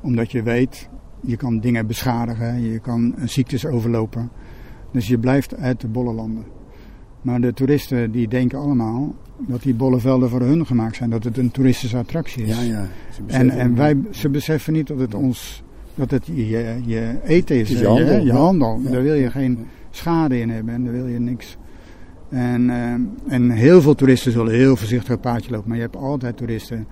Omdat 0.00 0.32
je 0.32 0.42
weet, 0.42 0.88
je 1.20 1.36
kan 1.36 1.60
dingen 1.60 1.86
beschadigen, 1.86 2.62
je 2.62 2.78
kan 2.78 3.14
ziektes 3.24 3.66
overlopen. 3.66 4.30
Dus 4.92 5.08
je 5.08 5.18
blijft 5.18 5.56
uit 5.56 5.80
de 5.80 5.88
bollenlanden. 5.88 6.44
Maar 7.22 7.40
de 7.40 7.52
toeristen 7.52 8.10
die 8.12 8.28
denken 8.28 8.58
allemaal 8.58 9.14
dat 9.38 9.62
die 9.62 9.74
bollevelden 9.74 10.28
voor 10.28 10.40
hun 10.40 10.66
gemaakt 10.66 10.96
zijn. 10.96 11.10
Dat 11.10 11.24
het 11.24 11.38
een 11.38 11.50
toeristische 11.50 11.96
attractie 11.96 12.42
is. 12.42 12.56
Ja, 12.56 12.62
ja. 12.62 12.86
Ze 13.10 13.22
En, 13.26 13.50
en 13.50 13.74
wij, 13.76 13.96
ze 14.10 14.28
beseffen 14.28 14.72
niet 14.72 14.86
dat 14.86 14.98
het 14.98 15.14
ons, 15.14 15.62
dat 15.94 16.10
het 16.10 16.26
je, 16.26 16.80
je 16.84 17.16
eten 17.24 17.56
is. 17.56 17.70
Is 17.70 17.78
je 17.78 17.86
handel, 17.86 18.18
je 18.18 18.24
ja. 18.24 18.34
handel. 18.34 18.80
Ja. 18.84 18.90
Daar 18.90 19.02
wil 19.02 19.14
je 19.14 19.30
geen 19.30 19.66
schade 19.90 20.40
in 20.40 20.50
hebben 20.50 20.74
en 20.74 20.84
daar 20.84 20.92
wil 20.92 21.06
je 21.06 21.18
niks. 21.18 21.56
En, 22.28 22.70
eh, 22.70 23.34
en 23.34 23.50
heel 23.50 23.80
veel 23.80 23.94
toeristen 23.94 24.32
zullen 24.32 24.54
heel 24.54 24.76
voorzichtig 24.76 25.08
het 25.08 25.20
paadje 25.20 25.50
lopen. 25.50 25.68
Maar 25.68 25.76
je 25.76 25.82
hebt 25.82 25.96
altijd 25.96 26.36
toeristen, 26.36 26.86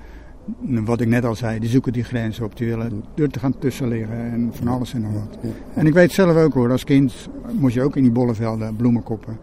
wat 0.84 1.00
ik 1.00 1.08
net 1.08 1.24
al 1.24 1.34
zei, 1.34 1.58
die 1.58 1.68
zoeken 1.68 1.92
die 1.92 2.04
grens 2.04 2.40
op. 2.40 2.56
Die 2.56 2.68
willen 2.68 3.04
er 3.14 3.30
te 3.30 3.38
gaan 3.38 3.58
tussen 3.58 3.88
liggen 3.88 4.16
en 4.16 4.50
van 4.52 4.68
alles 4.68 4.94
en 4.94 5.00
nog 5.00 5.12
wat. 5.12 5.38
En 5.74 5.86
ik 5.86 5.92
weet 5.92 6.12
zelf 6.12 6.36
ook 6.36 6.54
hoor, 6.54 6.70
als 6.70 6.84
kind 6.84 7.28
moest 7.58 7.74
je 7.74 7.82
ook 7.82 7.96
in 7.96 8.02
die 8.02 8.12
bollevelden 8.12 8.76
bloemen 8.76 9.02
koppen. 9.02 9.38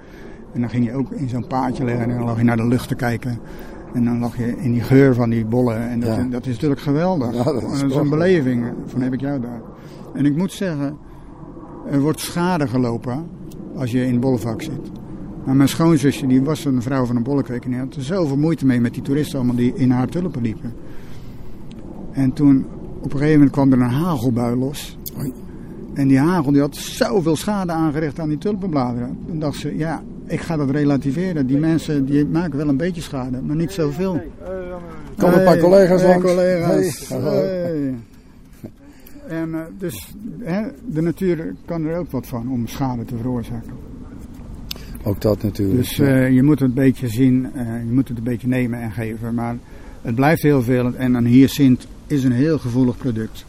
En 0.54 0.62
dan 0.62 0.70
ging 0.70 0.86
je 0.86 0.94
ook 0.94 1.12
in 1.12 1.30
zo'n 1.30 1.48
paadje 1.48 1.84
liggen 1.84 2.04
en 2.04 2.18
dan 2.18 2.26
lag 2.26 2.38
je 2.38 2.44
naar 2.44 2.58
de 2.58 2.68
lucht 2.68 2.88
te 2.88 2.96
kijken. 2.96 3.40
En 3.94 4.06
dan 4.06 4.20
lag 4.20 4.38
je 4.38 4.58
in 4.58 4.72
die 4.72 4.82
geur 4.82 5.14
van 5.16 5.30
die 5.30 5.46
bollen. 5.46 5.90
En 5.90 6.00
dat, 6.00 6.16
Ja. 6.16 6.24
dat 6.24 6.46
is 6.46 6.54
natuurlijk 6.54 6.82
geweldig. 6.82 7.34
Ja, 7.36 7.44
dat 7.44 7.56
is 7.64 7.80
dat 7.82 7.90
is 7.90 7.96
een 7.96 8.10
beleving. 8.10 8.66
Van 8.86 9.02
heb 9.02 9.14
ik 9.14 9.20
jou 9.22 9.40
daar. 9.42 9.62
En 10.14 10.26
ik 10.26 10.36
moet 10.36 10.52
zeggen, 10.52 10.98
er 11.92 12.00
wordt 12.00 12.20
schade 12.20 12.68
gelopen 12.68 13.26
als 13.76 13.92
je 13.92 14.06
in 14.06 14.12
het 14.12 14.20
bollevak 14.20 14.62
zit. 14.62 14.92
Maar 15.46 15.56
mijn 15.56 15.70
schoonzusje, 15.70 16.28
die 16.28 16.42
was 16.42 16.66
een 16.66 16.82
vrouw 16.82 17.06
van 17.06 17.16
een 17.16 17.24
bollenkweker. 17.24 17.66
En 17.66 17.72
die 17.72 17.80
had 17.80 17.96
er 17.96 18.02
zoveel 18.04 18.38
moeite 18.38 18.66
mee 18.66 18.80
met 18.82 18.94
die 18.94 19.04
toeristen 19.04 19.38
allemaal 19.38 19.56
die 19.56 19.74
in 19.76 19.92
haar 19.92 20.08
tulpen 20.08 20.42
liepen. 20.42 20.74
En 22.12 22.34
toen, 22.34 22.66
op 22.98 23.04
een 23.04 23.12
gegeven 23.12 23.34
moment 23.34 23.52
kwam 23.52 23.72
er 23.72 23.80
een 23.82 23.90
hagelbui 23.90 24.56
los. 24.56 24.98
En 25.94 26.08
die 26.08 26.20
hagel 26.20 26.52
die 26.52 26.62
had 26.62 26.76
zoveel 26.76 27.36
schade 27.36 27.72
aangericht 27.72 28.20
aan 28.20 28.30
die 28.30 28.38
tulpenbladeren. 28.38 29.18
Toen 29.28 29.40
dacht 29.40 29.58
ze, 29.60 29.78
ja, 29.78 30.02
ik 30.28 30.40
ga 30.40 30.58
dat 30.58 30.70
relativeren. 30.70 31.48
Die 31.48 31.58
mensen 31.58 32.06
die 32.06 32.26
maken 32.26 32.58
wel 32.58 32.68
een 32.68 32.78
beetje 32.78 33.02
schade, 33.02 33.42
maar 33.42 33.56
niet 33.56 33.72
zoveel. 33.72 34.22
Kom 35.18 35.34
een 35.34 35.44
paar 35.44 35.58
collega's 35.58 36.02
hey, 36.02 36.10
langs. 36.10 36.26
collega's. 36.26 37.08
Hey, 37.08 37.20
hallo. 37.20 37.32
Hey. 37.32 37.94
En 39.28 39.54
eh, 39.54 39.60
dus 39.78 40.08
hè, 40.40 40.62
de 40.86 41.02
natuur 41.02 41.56
kan 41.66 41.86
er 41.86 41.98
ook 41.98 42.12
wat 42.12 42.28
van 42.28 42.52
om 42.52 42.68
schade 42.68 43.06
te 43.06 43.18
veroorzaken. 43.18 43.74
Ook 45.04 45.22
dat 45.22 45.44
natuurlijk. 45.44 45.78
Dus 45.78 46.00
eh, 46.00 46.32
je 46.32 46.44
moet 46.44 46.60
het 46.60 46.70
een 46.70 46.76
beetje 46.76 47.08
zien, 47.08 47.50
eh, 47.54 47.66
je 47.66 47.92
moet 47.92 48.08
het 48.08 48.18
een 48.18 48.24
beetje 48.24 48.48
nemen 48.48 48.82
en 48.82 48.92
geven. 48.92 49.34
Maar 49.34 49.58
het 50.02 50.16
blijft 50.16 50.42
heel 50.42 50.64
veel. 50.64 50.96
En 50.96 51.14
een 51.14 51.26
hyacint 51.26 51.88
is 52.08 52.24
een 52.24 52.32
heel 52.32 52.58
gevoelig 52.58 52.98
product. 52.98 53.46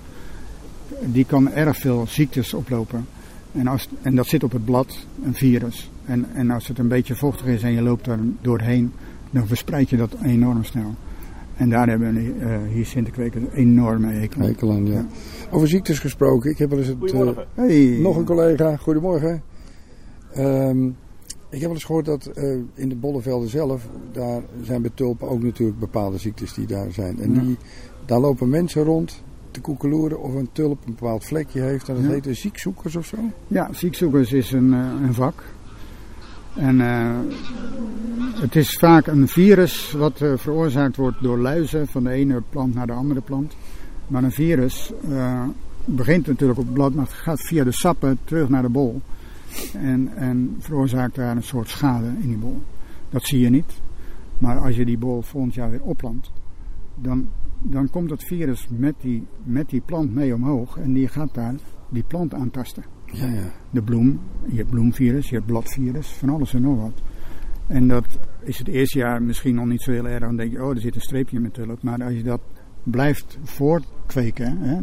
Die 1.05 1.25
kan 1.25 1.53
erg 1.53 1.77
veel 1.77 2.07
ziektes 2.09 2.55
oplopen. 2.55 3.07
En, 3.53 3.67
als, 3.67 3.89
en 4.03 4.15
dat 4.15 4.27
zit 4.27 4.45
op 4.45 4.53
het 4.53 4.65
blad, 4.65 5.07
een 5.25 5.35
virus. 5.35 5.91
En, 6.05 6.27
en 6.35 6.51
als 6.51 6.69
het 6.69 6.79
een 6.79 6.89
beetje 6.89 7.15
vochtig 7.17 7.47
is 7.47 7.63
en 7.63 7.73
je 7.73 7.83
loopt 7.83 8.05
daar 8.05 8.19
doorheen, 8.41 8.93
dan 9.31 9.47
verspreid 9.47 9.91
je 9.91 9.97
dat 9.97 10.15
enorm 10.23 10.65
snel. 10.65 10.95
En 11.57 11.71
daar 11.71 11.89
hebben 11.89 12.17
uh, 12.17 12.57
hyacintenkwekers 12.73 13.43
een 13.45 13.53
enorme 13.53 14.13
hekel 14.13 14.41
aan. 14.41 14.47
Hekel 14.47 14.73
aan, 14.73 14.87
ja. 14.87 15.07
Over 15.51 15.69
ziektes 15.69 15.99
gesproken. 15.99 16.51
Ik 16.51 16.59
heb 16.59 16.71
wel 16.71 16.79
eens 16.79 16.89
het... 16.89 17.13
eh, 17.13 17.31
Hey. 17.55 17.99
nog 18.03 18.17
een 18.17 18.25
collega. 18.25 18.77
Goedemorgen. 18.77 19.43
Ehm, 20.33 20.87
ik 21.51 21.59
heb 21.61 21.61
wel 21.61 21.71
eens 21.71 21.85
gehoord 21.85 22.05
dat 22.05 22.27
eh, 22.27 22.57
in 22.75 22.89
de 22.89 22.95
bollevelden 22.97 23.49
zelf, 23.49 23.89
daar 24.13 24.43
zijn 24.63 24.83
bij 24.83 24.91
tulpen 24.95 25.29
ook 25.29 25.43
natuurlijk 25.43 25.79
bepaalde 25.79 26.19
ziektes 26.19 26.55
die 26.55 26.67
daar 26.67 26.93
zijn. 26.93 27.21
En 27.21 27.35
Ja. 27.35 27.41
die, 27.41 27.57
daar 28.05 28.21
lopen 28.21 28.49
mensen 28.49 28.83
rond 28.85 29.23
te 29.59 29.65
koekeloeren 29.65 30.21
of 30.21 30.35
een 30.35 30.49
tulp 30.53 30.79
een 30.87 30.95
bepaald 30.95 31.25
vlekje 31.25 31.61
heeft. 31.61 31.89
En 31.89 31.95
dat 31.95 32.05
Ja. 32.05 32.11
heet 32.11 32.25
de 32.25 32.35
ziekzoekers 32.35 32.97
of 32.97 33.07
zo. 33.07 33.17
Ja, 33.47 33.69
ziekzoekers 33.73 34.33
is 34.33 34.53
een, 34.53 34.75
eh, 34.75 35.07
een 35.07 35.15
vak. 35.15 35.45
En 36.55 36.81
eh, 36.81 37.19
het 38.41 38.57
is 38.57 38.77
vaak 38.79 39.07
een 39.07 39.29
virus 39.29 39.93
wat 39.93 40.21
eh, 40.21 40.33
veroorzaakt 40.37 40.97
wordt 40.97 41.23
door 41.23 41.39
luizen 41.39 41.87
van 41.87 42.05
de 42.05 42.11
ene 42.11 42.43
plant 42.51 42.75
naar 42.75 42.87
de 42.87 42.93
andere 42.93 43.21
plant. 43.21 43.57
Maar 44.07 44.23
een 44.23 44.33
virus 44.33 44.93
begint 45.85 46.27
natuurlijk 46.27 46.59
op 46.59 46.65
het 46.65 46.75
blad, 46.75 46.95
maar 46.95 47.07
gaat 47.07 47.47
via 47.47 47.65
de 47.65 47.73
sappen 47.73 48.19
terug 48.25 48.49
naar 48.49 48.63
de 48.63 48.69
bol. 48.69 49.01
En, 49.73 50.11
en 50.17 50.57
veroorzaakt 50.59 51.15
daar 51.15 51.37
een 51.37 51.43
soort 51.43 51.69
schade 51.69 52.07
in 52.21 52.29
die 52.29 52.37
bol. 52.37 52.63
Dat 53.11 53.25
zie 53.25 53.41
je 53.41 53.51
niet. 53.51 53.73
Maar 54.39 54.59
als 54.59 54.77
je 54.77 54.85
die 54.85 54.99
bol 54.99 55.23
volgend 55.23 55.55
jaar 55.55 55.71
weer 55.71 55.83
opplant, 55.83 56.31
dan, 56.95 57.29
dan 57.63 57.91
komt 57.91 58.09
dat 58.09 58.25
virus 58.25 58.69
met 58.71 58.95
die, 59.01 59.27
met 59.45 59.69
die 59.69 59.81
plant 59.81 60.15
mee 60.15 60.35
omhoog. 60.35 60.77
En 60.77 60.93
die 60.93 61.09
gaat 61.09 61.35
daar 61.35 61.55
die 61.89 62.03
plant 62.03 62.35
aantasten 62.35 62.85
Ja, 63.05 63.27
ja. 63.27 63.53
de 63.71 63.83
bloem. 63.83 64.21
Je 64.47 64.57
hebt 64.57 64.71
bloemvirus, 64.71 65.29
je 65.29 65.35
hebt 65.35 65.47
bladvirus, 65.47 66.09
van 66.09 66.29
alles 66.29 66.55
en 66.55 66.63
nog 66.63 66.81
wat. 66.81 67.03
En 67.67 67.89
dat 67.89 68.19
is 68.43 68.59
het 68.59 68.69
eerste 68.69 68.99
jaar 68.99 69.23
misschien 69.23 69.55
nog 69.55 69.67
niet 69.67 69.83
zo 69.83 69.93
heel 69.93 70.09
erg. 70.09 70.21
Dan 70.21 70.37
denk 70.37 70.53
je, 70.53 70.65
oh, 70.65 70.71
er 70.71 70.81
zit 70.81 70.95
een 70.95 71.01
streepje 71.01 71.41
met 71.41 71.55
tulp. 71.55 71.83
Maar 71.83 72.05
als 72.05 72.15
je 72.15 72.23
dat 72.23 72.41
blijft 72.83 73.39
voortkweken, 73.43 74.59
hè, 74.59 74.79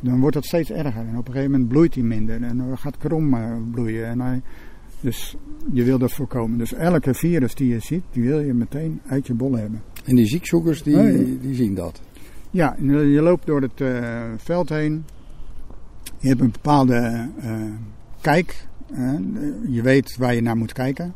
dan 0.00 0.20
wordt 0.20 0.34
dat 0.34 0.44
steeds 0.44 0.70
erger. 0.70 1.06
En 1.06 1.16
op 1.16 1.26
een 1.26 1.32
gegeven 1.32 1.50
moment 1.50 1.68
bloeit 1.68 1.94
hij 1.94 2.04
minder. 2.04 2.42
En 2.42 2.56
dan 2.56 2.78
gaat 2.78 2.96
krom 2.96 3.34
eh, 3.34 3.56
bloeien. 3.70 4.06
En 4.06 4.20
hij, 4.20 4.42
dus 5.00 5.36
je 5.72 5.84
wil 5.84 5.98
dat 5.98 6.12
voorkomen. 6.12 6.58
Dus 6.58 6.72
elke 6.72 7.14
virus 7.14 7.54
die 7.54 7.68
je 7.68 7.78
ziet, 7.78 8.02
die 8.10 8.22
wil 8.22 8.40
je 8.40 8.54
meteen 8.54 9.00
uit 9.06 9.26
je 9.26 9.34
bol 9.34 9.56
hebben. 9.56 9.82
En 10.04 10.16
die 10.16 10.26
ziekzoekers 10.26 10.82
die, 10.82 10.96
Nee. 10.96 11.38
die 11.40 11.54
zien 11.54 11.74
dat. 11.74 12.00
Ja, 12.50 12.76
en 12.76 13.08
je 13.10 13.20
loopt 13.20 13.46
door 13.46 13.62
het 13.62 13.80
eh, 13.80 14.20
veld 14.36 14.68
heen. 14.68 15.04
Je 16.18 16.28
hebt 16.28 16.40
een 16.40 16.50
bepaalde 16.50 17.28
eh, 17.40 17.52
kijk. 18.20 18.66
eh, 18.94 19.12
je 19.68 19.82
weet 19.82 20.16
waar 20.16 20.34
je 20.34 20.40
naar 20.42 20.56
moet 20.56 20.72
kijken. 20.72 21.14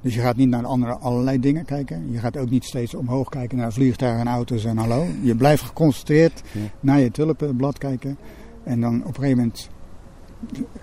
Dus 0.00 0.14
je 0.14 0.20
gaat 0.20 0.36
niet 0.36 0.48
naar 0.48 0.64
andere, 0.64 0.92
allerlei 0.92 1.40
dingen 1.40 1.64
kijken. 1.64 2.10
Je 2.12 2.18
gaat 2.18 2.36
ook 2.36 2.50
niet 2.50 2.64
steeds 2.64 2.94
omhoog 2.94 3.28
kijken 3.28 3.58
naar 3.58 3.72
vliegtuigen 3.72 4.20
en 4.20 4.32
auto's 4.32 4.64
en 4.64 4.76
hallo. 4.76 5.06
Je 5.22 5.34
blijft 5.34 5.62
geconcentreerd 5.62 6.42
Ja. 6.52 6.60
naar 6.80 7.00
je 7.00 7.10
tulpenblad 7.10 7.78
kijken. 7.78 8.16
En 8.64 8.80
dan 8.80 9.00
op 9.00 9.06
een 9.16 9.22
gegeven 9.22 9.36
moment, 9.38 9.68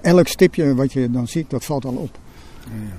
elk 0.01 0.27
stipje 0.27 0.75
wat 0.75 0.93
je 0.93 1.11
dan 1.11 1.27
ziet, 1.27 1.49
dat 1.49 1.65
valt 1.65 1.85
al 1.85 1.95
op. 1.95 2.19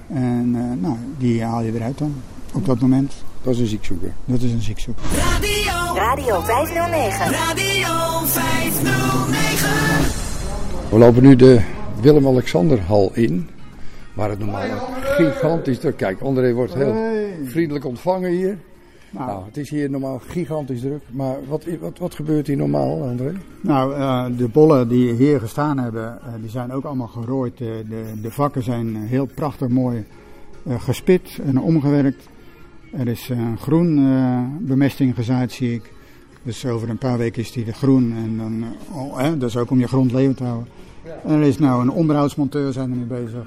En 0.08 0.50
eh, 0.54 0.80
nou, 0.82 0.96
die 1.18 1.42
haal 1.42 1.62
je 1.62 1.74
eruit 1.74 1.98
dan, 1.98 2.14
op 2.54 2.64
dat 2.64 2.80
moment. 2.80 3.14
Dat 3.42 3.54
is 3.54 3.60
een 3.60 3.66
ziekzoeker. 3.66 4.12
Dat 4.24 4.42
is 4.42 4.52
een 4.52 4.60
ziekzoek. 4.60 4.98
Radio. 4.98 5.94
Radio 5.94 6.40
509. 6.40 7.30
Radio 7.30 8.24
509. 8.24 10.90
We 10.90 10.98
lopen 10.98 11.22
nu 11.22 11.36
de 11.36 11.60
Willem-Alexanderhal 12.00 13.10
in. 13.14 13.48
Waar 14.14 14.30
het 14.30 14.38
normaal 14.38 14.78
gigantisch 15.00 15.78
druk. 15.78 15.96
Kijk, 15.96 16.20
André 16.20 16.52
wordt 16.52 16.74
heel 16.74 16.94
vriendelijk 17.44 17.84
ontvangen 17.84 18.30
hier. 18.30 18.58
Nou, 19.10 19.44
het 19.44 19.56
is 19.56 19.70
hier 19.70 19.90
normaal 19.90 20.20
gigantisch 20.26 20.80
druk. 20.80 21.02
Maar 21.10 21.36
wat, 21.46 21.64
wat, 21.80 21.98
wat 21.98 22.14
gebeurt 22.14 22.46
hier 22.46 22.56
normaal, 22.56 23.02
André? 23.02 23.32
Nou, 23.60 23.94
eh, 23.94 24.26
de 24.36 24.48
bollen 24.48 24.88
die 24.88 25.12
hier 25.12 25.40
gestaan 25.40 25.78
hebben, 25.78 26.18
eh, 26.22 26.28
die 26.40 26.50
zijn 26.50 26.72
ook 26.72 26.84
allemaal 26.84 27.06
gerooid. 27.06 27.58
De, 27.58 27.84
de, 27.88 28.20
de 28.22 28.30
vakken 28.30 28.62
zijn 28.62 28.96
eh, 28.96 29.02
heel 29.02 29.28
prachtig 29.34 29.68
mooi 29.68 30.04
eh, 30.66 30.80
gespit 30.80 31.38
en 31.44 31.60
omgewerkt. 31.60 32.28
Er 32.92 33.08
is 33.08 33.30
eh, 33.30 33.38
groen 33.58 33.98
eh, 33.98 34.40
bemesting 34.60 35.14
gezaaid, 35.14 35.52
zie 35.52 35.74
ik. 35.74 35.92
Dus 36.42 36.66
over 36.66 36.88
een 36.88 36.98
paar 36.98 37.18
weken 37.18 37.42
is 37.42 37.52
die 37.52 37.66
er 37.66 37.72
groen. 37.72 38.14
En 38.16 38.36
dan, 38.36 38.62
eh, 38.62 38.96
oh, 38.96 39.18
hè, 39.18 39.38
dat 39.38 39.48
is 39.48 39.56
ook 39.56 39.70
om 39.70 39.78
je 39.78 39.88
grond 39.88 40.12
levend 40.12 40.36
te 40.36 40.44
houden. 40.44 40.68
En 41.24 41.34
er 41.34 41.42
is 41.42 41.58
nou 41.58 41.82
een 41.82 41.90
onderhoudsmonteur 41.90 42.72
zijn 42.72 42.90
er 42.90 42.96
nu 42.96 43.04
bezig. 43.04 43.46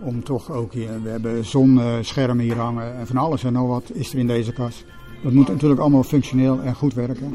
Om 0.00 0.22
toch 0.24 0.52
ook 0.52 0.72
hier, 0.72 1.02
we 1.02 1.08
hebben 1.08 1.44
zonschermen 1.44 2.44
hier 2.44 2.56
hangen 2.56 2.96
en 2.96 3.06
van 3.06 3.16
alles 3.16 3.44
en 3.44 3.52
nog 3.52 3.68
wat 3.68 3.90
is 3.92 4.12
er 4.12 4.18
in 4.18 4.26
deze 4.26 4.52
kas. 4.52 4.84
Dat 5.22 5.32
moet 5.32 5.48
natuurlijk 5.48 5.80
allemaal 5.80 6.02
functioneel 6.02 6.60
en 6.60 6.74
goed 6.74 6.94
werken. 6.94 7.34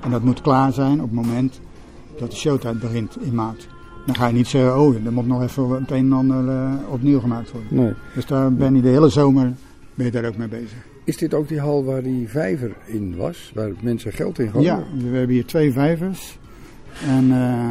En 0.00 0.10
dat 0.10 0.22
moet 0.22 0.40
klaar 0.40 0.72
zijn 0.72 1.02
op 1.02 1.10
het 1.10 1.26
moment 1.26 1.60
dat 2.18 2.30
de 2.30 2.36
showtijd 2.36 2.80
begint 2.80 3.16
in 3.20 3.34
maart. 3.34 3.68
Dan 4.06 4.14
ga 4.14 4.26
je 4.26 4.32
niet 4.32 4.46
zeggen, 4.46 4.80
oh, 4.80 4.94
er 5.04 5.12
moet 5.12 5.26
nog 5.26 5.42
even 5.42 5.70
het 5.70 5.90
een 5.90 5.96
en 5.96 6.12
ander 6.12 6.68
opnieuw 6.88 7.20
gemaakt 7.20 7.52
worden. 7.52 7.74
Nee. 7.74 7.92
Dus 8.14 8.26
daar 8.26 8.52
ben 8.52 8.74
je 8.74 8.82
de 8.82 8.88
hele 8.88 9.08
zomer 9.08 9.52
ben 9.94 10.06
je 10.06 10.12
daar 10.12 10.24
ook 10.24 10.36
mee 10.36 10.48
bezig. 10.48 10.76
Is 11.04 11.16
dit 11.16 11.34
ook 11.34 11.48
die 11.48 11.60
hal 11.60 11.84
waar 11.84 12.02
die 12.02 12.28
vijver 12.28 12.72
in 12.84 13.16
was? 13.16 13.52
Waar 13.54 13.70
mensen 13.80 14.12
geld 14.12 14.38
in 14.38 14.50
gooien? 14.50 14.66
Ja, 14.66 14.82
we 15.10 15.16
hebben 15.16 15.34
hier 15.34 15.46
twee 15.46 15.72
vijvers. 15.72 16.38
En 17.08 17.32
eh, 17.32 17.70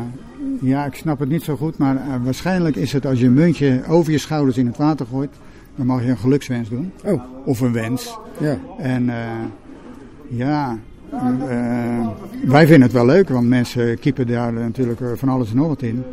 ja, 0.70 0.86
ik 0.86 0.93
snap 0.95 1.20
het 1.20 1.30
niet 1.30 1.43
zo 1.43 1.56
goed, 1.56 1.78
maar 1.78 1.95
eh, 1.95 2.24
waarschijnlijk 2.24 2.76
is 2.76 2.93
het 2.93 3.06
als 3.06 3.20
je 3.20 3.26
een 3.26 3.34
muntje 3.34 3.82
over 3.88 4.12
je 4.12 4.18
schouders 4.18 4.58
in 4.58 4.66
het 4.66 4.78
water 4.78 5.06
gooit, 5.06 5.30
dan 5.76 5.86
mag 5.86 6.04
je 6.04 6.10
een 6.10 6.18
gelukswens 6.18 6.70
doen. 6.70 6.91
Oh, 7.04 7.22
Of 7.45 7.60
een 7.60 7.74
wens. 7.74 8.18
ja. 8.39 8.58
En 8.78 9.10
eh, 9.10 9.18
ja, 10.28 10.78
wij 12.45 12.68
vinden 12.68 12.82
het 12.82 12.91
wel 12.91 13.06
leuk, 13.06 13.30
want 13.30 13.47
mensen 13.47 14.00
kiepen 14.00 14.28
daar 14.28 14.54
natuurlijk 14.54 15.02
van 15.16 15.30
alles 15.30 15.50
en 15.50 15.56
nog 15.56 15.68
wat 15.68 15.82
in. 15.82 16.04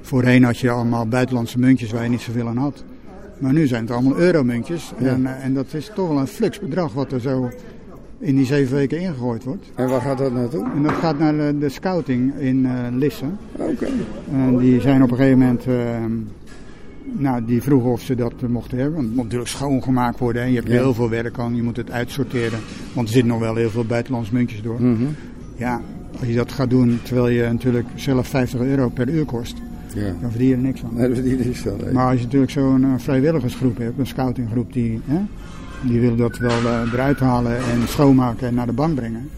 Voorheen 0.00 0.44
had 0.44 0.58
je 0.58 0.70
allemaal 0.70 1.06
buitenlandse 1.08 1.58
muntjes 1.58 1.92
waar 1.92 2.02
je 2.02 2.08
niet 2.08 2.20
zoveel 2.20 2.48
aan 2.48 2.56
had. 2.56 2.84
Maar 3.38 3.52
nu 3.52 3.66
zijn 3.66 3.82
het 3.82 3.90
allemaal 3.90 4.16
euromuntjes. 4.18 4.92
En, 4.98 5.26
eh, 5.26 5.44
en 5.44 5.54
dat 5.54 5.66
is 5.74 5.90
toch 5.94 6.08
wel 6.08 6.18
een 6.18 6.26
flux 6.26 6.60
bedrag 6.60 6.92
wat 6.92 7.12
er 7.12 7.20
zo 7.20 7.50
in 8.20 8.36
die 8.36 8.46
zeven 8.46 8.76
weken 8.76 9.00
ingegooid 9.00 9.44
wordt. 9.44 9.70
En 9.74 9.88
waar 9.88 10.00
gaat 10.00 10.18
dat 10.18 10.32
naartoe? 10.32 10.66
En 10.76 10.82
dat 10.82 10.92
gaat 10.92 11.18
naar 11.18 11.32
de, 11.36 11.58
de 11.58 11.68
scouting 11.68 12.34
in 12.38 12.66
eh 12.66 12.72
Lissen. 12.96 13.38
Oké. 13.56 13.86
En 14.32 14.56
die 14.58 14.80
zijn 14.80 15.02
op 15.02 15.10
een 15.10 15.16
gegeven 15.16 15.38
moment, 15.38 15.66
eh, 15.66 15.74
nou, 17.12 17.44
die 17.44 17.62
vroegen 17.62 17.90
of 17.90 18.00
ze 18.00 18.14
dat 18.14 18.32
eh, 18.42 18.48
mochten 18.48 18.76
hebben. 18.78 18.94
Want 18.94 19.06
het 19.06 19.14
moet 19.14 19.24
natuurlijk 19.24 19.50
schoongemaakt 19.50 20.18
worden. 20.18 20.42
Hè. 20.42 20.48
Je 20.48 20.54
hebt 20.54 20.66
Ja. 20.68 20.72
heel 20.74 20.94
veel 20.94 21.08
werk 21.10 21.38
aan, 21.38 21.56
je 21.56 21.62
moet 21.62 21.76
het 21.76 21.90
uitsorteren. 21.90 22.58
Want 22.92 23.06
er 23.06 23.12
zitten 23.12 23.32
nog 23.32 23.40
wel 23.40 23.54
heel 23.54 23.70
veel 23.70 23.84
buitenlandse 23.84 24.34
muntjes 24.34 24.62
door. 24.62 24.82
Mhm. 24.82 25.04
Ja, 25.56 25.80
als 26.20 26.28
je 26.28 26.34
dat 26.34 26.52
gaat 26.52 26.70
doen 26.70 26.98
terwijl 27.02 27.28
je 27.28 27.42
natuurlijk 27.42 27.86
zelf 27.94 28.26
50 28.28 28.60
euro 28.60 28.88
per 28.88 29.08
uur 29.08 29.24
kost, 29.24 29.56
Ja. 29.94 30.12
dan 30.20 30.30
verdien 30.30 30.48
je 30.48 30.54
er 30.54 30.60
niks 30.60 30.84
aan. 30.84 30.94
Nee. 30.94 31.92
Maar 31.92 32.10
als 32.10 32.18
je 32.18 32.24
natuurlijk 32.24 32.52
zo'n 32.52 32.84
eh, 32.84 32.90
vrijwilligersgroep 32.96 33.78
hebt, 33.78 33.98
een 33.98 34.06
scoutinggroep, 34.06 34.72
die, 34.72 35.00
hè, 35.04 35.20
die 35.86 36.00
willen 36.00 36.16
dat 36.16 36.38
wel 36.38 36.50
eh, 36.50 36.92
eruit 36.92 37.18
halen 37.18 37.56
en 37.56 37.88
schoonmaken 37.88 38.48
en 38.48 38.54
naar 38.54 38.66
de 38.66 38.72
bank 38.72 38.94
brengen. 38.94 39.28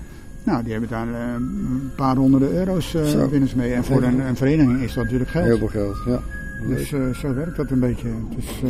Nou, 0.44 0.62
die 0.62 0.72
hebben 0.72 0.90
daar 0.90 1.08
eh, 1.08 1.34
een 1.34 1.90
paar 1.96 2.16
honderden 2.16 2.52
euro's 2.52 2.96
winst 3.30 3.56
mee. 3.56 3.72
En 3.72 3.84
voor 3.84 4.02
een, 4.02 4.20
een 4.20 4.36
vereniging 4.36 4.80
is 4.80 4.94
dat 4.94 5.04
natuurlijk 5.04 5.30
geld. 5.30 5.44
Heel 5.44 5.58
veel 5.58 5.68
geld, 5.68 5.96
ja. 6.06 6.20
Dus 6.68 6.88
zo 7.20 7.34
werkt 7.34 7.56
dat 7.56 7.70
een 7.70 7.80
beetje. 7.80 8.08
Dus, 8.36 8.62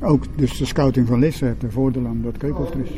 ook 0.00 0.24
dus 0.36 0.58
de 0.58 0.64
scouting 0.64 1.06
van 1.06 1.18
Lisse 1.18 1.44
heeft 1.44 1.62
er 1.62 1.72
voordeel 1.72 2.06
aan 2.06 2.22
dat 2.22 2.74
is. 2.84 2.90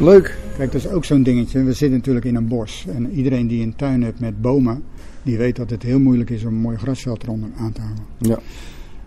Leuk. 0.00 0.36
Kijk, 0.56 0.72
dat 0.72 0.84
is 0.84 0.90
ook 0.90 1.04
zo'n 1.04 1.22
dingetje. 1.22 1.62
We 1.62 1.72
zitten 1.72 1.98
natuurlijk 1.98 2.26
in 2.26 2.34
een 2.34 2.48
bos. 2.48 2.86
En 2.94 3.10
iedereen 3.10 3.46
die 3.46 3.62
een 3.62 3.76
tuin 3.76 4.02
heeft 4.02 4.20
met 4.20 4.40
bomen, 4.40 4.82
die 5.22 5.38
weet 5.38 5.56
dat 5.56 5.70
het 5.70 5.82
heel 5.82 6.00
moeilijk 6.00 6.30
is 6.30 6.42
om 6.42 6.48
een 6.54 6.60
mooi 6.60 6.76
grasveld 6.76 7.22
eronder 7.22 7.50
aan 7.58 7.72
te 7.72 7.80
houden. 7.80 8.04
Ja. 8.18 8.38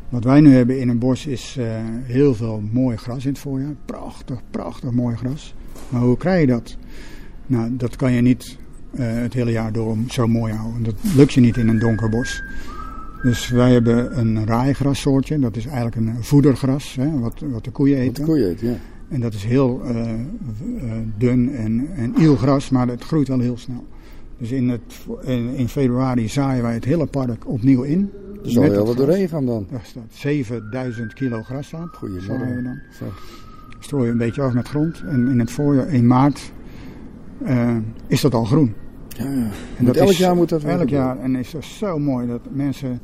Wat 0.09 0.23
wij 0.23 0.41
nu 0.41 0.53
hebben 0.53 0.79
in 0.79 0.89
een 0.89 0.99
bos 0.99 1.25
is 1.25 1.55
eh, 1.59 1.65
heel 2.03 2.35
veel 2.35 2.63
mooi 2.71 2.97
gras 2.97 3.25
in 3.25 3.31
het 3.31 3.39
voorjaar. 3.39 3.75
Prachtig, 3.85 4.41
prachtig 4.51 4.91
mooi 4.91 5.15
gras. 5.15 5.53
Maar 5.89 6.01
hoe 6.01 6.17
krijg 6.17 6.41
je 6.41 6.47
dat? 6.47 6.77
Nou, 7.47 7.75
dat 7.75 7.95
kan 7.95 8.11
je 8.11 8.21
niet 8.21 8.57
eh, 8.91 9.05
het 9.13 9.33
hele 9.33 9.51
jaar 9.51 9.71
door 9.71 9.97
zo 10.09 10.27
mooi 10.27 10.53
houden. 10.53 10.83
Dat 10.83 10.95
lukt 11.15 11.33
je 11.33 11.41
niet 11.41 11.57
in 11.57 11.67
een 11.67 11.79
donker 11.79 12.09
bos. 12.09 12.43
Dus 13.23 13.49
wij 13.49 13.71
hebben 13.71 14.19
een 14.19 14.45
raaigrassoortje. 14.45 15.39
Dat 15.39 15.55
is 15.55 15.65
eigenlijk 15.65 15.95
een 15.95 16.23
voedergras, 16.23 16.95
hè, 16.95 17.19
wat, 17.19 17.39
wat 17.51 17.63
de 17.63 17.71
koeien 17.71 17.97
Wat 17.97 18.05
eten. 18.05 18.23
de 18.23 18.29
koeien 18.29 18.49
eet, 18.49 18.59
ja. 18.59 18.75
En 19.09 19.19
dat 19.19 19.33
is 19.33 19.43
heel 19.43 19.81
eh, 19.85 20.13
dun 21.17 21.55
en, 21.55 21.87
en 21.95 22.13
ielgras, 22.19 22.69
maar 22.69 22.87
het 22.87 23.03
groeit 23.03 23.27
wel 23.27 23.39
heel 23.39 23.57
snel. 23.57 23.85
Dus 24.41 24.51
in, 24.51 24.69
het, 24.69 24.81
in, 25.21 25.55
in 25.55 25.67
februari 25.67 26.27
zaaien 26.29 26.63
wij 26.63 26.73
het 26.73 26.85
hele 26.85 27.05
park 27.05 27.47
opnieuw 27.47 27.81
in. 27.83 28.11
Er 28.43 28.51
zal 28.51 28.69
wel 28.69 28.85
wat 28.85 28.97
doorheen 28.97 29.29
gaan 29.29 29.45
dan. 29.45 29.65
Daar 29.71 29.81
staat 29.83 30.03
7000 30.09 31.13
kilo 31.13 31.41
gras 31.41 31.75
aan. 31.75 31.89
Goedemorgen. 31.93 32.63
Dan. 32.63 32.79
Zo. 32.99 33.05
Strooien 33.79 34.05
we 34.05 34.11
een 34.11 34.17
beetje 34.17 34.41
af 34.41 34.53
met 34.53 34.67
grond. 34.67 35.03
En 35.07 35.27
in 35.27 35.39
het 35.39 35.51
voorjaar, 35.51 35.87
in 35.87 36.07
maart, 36.07 36.51
eh, 37.43 37.75
is 38.07 38.21
dat 38.21 38.33
al 38.33 38.43
groen. 38.45 38.73
Ja, 39.07 39.23
ja. 39.31 39.47
En 39.77 39.85
dat 39.85 39.95
elk 39.95 40.09
is 40.09 40.17
jaar 40.17 40.35
moet 40.35 40.49
dat 40.49 40.63
Elk 40.63 40.89
jaar. 40.89 41.19
En 41.19 41.35
is 41.35 41.51
dat 41.51 41.63
zo 41.63 41.99
mooi 41.99 42.27
dat 42.27 42.41
mensen... 42.51 42.99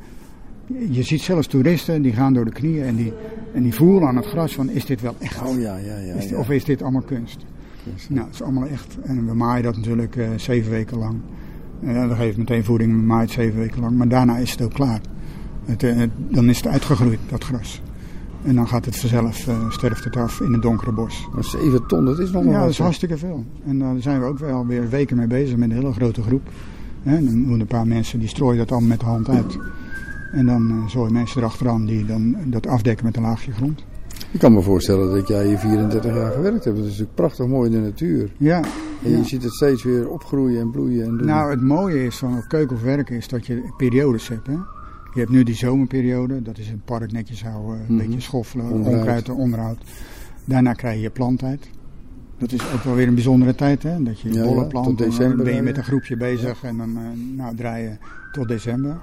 Je 0.90 1.02
ziet 1.02 1.20
zelfs 1.20 1.46
toeristen, 1.46 2.02
die 2.02 2.12
gaan 2.12 2.32
door 2.34 2.44
de 2.44 2.52
knieën 2.52 2.84
en 2.84 2.96
die, 2.96 3.12
en 3.54 3.62
die 3.62 3.74
voelen 3.74 4.08
aan 4.08 4.16
het 4.16 4.26
gras 4.26 4.54
van, 4.54 4.70
is 4.70 4.84
dit 4.86 5.00
wel 5.00 5.14
echt? 5.18 5.42
Oh 5.42 5.60
ja, 5.60 5.76
ja, 5.76 5.96
ja. 5.98 6.14
Is 6.14 6.20
dit- 6.20 6.30
ja. 6.30 6.38
Of 6.38 6.50
is 6.50 6.64
dit 6.64 6.82
allemaal 6.82 7.02
kunst? 7.02 7.44
Nou, 8.08 8.26
het 8.26 8.34
is 8.34 8.42
allemaal 8.42 8.66
echt. 8.66 8.96
En 9.02 9.26
we 9.26 9.34
maaien 9.34 9.62
dat 9.62 9.76
natuurlijk 9.76 10.16
eh, 10.16 10.28
zeven 10.36 10.70
weken 10.70 10.98
lang. 10.98 11.20
Eh, 11.82 12.08
we 12.08 12.14
geven 12.14 12.38
meteen 12.38 12.64
voeding, 12.64 12.92
we 12.92 13.02
maaien 13.02 13.24
het 13.24 13.32
zeven 13.32 13.58
weken 13.58 13.80
lang. 13.80 13.96
Maar 13.96 14.08
daarna 14.08 14.36
is 14.36 14.50
het 14.50 14.62
ook 14.62 14.72
klaar. 14.72 15.00
Het, 15.64 15.82
eh, 15.82 16.02
dan 16.16 16.48
is 16.48 16.56
het 16.56 16.66
uitgegroeid, 16.66 17.18
dat 17.28 17.44
gras. 17.44 17.82
En 18.42 18.54
dan 18.54 18.68
gaat 18.68 18.84
het 18.84 18.96
vanzelf, 18.96 19.48
sterft 19.68 20.04
het 20.04 20.16
af 20.16 20.40
in 20.40 20.52
het 20.52 20.62
donkere 20.62 20.92
bos. 20.92 21.28
Maar 21.34 21.44
7 21.44 21.86
ton, 21.86 22.04
dat 22.04 22.18
is 22.18 22.30
nog 22.30 22.44
wel 22.44 22.52
Ja, 22.52 22.60
dat 22.60 22.70
is 22.70 22.78
hartstikke 22.78 23.18
veel. 23.18 23.44
En 23.66 23.78
daar 23.78 23.94
zijn 23.98 24.20
we 24.20 24.26
ook 24.26 24.38
wel 24.38 24.66
weer 24.66 24.88
weken 24.88 25.16
mee 25.16 25.26
bezig 25.26 25.56
met 25.56 25.70
een 25.70 25.76
hele 25.76 25.92
grote 25.92 26.22
groep. 26.22 26.48
Hè, 27.02 27.24
dan 27.24 27.44
doen 27.44 27.60
een 27.60 27.66
paar 27.66 27.86
mensen, 27.86 28.18
die 28.18 28.28
strooien 28.28 28.58
dat 28.58 28.70
allemaal 28.70 28.88
met 28.88 29.00
de 29.00 29.06
hand 29.06 29.28
uit. 29.28 29.58
En 30.32 30.46
dan 30.46 30.84
zooien 30.90 31.12
mensen 31.12 31.40
erachteraan 31.40 31.86
die 31.86 32.06
dan 32.06 32.36
dat 32.44 32.66
afdekken 32.66 33.06
met 33.06 33.16
een 33.16 33.22
laagje 33.22 33.52
grond. 33.52 33.84
Ik 34.30 34.40
kan 34.40 34.52
me 34.52 34.60
voorstellen 34.62 35.14
dat 35.14 35.28
jij 35.28 35.46
hier 35.46 35.58
34 35.58 36.14
jaar 36.14 36.30
gewerkt 36.32 36.64
hebt. 36.64 36.76
Dat 36.76 36.84
is 36.84 36.90
natuurlijk 36.90 37.14
prachtig 37.14 37.46
mooi 37.46 37.70
in 37.70 37.76
de 37.76 37.82
natuur. 37.88 38.32
Ja, 38.36 38.62
En 39.04 39.10
ja. 39.10 39.16
je 39.16 39.24
ziet 39.24 39.42
het 39.42 39.52
steeds 39.52 39.82
weer 39.82 40.08
opgroeien 40.08 40.60
en 40.60 40.70
bloeien 40.70 41.04
en 41.04 41.16
doen. 41.16 41.26
Nou, 41.26 41.50
het 41.50 41.60
mooie 41.60 42.04
is 42.04 42.16
van 42.16 42.32
het 42.34 42.46
keuken 42.46 42.76
of 42.76 42.82
werken 42.82 43.16
is 43.16 43.28
dat 43.28 43.46
je 43.46 43.72
periodes 43.76 44.28
hebt. 44.28 44.46
Hè? 44.46 44.52
Je 45.14 45.20
hebt 45.20 45.30
nu 45.30 45.42
die 45.42 45.54
zomerperiode, 45.54 46.42
dat 46.42 46.58
is 46.58 46.68
het 46.68 46.84
park 46.84 47.12
netjes 47.12 47.42
houden, 47.44 47.74
een 47.88 47.94
Mhm. 47.94 48.06
beetje 48.06 48.20
schoffelen, 48.20 48.64
Onderhoud. 48.70 48.96
onkruid, 48.98 49.28
onderhoud. 49.30 49.78
Daarna 50.44 50.72
krijg 50.72 50.94
je 50.96 51.00
je 51.02 51.10
planttijd. 51.10 51.68
Dat 52.38 52.52
is 52.52 52.60
ook 52.74 52.82
wel 52.82 52.94
weer 52.94 53.06
een 53.08 53.14
bijzondere 53.14 53.54
tijd, 53.54 53.82
hè? 53.82 54.02
dat 54.02 54.20
je 54.20 54.32
Ja, 54.32 54.42
bollen 54.44 54.62
ja, 54.62 54.68
plant. 54.68 54.86
tot 54.86 55.00
en 55.00 55.04
dan 55.04 55.16
december, 55.16 55.36
ben 55.44 55.52
je 55.52 55.58
ja, 55.58 55.62
met 55.64 55.72
ja. 55.74 55.78
een 55.78 55.84
groepje 55.86 56.16
bezig 56.16 56.62
en 56.64 56.76
dan 56.76 56.96
eh, 56.96 57.36
nou, 57.36 57.56
draai 57.56 57.82
je 57.82 57.96
tot 58.32 58.48
december. 58.48 58.96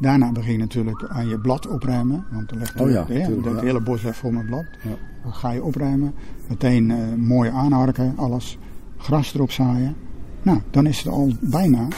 Daarna 0.00 0.32
begin 0.32 0.52
je 0.52 0.58
natuurlijk 0.58 1.04
aan 1.08 1.28
je 1.28 1.38
blad 1.38 1.66
opruimen. 1.66 2.24
Want 2.30 2.48
dan 2.48 2.58
ligt 2.58 2.80
Oh 2.80 2.90
ja, 2.90 3.04
het, 3.08 3.44
ja. 3.44 3.60
hele 3.60 3.80
bos 3.80 4.02
vol 4.04 4.30
met 4.30 4.46
blad. 4.46 4.64
Ja. 4.82 4.90
Dan 5.22 5.34
ga 5.34 5.50
je 5.50 5.62
opruimen. 5.64 6.14
Meteen 6.48 6.90
eh, 6.90 6.96
mooi 7.16 7.50
aanharken, 7.50 8.12
alles. 8.16 8.58
Gras 8.96 9.34
erop 9.34 9.50
zaaien. 9.50 9.94
Nou, 10.42 10.58
dan 10.70 10.86
is 10.86 10.98
het 10.98 11.08
al 11.12 11.32
bijna. 11.40 11.88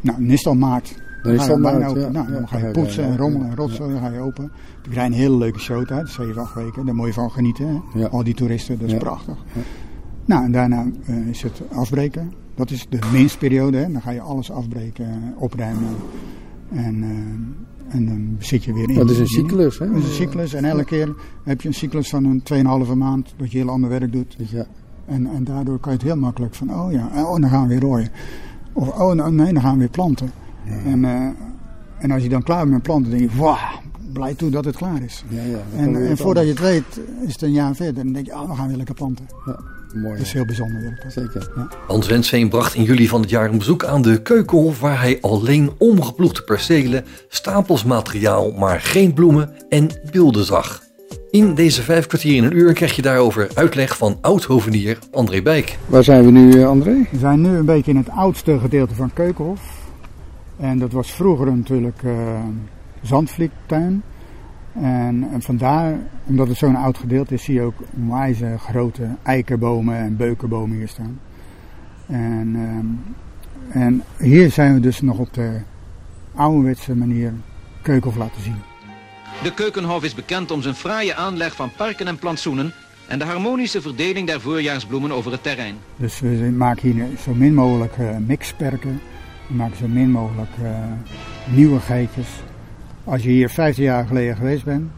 Nou, 0.00 0.18
dan 0.18 0.30
is 0.30 0.38
het 0.38 0.46
al 0.46 0.54
maart. 0.54 0.94
Dan 1.22 1.32
is 1.32 1.40
het 1.42 1.50
al 1.50 1.60
bijna 1.60 1.78
maart, 1.78 1.90
open. 1.90 2.12
Nou, 2.12 2.32
dan 2.32 2.48
ga 2.48 2.58
je 2.58 2.70
poetsen 2.70 3.04
en 3.04 3.16
rommelen 3.16 3.48
en 3.48 3.56
rotzooi, 3.56 3.92
dan 3.92 4.00
ga 4.00 4.08
je 4.10 4.20
open. 4.20 4.52
Dan 4.82 4.90
krijg 4.92 5.06
je 5.08 5.12
een 5.14 5.20
hele 5.20 5.36
leuke 5.36 5.58
show 5.58 5.90
uit, 5.90 6.08
7, 6.08 6.42
8 6.42 6.54
weken. 6.54 6.86
Daar 6.86 6.94
moet 6.94 7.06
je 7.06 7.12
van 7.12 7.30
genieten. 7.30 7.82
Hè? 7.92 8.08
Al 8.08 8.24
die 8.24 8.34
toeristen, 8.34 8.78
dat 8.78 8.86
is 8.86 8.92
Ja. 8.92 8.98
prachtig. 8.98 9.36
Nou, 10.24 10.44
en 10.44 10.52
daarna 10.52 10.86
eh, 11.06 11.26
is 11.26 11.42
het 11.42 11.62
afbreken. 11.72 12.32
Dat 12.54 12.70
is 12.70 12.86
de 12.88 12.98
minstperiode. 13.12 13.76
Hè? 13.76 13.92
Dan 13.92 14.00
ga 14.02 14.10
je 14.10 14.20
alles 14.20 14.50
afbreken, 14.50 15.34
opruimen. 15.36 15.88
En, 16.70 17.02
eh, 17.02 17.94
en 17.94 18.06
dan 18.06 18.36
zit 18.38 18.64
je 18.64 18.72
weer 18.72 18.90
in. 18.90 18.94
Dat 18.94 19.10
is 19.10 19.18
een 19.18 19.26
cyclus, 19.26 19.78
hè? 19.78 19.86
Dat 19.86 19.96
is 19.96 20.04
een 20.04 20.14
cyclus. 20.14 20.52
En 20.52 20.64
elke 20.64 20.84
keer 20.84 21.14
heb 21.44 21.60
je 21.60 21.68
een 21.68 21.74
cyclus 21.74 22.08
van 22.08 22.24
een 22.24 22.42
2,5 22.42 22.94
maand 22.94 23.34
dat 23.36 23.52
je 23.52 23.58
heel 23.58 23.68
ander 23.68 23.90
werk 23.90 24.12
doet. 24.12 24.36
Ja. 24.50 24.66
En, 25.06 25.26
en 25.26 25.44
daardoor 25.44 25.78
kan 25.78 25.92
je 25.92 25.98
het 25.98 26.06
heel 26.06 26.16
makkelijk 26.16 26.54
van, 26.54 26.74
oh 26.74 26.92
ja, 26.92 27.10
oh, 27.14 27.40
dan 27.40 27.50
gaan 27.50 27.62
we 27.62 27.68
weer 27.68 27.80
rooien. 27.80 28.08
Of, 28.72 28.88
oh 28.88 29.12
nou, 29.12 29.32
nee, 29.32 29.52
dan 29.52 29.62
gaan 29.62 29.72
we 29.72 29.78
weer 29.78 29.88
planten. 29.88 30.30
En, 30.84 31.04
eh, 31.04 31.28
en 31.98 32.10
als 32.10 32.22
je 32.22 32.28
dan 32.28 32.42
klaar 32.42 32.60
bent 32.60 32.70
met 32.70 32.82
planten, 32.82 33.10
denk 33.10 33.30
je, 33.30 33.38
wauw, 33.38 33.56
blij 34.12 34.34
toe 34.34 34.50
dat 34.50 34.64
het 34.64 34.76
klaar 34.76 35.02
is. 35.02 35.24
Ja, 35.28 35.42
ja. 35.42 35.58
En, 35.76 36.08
en 36.08 36.16
voordat 36.16 36.44
je 36.44 36.50
het 36.50 36.60
weet, 36.60 37.00
is 37.26 37.32
het 37.32 37.42
een 37.42 37.52
jaar 37.52 37.74
verder. 37.74 37.98
En 37.98 38.04
dan 38.04 38.12
denk 38.12 38.26
je, 38.26 38.32
oh, 38.32 38.50
we 38.50 38.56
gaan 38.56 38.68
weer 38.68 38.76
lekker 38.76 38.94
planten. 38.94 39.26
Ja, 39.46 39.60
mooi. 39.94 40.16
Dat 40.16 40.26
is 40.26 40.32
heel 40.32 40.44
bijzonder 40.44 40.82
werk. 40.82 41.02
dat. 41.02 41.12
Zeker. 41.12 41.50
Hans 41.86 42.08
Wensveen 42.08 42.48
bracht 42.48 42.74
in 42.74 42.82
juli 42.82 43.08
van 43.08 43.20
het 43.20 43.30
jaar 43.30 43.50
een 43.50 43.58
bezoek 43.58 43.84
aan 43.84 44.02
de 44.02 44.22
Keukenhof... 44.22 44.80
waar 44.80 45.00
hij 45.00 45.18
alleen 45.20 45.70
omgeploegde 45.78 46.42
percelen, 46.42 47.04
stapels 47.28 47.84
materiaal, 47.84 48.52
maar 48.52 48.80
geen 48.80 49.12
bloemen 49.12 49.52
en 49.68 49.88
beelden 50.10 50.44
zag. 50.44 50.82
In 51.30 51.54
deze 51.54 51.82
vijf 51.82 52.06
kwartier 52.06 52.36
in 52.36 52.44
een 52.44 52.56
uur 52.56 52.72
krijg 52.72 52.96
je 52.96 53.02
daarover 53.02 53.48
uitleg 53.54 53.96
van 53.96 54.18
oud-hovenier 54.20 54.98
André 55.10 55.42
Bijk. 55.42 55.78
Waar 55.86 56.04
zijn 56.04 56.24
we 56.24 56.30
nu, 56.30 56.60
eh, 56.60 56.68
André? 56.68 57.06
We 57.10 57.18
zijn 57.18 57.40
nu 57.40 57.48
een 57.48 57.64
beetje 57.64 57.90
in 57.90 57.96
het 57.96 58.10
oudste 58.10 58.58
gedeelte 58.58 58.94
van 58.94 59.12
Keukenhof. 59.12 59.60
En 60.56 60.78
dat 60.78 60.92
was 60.92 61.12
vroeger 61.12 61.56
natuurlijk 61.56 62.02
zandvliettuin. 63.02 64.02
En, 64.72 65.28
en 65.32 65.42
vandaar, 65.42 65.98
omdat 66.26 66.48
het 66.48 66.56
zo'n 66.56 66.76
oud 66.76 66.98
gedeelte 66.98 67.34
is, 67.34 67.44
zie 67.44 67.54
je 67.54 67.62
ook 67.62 67.78
onwijs 67.96 68.40
eh, 68.40 68.60
grote 68.60 69.08
eikenbomen 69.22 69.96
en 69.96 70.16
beukenbomen 70.16 70.76
hier 70.76 70.88
staan. 70.88 71.20
En, 72.06 72.52
ehm, 72.54 72.86
en 73.82 74.02
hier 74.18 74.50
zijn 74.50 74.74
we 74.74 74.80
dus 74.80 75.00
nog 75.00 75.18
op 75.18 75.34
de 75.34 75.60
ouderwetse 76.34 76.96
manier 76.96 77.32
Keukenhof 77.82 78.16
laten 78.16 78.42
zien. 78.42 78.56
De 79.42 79.54
Keukenhof 79.54 80.04
is 80.04 80.14
bekend 80.14 80.50
om 80.50 80.62
zijn 80.62 80.74
fraaie 80.74 81.14
aanleg 81.14 81.54
van 81.54 81.70
parken 81.76 82.06
en 82.06 82.18
plantsoenen 82.18 82.72
en 83.06 83.18
de 83.18 83.24
harmonische 83.24 83.80
verdeling 83.80 84.26
der 84.26 84.40
voorjaarsbloemen 84.40 85.12
over 85.12 85.32
het 85.32 85.42
terrein. 85.42 85.76
Dus 85.96 86.20
we 86.20 86.28
maken 86.56 86.92
hier 86.92 87.06
zo 87.22 87.34
min 87.34 87.54
mogelijk 87.54 87.96
eh, 87.98 88.16
mixperken. 88.26 89.00
We 89.46 89.54
maken 89.54 89.76
zo 89.76 89.88
min 89.88 90.10
mogelijk 90.10 90.50
eh, 90.62 90.70
nieuwigheidjes. 91.54 92.28
Als 93.10 93.22
je 93.22 93.28
hier 93.28 93.48
15 93.48 93.84
jaar 93.84 94.06
geleden 94.06 94.36
geweest 94.36 94.64
bent 94.64 94.90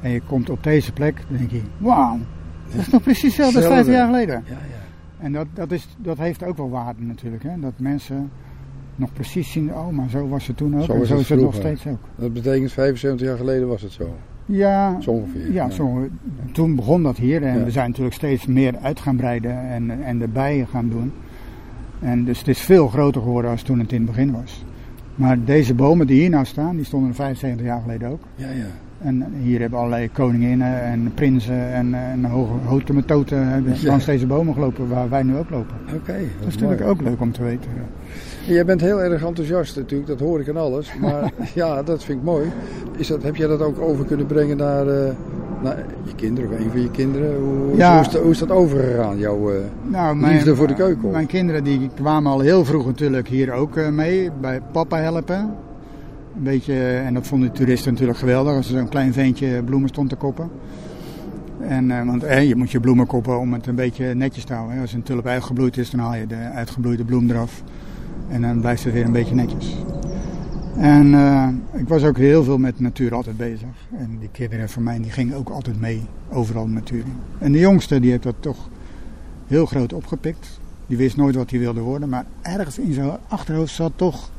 en 0.00 0.10
je 0.10 0.20
komt 0.20 0.50
op 0.50 0.62
deze 0.62 0.92
plek, 0.92 1.22
dan 1.28 1.38
denk 1.38 1.50
je, 1.50 1.60
wauw, 1.78 2.18
dat 2.70 2.80
is 2.80 2.88
nog 2.88 3.02
precies 3.02 3.22
hetzelfde 3.36 3.58
als 3.58 3.66
15 3.66 3.92
jaar 3.92 4.06
geleden. 4.06 4.42
Ja, 4.46 4.52
ja. 4.52 4.80
En 5.24 5.32
dat, 5.32 5.46
dat, 5.54 5.70
is, 5.70 5.88
dat 5.98 6.18
heeft 6.18 6.44
ook 6.44 6.56
wel 6.56 6.70
waarde 6.70 7.02
natuurlijk, 7.02 7.42
hè? 7.42 7.60
dat 7.60 7.72
mensen 7.76 8.30
nog 8.96 9.12
precies 9.12 9.52
zien, 9.52 9.74
oh 9.74 9.88
maar 9.88 10.08
zo 10.08 10.28
was 10.28 10.46
het 10.46 10.56
toen 10.56 10.76
ook 10.76 10.84
Zo 10.84 10.92
en 10.92 11.06
zo 11.06 11.16
is 11.16 11.28
het 11.28 11.40
nog 11.40 11.54
steeds 11.54 11.86
ook. 11.86 11.98
Dat 12.16 12.32
betekent 12.32 12.72
75 12.72 13.26
jaar 13.26 13.36
geleden 13.36 13.68
was 13.68 13.82
het 13.82 13.92
zo. 13.92 14.14
Ja, 14.46 15.00
Zo 15.00 15.10
ongeveer. 15.10 15.52
ja, 15.52 15.70
zo, 15.70 16.08
toen 16.52 16.76
begon 16.76 17.02
dat 17.02 17.16
hier 17.16 17.42
en 17.42 17.58
Ja. 17.58 17.64
we 17.64 17.70
zijn 17.70 17.88
natuurlijk 17.88 18.14
steeds 18.14 18.46
meer 18.46 18.76
uit 18.82 19.00
gaan 19.00 19.16
breiden 19.16 19.68
en, 19.68 20.02
en 20.04 20.20
erbij 20.22 20.66
gaan 20.70 20.88
doen. 20.88 21.12
En 22.00 22.24
dus 22.24 22.38
het 22.38 22.48
is 22.48 22.60
veel 22.60 22.88
groter 22.88 23.22
geworden 23.22 23.50
als 23.50 23.62
toen 23.62 23.78
het 23.78 23.92
in 23.92 23.96
het 24.02 24.06
begin 24.06 24.32
was. 24.32 24.64
Maar 25.14 25.38
deze 25.44 25.74
bomen 25.74 26.06
die 26.06 26.20
hier 26.20 26.30
nou 26.30 26.44
staan, 26.44 26.76
die 26.76 26.84
stonden 26.84 27.08
er 27.08 27.14
75 27.14 27.66
jaar 27.66 27.80
geleden 27.80 28.08
ook. 28.08 28.20
Ja, 28.34 28.50
ja. 28.50 28.64
En 29.04 29.24
hier 29.42 29.60
hebben 29.60 29.78
allerlei 29.78 30.10
koninginnen 30.10 30.82
en 30.82 31.12
prinsen 31.14 31.72
en, 31.72 31.94
en 31.94 32.24
hoge, 32.24 32.92
metoten 32.92 33.46
hebben 33.48 33.72
Ja. 33.80 33.86
langs 33.88 34.04
deze 34.04 34.26
bomen 34.26 34.54
gelopen 34.54 34.88
waar 34.88 35.08
wij 35.08 35.22
nu 35.22 35.36
ook 35.36 35.50
lopen. 35.50 35.76
Oké, 35.94 36.18
Dat 36.38 36.48
is 36.48 36.54
natuurlijk 36.58 36.82
ook 36.88 37.02
leuk 37.02 37.20
om 37.20 37.32
te 37.32 37.42
weten. 37.42 37.70
Jij 38.46 38.64
bent 38.64 38.80
heel 38.80 39.02
erg 39.02 39.24
enthousiast 39.24 39.76
natuurlijk, 39.76 40.08
dat 40.08 40.20
hoor 40.20 40.40
ik 40.40 40.48
aan 40.48 40.56
alles. 40.56 40.92
Maar 41.00 41.32
ja, 41.54 41.82
dat 41.82 42.04
vind 42.04 42.18
ik 42.18 42.24
mooi. 42.24 42.46
Is 42.96 43.06
dat, 43.06 43.22
heb 43.22 43.36
jij 43.36 43.46
dat 43.48 43.60
ook 43.60 43.80
over 43.80 44.04
kunnen 44.04 44.26
brengen 44.26 44.56
naar, 44.56 44.86
eh, 44.88 45.10
naar 45.62 45.84
je 46.04 46.14
kinderen 46.14 46.50
of 46.50 46.58
een 46.58 46.70
van 46.70 46.80
je 46.80 46.90
kinderen? 46.90 47.36
Hoe, 47.36 47.76
Ja. 47.76 47.92
hoe, 47.92 48.00
is, 48.00 48.08
dat, 48.08 48.22
hoe 48.22 48.30
is 48.30 48.38
dat 48.38 48.50
overgegaan, 48.50 49.18
jouw 49.18 49.50
eh, 49.50 49.56
Nou, 49.82 50.26
liefde 50.26 50.56
voor 50.56 50.66
de 50.66 50.74
keuken? 50.74 51.10
Mijn 51.10 51.26
kinderen 51.26 51.64
die 51.64 51.90
kwamen 51.94 52.32
al 52.32 52.40
heel 52.40 52.64
vroeg 52.64 52.86
natuurlijk 52.86 53.28
hier 53.28 53.52
ook 53.52 53.76
eh, 53.76 53.88
mee, 53.88 54.30
bij 54.40 54.60
papa 54.72 54.96
helpen. 54.96 55.38
Een 56.36 56.42
beetje, 56.42 56.74
en 56.84 57.14
dat 57.14 57.26
vonden 57.26 57.48
de 57.48 57.54
toeristen 57.54 57.92
natuurlijk 57.92 58.18
geweldig 58.18 58.54
als 58.54 58.70
er 58.70 58.78
zo'n 58.78 58.88
klein 58.88 59.12
ventje 59.12 59.62
bloemen 59.62 59.88
stond 59.88 60.08
te 60.08 60.16
koppen. 60.16 60.50
En, 61.68 61.90
eh, 61.90 62.06
want 62.06 62.22
eh, 62.24 62.48
je 62.48 62.56
moet 62.56 62.70
je 62.70 62.80
bloemen 62.80 63.06
koppen 63.06 63.38
om 63.38 63.52
het 63.52 63.66
een 63.66 63.74
beetje 63.74 64.14
netjes 64.14 64.44
te 64.44 64.52
houden. 64.52 64.80
Als 64.80 64.92
een 64.92 65.02
tulp 65.02 65.26
uitgebloeid 65.26 65.76
is, 65.76 65.90
dan 65.90 66.00
haal 66.00 66.14
je 66.14 66.26
de 66.26 66.50
uitgebloeide 66.54 67.04
bloem 67.04 67.30
eraf. 67.30 67.62
En 68.28 68.42
dan 68.42 68.60
blijft 68.60 68.84
het 68.84 68.92
weer 68.92 69.04
een 69.04 69.12
beetje 69.12 69.34
netjes. 69.34 69.76
En 70.76 71.14
eh, 71.14 71.48
ik 71.80 71.88
was 71.88 72.04
ook 72.04 72.16
heel 72.16 72.44
veel 72.44 72.58
met 72.58 72.80
natuur 72.80 73.14
altijd 73.14 73.36
bezig. 73.36 73.68
En 73.96 74.16
die 74.18 74.28
kinderen 74.32 74.68
van 74.68 74.82
mij 74.82 74.98
die 75.00 75.10
gingen 75.10 75.36
ook 75.36 75.48
altijd 75.48 75.80
mee, 75.80 76.02
overal 76.30 76.64
de 76.64 76.72
natuur. 76.72 77.04
En 77.38 77.52
de 77.52 77.58
jongste 77.58 78.00
die 78.00 78.10
heeft 78.10 78.22
dat 78.22 78.34
toch 78.40 78.68
heel 79.46 79.66
groot 79.66 79.92
opgepikt. 79.92 80.60
Die 80.86 80.96
wist 80.96 81.16
nooit 81.16 81.34
wat 81.34 81.50
hij 81.50 81.58
wilde 81.58 81.80
worden. 81.80 82.08
Maar 82.08 82.24
ergens 82.42 82.78
in 82.78 82.92
zijn 82.92 83.10
achterhoofd 83.28 83.74
zat 83.74 83.92
toch 83.96 84.30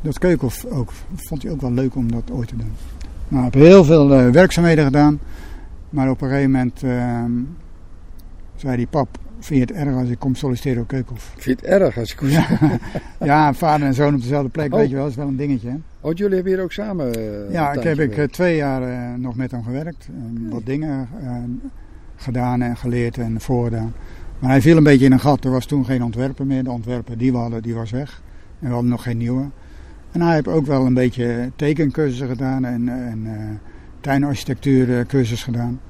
dat 0.00 0.18
keukenhof 0.18 0.64
ook. 0.64 0.92
Vond 1.14 1.42
hij 1.42 1.52
ook 1.52 1.60
wel 1.60 1.72
leuk 1.72 1.94
om 1.94 2.12
dat 2.12 2.30
ooit 2.30 2.48
te 2.48 2.56
doen. 2.56 2.72
Nou, 3.28 3.46
ik 3.46 3.54
heb 3.54 3.62
heel 3.62 3.84
veel 3.84 4.14
eh, 4.14 4.30
werkzaamheden 4.30 4.84
gedaan. 4.84 5.18
Maar 5.90 6.10
op 6.10 6.20
een 6.20 6.28
gegeven 6.28 6.50
moment 6.50 6.82
eh, 6.82 7.24
zei 8.56 8.76
die 8.76 8.86
pap, 8.86 9.18
vind 9.40 9.68
je 9.68 9.74
het 9.74 9.86
erg 9.86 9.96
als 9.96 10.08
ik 10.08 10.18
kom 10.18 10.34
solliciteren 10.34 10.82
op 10.82 10.88
keukenhof? 10.88 11.32
Vind 11.36 11.60
je 11.60 11.66
het 11.66 11.80
erg 11.80 11.98
als 11.98 12.12
ik... 12.12 12.20
Ja, 12.20 12.46
ja, 13.30 13.54
vader 13.54 13.86
en 13.86 13.94
zoon 13.94 14.14
op 14.14 14.20
dezelfde 14.20 14.48
plek, 14.48 14.72
Oh. 14.72 14.78
weet 14.78 14.90
je 14.90 14.96
wel, 14.96 15.06
is 15.06 15.14
wel 15.14 15.26
een 15.26 15.36
dingetje. 15.36 15.68
Hè? 15.68 15.76
Oh, 16.00 16.14
jullie 16.14 16.34
hebben 16.34 16.52
hier 16.52 16.62
ook 16.62 16.72
samen 16.72 17.14
eh, 17.14 17.52
Ja, 17.52 17.72
ik 17.72 17.82
heb 17.82 17.98
ik 17.98 18.16
eh, 18.16 18.24
twee 18.24 18.56
jaar 18.56 18.82
eh, 18.82 19.14
nog 19.18 19.36
met 19.36 19.50
hem 19.50 19.62
gewerkt. 19.62 20.08
Wat 20.48 20.66
dingen 20.66 21.08
gedaan 22.16 22.62
en 22.62 22.76
geleerd 22.76 23.18
en 23.18 23.40
voorgedaan. 23.40 23.92
Maar 24.38 24.50
hij 24.50 24.60
viel 24.60 24.76
een 24.76 24.82
beetje 24.82 25.04
in 25.04 25.12
een 25.12 25.20
gat. 25.20 25.44
Er 25.44 25.50
was 25.50 25.66
toen 25.66 25.84
geen 25.84 26.04
ontwerper 26.04 26.46
meer. 26.46 26.64
De 26.64 26.70
ontwerper 26.70 27.18
die 27.18 27.32
we 27.32 27.38
hadden, 27.38 27.62
die 27.62 27.74
was 27.74 27.90
weg. 27.90 28.22
En 28.60 28.66
we 28.66 28.72
hadden 28.72 28.90
nog 28.90 29.02
geen 29.02 29.16
nieuwe. 29.16 29.44
En 30.12 30.20
hij 30.20 30.34
heeft 30.34 30.48
ook 30.48 30.66
wel 30.66 30.86
een 30.86 30.94
beetje 30.94 31.50
tekencursussen 31.56 32.28
gedaan 32.28 32.64
en, 32.64 32.88
en 32.88 33.28
tuinarchitectuurcursus 34.00 35.42
gedaan. 35.42 35.80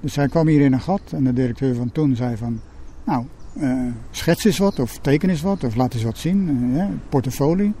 Dus 0.00 0.16
hij 0.16 0.28
kwam 0.28 0.46
hier 0.46 0.60
in 0.60 0.72
een 0.72 0.80
gat 0.80 1.12
en 1.12 1.24
de 1.24 1.32
directeur 1.32 1.74
van 1.74 1.92
toen 1.92 2.16
zei 2.16 2.36
van... 2.36 2.60
Nou, 3.04 3.24
eh, 3.60 3.70
schets 4.10 4.44
eens 4.44 4.58
wat 4.58 4.78
of 4.78 4.98
teken 4.98 5.28
eens 5.28 5.42
wat 5.42 5.64
of 5.64 5.74
laat 5.74 5.94
eens 5.94 6.02
wat 6.02 6.18
zien. 6.18 6.60
portfolio. 7.08 7.72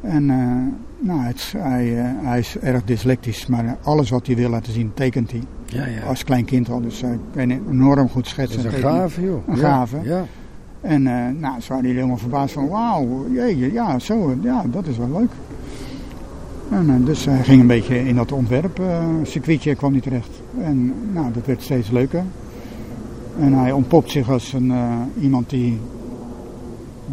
En 0.00 0.30
eh, 0.30 1.06
nou, 1.06 1.20
het, 1.20 1.54
hij, 1.56 1.98
eh, 1.98 2.04
hij 2.22 2.38
is 2.38 2.58
erg 2.58 2.84
dyslectisch, 2.84 3.46
maar 3.46 3.76
alles 3.82 4.10
wat 4.10 4.26
hij 4.26 4.36
wil 4.36 4.50
laten 4.50 4.72
zien 4.72 4.90
tekent 4.94 5.30
hij. 5.30 5.42
Ja, 5.64 5.86
ja. 5.86 6.02
Als 6.02 6.24
klein 6.24 6.44
kind 6.44 6.70
al, 6.70 6.80
dus 6.80 7.00
hij 7.00 7.18
kan 7.34 7.50
enorm 7.50 8.08
goed 8.08 8.22
Dat 8.22 8.32
schetsen. 8.32 8.58
is 8.58 8.64
en 8.64 8.74
een 8.74 8.80
gave, 8.80 9.22
joh. 9.22 9.48
Een 9.48 9.56
Ja, 9.56 9.62
gave. 9.62 10.00
Ja. 10.02 10.24
En 10.80 11.02
nou, 11.40 11.60
ze 11.60 11.68
waren 11.68 11.84
hier 11.84 11.94
helemaal 11.94 12.16
verbaasd 12.16 12.52
van, 12.54 12.68
wauw, 12.68 13.26
jeetje, 13.32 13.72
ja, 13.72 13.98
zo, 13.98 14.36
ja, 14.42 14.64
dat 14.70 14.86
is 14.86 14.96
wel 14.96 15.10
leuk. 15.10 15.30
En, 16.70 17.04
dus 17.04 17.24
hij 17.24 17.42
ging 17.42 17.60
een 17.60 17.66
beetje 17.66 18.06
in 18.08 18.16
dat 18.16 18.32
ontwerpcircuitje 18.32 19.74
kwam 19.74 19.92
hij 19.92 20.00
terecht. 20.00 20.30
En 20.60 20.94
nou, 21.12 21.32
dat 21.32 21.46
werd 21.46 21.62
steeds 21.62 21.90
leuker. 21.90 22.24
En 23.40 23.52
hij 23.52 23.72
ontpopt 23.72 24.10
zich 24.10 24.30
als 24.30 24.52
een, 24.52 24.70
eh, 24.70 24.92
iemand 25.20 25.50
die, 25.50 25.78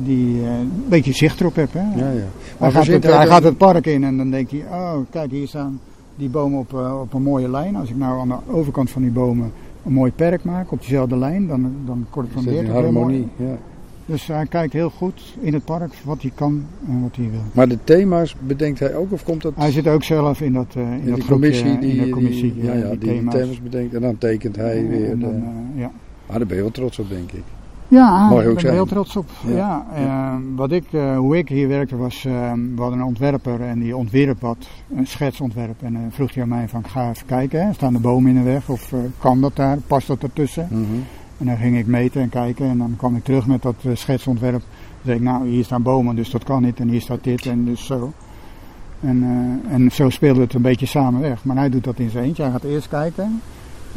die 0.04 0.42
eh, 0.42 0.60
een 0.60 0.72
beetje 0.90 1.14
zicht 1.14 1.40
erop 1.40 1.56
heeft. 1.56 1.74
Hè? 1.74 1.80
Ja, 1.80 1.88
ja. 1.96 2.04
Hij, 2.06 2.24
Maar 2.60 2.72
gaat 2.72 2.84
verzint 2.84 3.04
het, 3.04 3.14
hij 3.14 3.28
gaat 3.28 3.44
het 3.44 3.58
park 3.58 3.86
in 3.86 4.04
en 4.04 4.18
dan 4.18 4.32
denkt 4.32 4.52
hij, 4.52 4.64
oh 4.72 4.96
kijk 5.10 5.32
hier 5.32 5.48
staan 5.48 5.80
die 6.16 6.30
bomen 6.30 6.60
op, 6.60 6.74
eh, 6.74 7.00
op 7.02 7.14
een 7.14 7.22
mooie 7.24 7.50
lijn. 7.50 7.76
Als 7.76 7.90
ik 7.90 7.98
nou 7.98 8.20
aan 8.20 8.28
de 8.28 8.54
overkant 8.54 8.90
van 8.90 9.02
die 9.02 9.12
bomen 9.12 9.52
een 9.86 9.94
mooi 9.94 10.12
perk 10.12 10.44
maak 10.44 10.72
op 10.72 10.80
diezelfde 10.80 11.18
lijn, 11.18 11.48
dan, 11.48 11.72
dan 11.86 12.06
correspondeert 12.10 12.58
het 12.58 12.68
mooi. 12.72 12.84
harmonie, 12.84 13.28
ja. 13.36 13.58
Dus 14.06 14.28
hij 14.28 14.46
kijkt 14.46 14.74
heel 14.74 14.90
goed 14.90 15.36
in 15.40 15.54
het 15.54 15.66
park 15.66 15.94
wat 16.04 16.22
hij 16.22 16.32
kan 16.36 16.64
en 16.88 17.02
wat 17.02 17.16
hij 17.16 17.30
wil. 17.32 17.40
Maar 17.52 17.68
de 17.68 17.78
thema's 17.84 18.36
bedenkt 18.40 18.80
hij 18.80 18.96
ook 18.96 19.12
of 19.12 19.24
komt 19.24 19.42
dat 19.42 19.54
Hij 19.56 19.72
zit 19.72 19.88
ook 19.88 20.04
zelf 20.04 20.42
in 20.42 20.54
dat, 20.54 20.66
in 20.76 20.82
in 20.82 20.90
dat 20.90 21.04
die 21.04 21.12
groepje, 21.14 21.28
commissie? 21.28 21.80
Die, 21.80 21.92
in 21.98 22.04
de 22.04 22.10
commissie, 22.10 22.54
die, 22.54 22.64
ja, 22.64 22.74
ja, 22.74 22.90
die, 22.90 22.98
thema's. 22.98 23.34
thema's 23.34 23.62
bedenkt 23.62 23.94
en 23.94 24.02
dan 24.02 24.18
tekent 24.18 24.56
hij 24.56 24.78
En 24.78 24.88
weer. 24.90 25.20
dan, 25.20 25.30
de- 25.30 25.80
ja. 25.80 25.92
Maar 26.28 26.38
daar 26.38 26.48
ben 26.48 26.56
je 26.58 26.62
wel 26.64 26.72
trots 26.72 27.00
op, 27.00 27.10
denk 27.10 27.32
ik. 27.32 27.44
Ja, 27.90 28.30
Mag 28.30 28.42
je 28.42 28.48
ook 28.50 28.56
ik 28.58 28.62
ben 28.62 28.66
er 28.66 28.72
heel 28.72 28.86
trots 28.86 29.16
op. 29.16 29.30
Ja. 29.46 29.56
Ja. 29.56 29.86
eh, 29.96 30.36
wat 30.56 30.72
ik, 30.72 30.94
eh, 30.94 31.18
hoe 31.18 31.38
ik 31.38 31.50
hier 31.50 31.68
werkte 31.68 31.96
was, 31.96 32.26
eh, 32.26 32.52
we 32.54 32.82
hadden 32.82 33.00
een 33.00 33.06
ontwerper 33.06 33.62
en 33.62 33.80
die 33.80 33.96
ontwierp 33.98 34.42
wat, 34.42 34.68
een 34.96 35.08
schetsontwerp. 35.08 35.82
En 35.82 35.94
dan 35.94 36.08
vroeg 36.12 36.34
hij 36.34 36.44
aan 36.44 36.50
mij 36.50 36.68
van, 36.68 36.84
ga 36.88 37.10
even 37.10 37.26
kijken, 37.26 37.66
hè, 37.66 37.74
staan 37.74 37.94
de 37.94 38.00
bomen 38.00 38.30
in 38.30 38.38
de 38.38 38.50
weg 38.50 38.70
of 38.70 38.94
eh, 38.94 39.00
kan 39.20 39.42
dat 39.42 39.56
daar, 39.56 39.78
past 39.78 40.08
dat 40.08 40.24
ertussen? 40.24 40.68
Mhm. 40.72 40.84
En 41.38 41.46
dan 41.46 41.58
ging 41.58 41.78
ik 41.78 41.86
meten 41.88 42.22
en 42.22 42.30
kijken 42.30 42.70
en 42.70 42.78
dan 42.78 42.94
kwam 42.98 43.16
ik 43.16 43.24
terug 43.24 43.48
met 43.48 43.62
dat 43.62 43.76
eh, 43.82 43.92
schetsontwerp. 43.94 44.62
Dan 44.62 45.02
zei 45.04 45.18
ik, 45.18 45.24
nou 45.24 45.48
hier 45.48 45.64
staan 45.64 45.82
bomen, 45.82 46.16
dus 46.16 46.30
dat 46.30 46.44
kan 46.44 46.62
niet 46.62 46.80
en 46.80 46.88
hier 46.88 47.02
staat 47.02 47.24
dit 47.24 47.46
en 47.46 47.66
dus 47.66 47.86
zo. 47.86 48.14
En, 49.00 49.24
eh, 49.24 49.74
en 49.74 49.92
zo 49.92 50.10
speelde 50.10 50.42
het 50.42 50.54
een 50.54 50.62
beetje 50.62 50.86
samen 50.86 51.22
weg. 51.22 51.44
Maar 51.46 51.56
hij 51.56 51.70
doet 51.70 51.84
dat 51.84 52.00
in 52.00 52.10
zijn 52.10 52.24
eentje. 52.24 52.44
Hij 52.44 52.52
gaat 52.52 52.64
eerst 52.64 52.88
kijken 52.88 53.42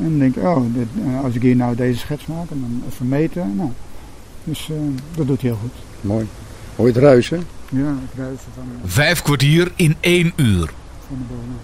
en 0.01 0.11
dan 0.11 0.19
denk 0.19 0.37
ik, 0.37 0.43
oh, 0.43 0.63
dit, 0.75 0.87
eh, 1.07 1.25
als 1.25 1.35
ik 1.35 1.43
hier 1.43 1.57
nou 1.57 1.75
deze 1.77 1.99
schets 1.99 2.27
maak 2.27 2.51
en 2.51 2.61
dan 2.61 2.83
even 2.91 3.09
meten. 3.09 3.57
Nou, 3.57 3.71
dus 4.45 4.71
eh, 4.71 4.77
dat 5.15 5.27
doet 5.27 5.41
hij 5.41 5.51
heel 5.51 5.59
goed. 5.61 5.73
Mooi. 6.01 6.27
Hoor 6.77 6.87
je 6.87 6.93
het 6.93 7.03
ruisen? 7.03 7.43
Ja, 7.69 7.91
ik 7.91 8.19
ruis 8.19 8.39
van, 8.55 8.65
Vijf 8.85 9.23
kwartier 9.23 9.73
in 9.77 9.97
één 10.01 10.33
uur. 10.37 10.73
van 11.07 11.17
de 11.19 11.25
bomen. 11.29 11.57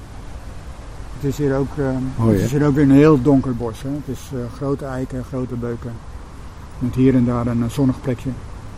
Het 1.21 1.31
is 1.33 1.39
hier 1.39 1.57
ook, 1.57 1.77
Mooi, 2.17 2.31
het 2.31 2.39
hè? 2.39 2.45
is 2.45 2.51
hier 2.51 2.67
ook 2.67 2.77
een 2.77 2.91
heel 2.91 3.23
donker 3.23 3.57
bos. 3.57 3.83
Hè. 3.83 3.89
Het 3.89 4.17
is 4.17 4.31
eh, 4.33 4.39
grote 4.57 4.85
eiken, 4.85 5.25
grote 5.25 5.55
beuken. 5.55 5.93
Met 6.79 6.95
hier 6.95 7.15
en 7.15 7.25
daar 7.25 7.47
een 7.47 7.71
zonnig 7.71 8.01
plekje. 8.01 8.31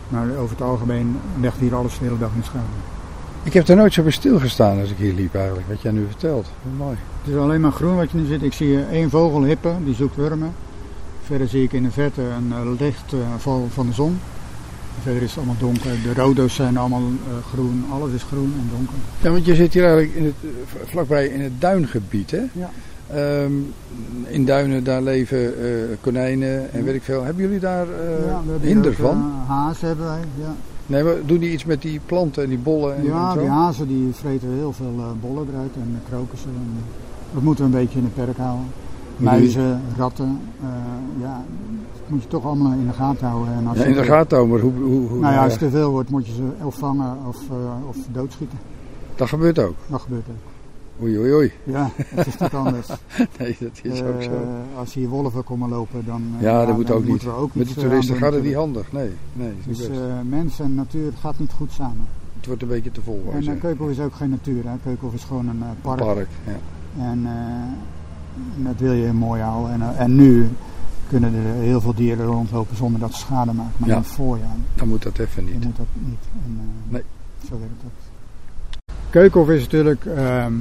Maar 0.07 0.27
over 0.37 0.49
het 0.57 0.65
algemeen 0.65 1.17
legt 1.41 1.57
hier 1.57 1.75
alles 1.75 1.97
de 1.99 2.05
hele 2.05 2.17
dag 2.17 2.31
in 2.35 2.43
schaduw. 2.43 2.98
Ik 3.43 3.53
heb 3.53 3.67
er 3.67 3.75
nooit 3.75 3.93
zo 3.93 4.01
bij 4.03 4.11
stilgestaan 4.11 4.79
als 4.79 4.89
ik 4.91 4.97
hier 4.97 5.13
liep 5.13 5.35
eigenlijk, 5.35 5.67
wat 5.67 5.81
jij 5.81 5.91
nu 5.91 6.05
vertelt. 6.07 6.47
Mooi. 6.77 6.97
Het 7.23 7.33
is 7.33 7.39
alleen 7.39 7.61
maar 7.61 7.71
groen 7.71 7.95
wat 7.95 8.11
je 8.11 8.17
nu 8.17 8.25
ziet. 8.25 8.43
Ik 8.43 8.53
zie 8.53 8.75
eh, 8.77 8.91
één 8.91 9.09
vogel 9.09 9.43
hippen, 9.43 9.85
die 9.85 9.95
zoekt 9.95 10.15
wormen. 10.15 10.51
Verder 11.23 11.47
zie 11.47 11.63
ik 11.63 11.73
in 11.73 11.83
de 11.83 11.91
verte 11.91 12.21
een 12.21 12.51
eh, 12.51 12.79
licht 12.79 13.13
eh, 13.13 13.19
van 13.73 13.85
de 13.87 13.93
zon. 13.93 14.19
Verder 15.03 15.21
is 15.21 15.29
het 15.29 15.37
allemaal 15.37 15.55
donker. 15.59 15.91
De 16.03 16.13
rodo's 16.13 16.55
zijn 16.55 16.77
allemaal 16.77 17.01
groen. 17.53 17.85
Alles 17.91 18.11
is 18.13 18.23
groen 18.23 18.53
en 18.59 18.69
donker. 18.71 18.95
Ja, 19.21 19.31
want 19.31 19.45
je 19.45 19.55
zit 19.55 19.73
hier 19.73 19.83
eigenlijk 19.83 20.15
in 20.15 20.25
het, 20.25 20.35
vlakbij 20.89 21.27
in 21.27 21.41
het 21.41 21.61
duingebied, 21.61 22.31
hè? 22.31 22.41
Ja. 22.51 22.69
Ehm, 23.13 23.51
in 24.27 24.45
duinen, 24.45 24.83
daar 24.83 25.01
leven 25.01 25.53
konijnen 26.01 26.71
en 26.73 26.79
Ja. 26.79 26.83
weet 26.85 26.95
ik 26.95 27.03
veel. 27.03 27.23
Hebben 27.23 27.43
jullie 27.43 27.59
daar 27.59 27.87
eh, 27.87 28.25
Ja, 28.25 28.41
we 28.45 28.51
hebben 28.51 28.67
hinder 28.67 28.93
van? 28.93 29.17
eh, 29.43 29.49
hazen 29.49 29.87
hebben 29.87 30.05
wij, 30.05 30.19
ja. 30.39 30.55
Nee, 30.89 31.03
maar 31.03 31.13
doen 31.25 31.37
die 31.37 31.51
iets 31.51 31.65
met 31.65 31.81
die 31.81 31.99
planten 32.05 32.43
en 32.43 32.49
die 32.49 32.57
bollen 32.57 32.95
en, 32.95 33.03
Ja, 33.03 33.33
en 33.33 33.39
die 33.39 33.47
hazen 33.47 33.87
die 33.87 34.13
vreten 34.13 34.49
heel 34.49 34.71
veel 34.71 34.93
eh, 34.97 35.05
bollen 35.21 35.47
eruit 35.53 35.73
en 35.75 36.01
krokussen. 36.09 36.49
En, 36.49 36.83
dat 37.33 37.43
moeten 37.43 37.63
we 37.63 37.69
een 37.71 37.83
beetje 37.83 37.97
in 37.97 38.03
het 38.03 38.13
perk 38.13 38.37
houden. 38.37 38.65
Muizen, 39.17 39.81
ratten, 39.97 40.39
eh, 40.61 40.67
ja, 41.21 41.43
dat 41.93 42.09
moet 42.09 42.21
je 42.21 42.27
toch 42.27 42.45
allemaal 42.45 42.71
in 42.71 42.87
de 42.87 42.93
gaten 42.93 43.27
houden. 43.27 43.53
En 43.53 43.67
als 43.67 43.77
Ja, 43.77 43.83
in 43.83 43.93
de 43.93 44.03
gaten 44.03 44.37
houden, 44.37 44.49
maar 44.49 44.59
hoe... 44.59 44.83
hoe, 44.83 45.07
hoe 45.07 45.19
Nou 45.19 45.33
ja, 45.33 45.43
als 45.43 45.51
het 45.51 45.61
te 45.61 45.69
veel 45.69 45.91
wordt 45.91 46.09
moet 46.09 46.27
je 46.27 46.33
ze 46.33 46.65
of 46.65 46.75
vangen 46.75 47.17
of, 47.27 47.37
eh, 47.49 47.87
of 47.87 47.97
doodschieten. 48.11 48.57
Dat 49.15 49.27
gebeurt 49.27 49.59
ook. 49.59 49.75
Dat 49.87 50.01
gebeurt 50.01 50.25
ook. 50.29 50.48
Oei, 51.01 51.17
oei, 51.19 51.33
oei. 51.33 51.51
Ja, 51.63 51.89
het 51.95 52.27
is 52.27 52.37
niet 52.37 52.53
anders. 52.53 52.87
Nee, 53.39 53.57
dat 53.59 53.79
is 53.81 54.01
ook 54.01 54.21
zo. 54.21 54.29
Eh, 54.31 54.77
als 54.79 54.93
hier 54.93 55.07
wolven 55.07 55.43
komen 55.43 55.69
lopen, 55.69 56.05
dan, 56.05 56.23
eh, 56.37 56.41
Ja, 56.43 56.65
dat 56.65 56.75
moet 56.75 56.91
ook 56.91 56.99
niet. 56.99 57.09
moeten 57.09 57.27
we 57.27 57.33
ook 57.33 57.55
Met 57.55 57.67
de 57.67 57.73
eh, 57.75 57.79
toeristen 57.81 58.15
gaat 58.15 58.33
het 58.33 58.43
niet 58.43 58.53
handig. 58.55 58.91
Nee, 58.91 59.09
nee, 59.33 59.53
Dus 59.67 59.89
mens 60.29 60.59
en 60.59 60.75
natuur 60.75 61.11
gaat 61.19 61.39
niet 61.39 61.51
goed 61.51 61.71
samen. 61.71 62.07
het 62.37 62.45
wordt 62.45 62.61
een 62.61 62.67
beetje 62.67 62.91
te 62.91 63.01
vol, 63.01 63.29
En 63.33 63.43
uh. 63.43 63.59
Keukenhof 63.59 63.89
is 63.89 63.99
ook 63.99 64.13
geen 64.15 64.29
natuur. 64.29 64.63
Hè. 64.65 64.71
Keukenhof 64.83 65.13
is 65.13 65.23
gewoon 65.23 65.47
een 65.47 65.63
park. 65.81 65.99
Park, 65.99 66.27
ja. 66.45 66.57
En 67.03 67.27
dat 68.57 68.75
wil 68.77 68.91
je 68.93 69.11
mooi 69.13 69.41
houden. 69.41 69.73
En, 69.81 69.97
en 69.97 70.15
nu 70.15 70.47
kunnen 71.07 71.33
er 71.33 71.53
heel 71.61 71.81
veel 71.81 71.93
dieren 71.93 72.25
rondlopen 72.25 72.75
zonder 72.75 72.99
dat 72.99 73.13
ze 73.13 73.19
schade 73.19 73.53
maken. 73.53 73.71
Maar 73.77 73.89
Ja. 73.89 73.95
in 73.95 74.01
het 74.01 74.11
voorjaar 74.11 74.55
Dan 74.75 74.87
moet 74.87 75.03
dat 75.03 75.17
even 75.19 75.43
dan 75.45 75.53
niet. 75.53 75.63
moet 75.63 75.77
dat 75.77 75.85
niet. 75.93 76.19
En, 76.45 76.59
Nee. 76.87 77.03
Zo 77.49 77.59
werkt 77.59 77.81
dat. 77.83 77.91
Keukenhof 79.09 79.49
is 79.49 79.61
natuurlijk 79.61 80.05
ehm, 80.05 80.53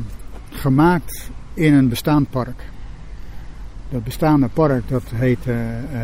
gemaakt 0.58 1.30
in 1.54 1.74
een 1.74 1.88
bestaand 1.88 2.30
park. 2.30 2.64
Dat 3.90 4.04
bestaande 4.04 4.48
park 4.48 4.88
dat 4.88 5.02
heette 5.14 5.52
eh, 5.52 6.00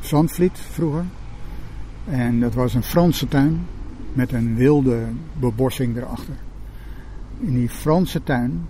Zandvliet 0.00 0.58
vroeger. 0.70 1.04
En 2.04 2.40
dat 2.40 2.54
was 2.54 2.74
een 2.74 2.82
Franse 2.82 3.28
tuin 3.28 3.66
met 4.12 4.32
een 4.32 4.56
wilde 4.56 5.02
bebossing 5.32 5.96
erachter. 5.96 6.34
In 7.40 7.54
die 7.54 7.68
Franse 7.68 8.22
tuin, 8.22 8.66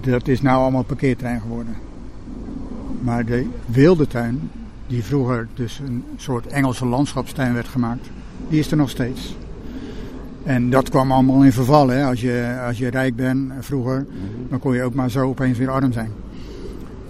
Dat 0.00 0.28
is 0.28 0.42
nou 0.42 0.60
allemaal 0.60 0.82
parkeerterrein 0.82 1.40
geworden. 1.40 1.74
Maar 3.00 3.24
de 3.24 3.46
wilde 3.66 4.06
tuin, 4.06 4.50
die 4.86 5.04
vroeger 5.04 5.48
dus 5.54 5.78
een 5.78 6.04
soort 6.16 6.46
Engelse 6.46 6.86
landschapstuin 6.86 7.54
werd 7.54 7.68
gemaakt, 7.68 8.10
die 8.48 8.58
is 8.58 8.70
er 8.70 8.76
nog 8.76 8.90
steeds. 8.90 9.36
En 10.44 10.70
dat 10.70 10.88
kwam 10.88 11.12
allemaal 11.12 11.44
in 11.44 11.52
verval. 11.52 11.88
Hè. 11.88 12.04
Als, 12.04 12.20
je, 12.20 12.62
als 12.66 12.78
je 12.78 12.88
rijk 12.88 13.16
bent 13.16 13.50
eh, 13.50 13.56
vroeger, 13.60 14.06
dan 14.48 14.58
kon 14.58 14.74
je 14.74 14.82
ook 14.82 14.94
maar 14.94 15.10
zo 15.10 15.28
opeens 15.28 15.58
weer 15.58 15.70
arm 15.70 15.92
zijn. 15.92 16.10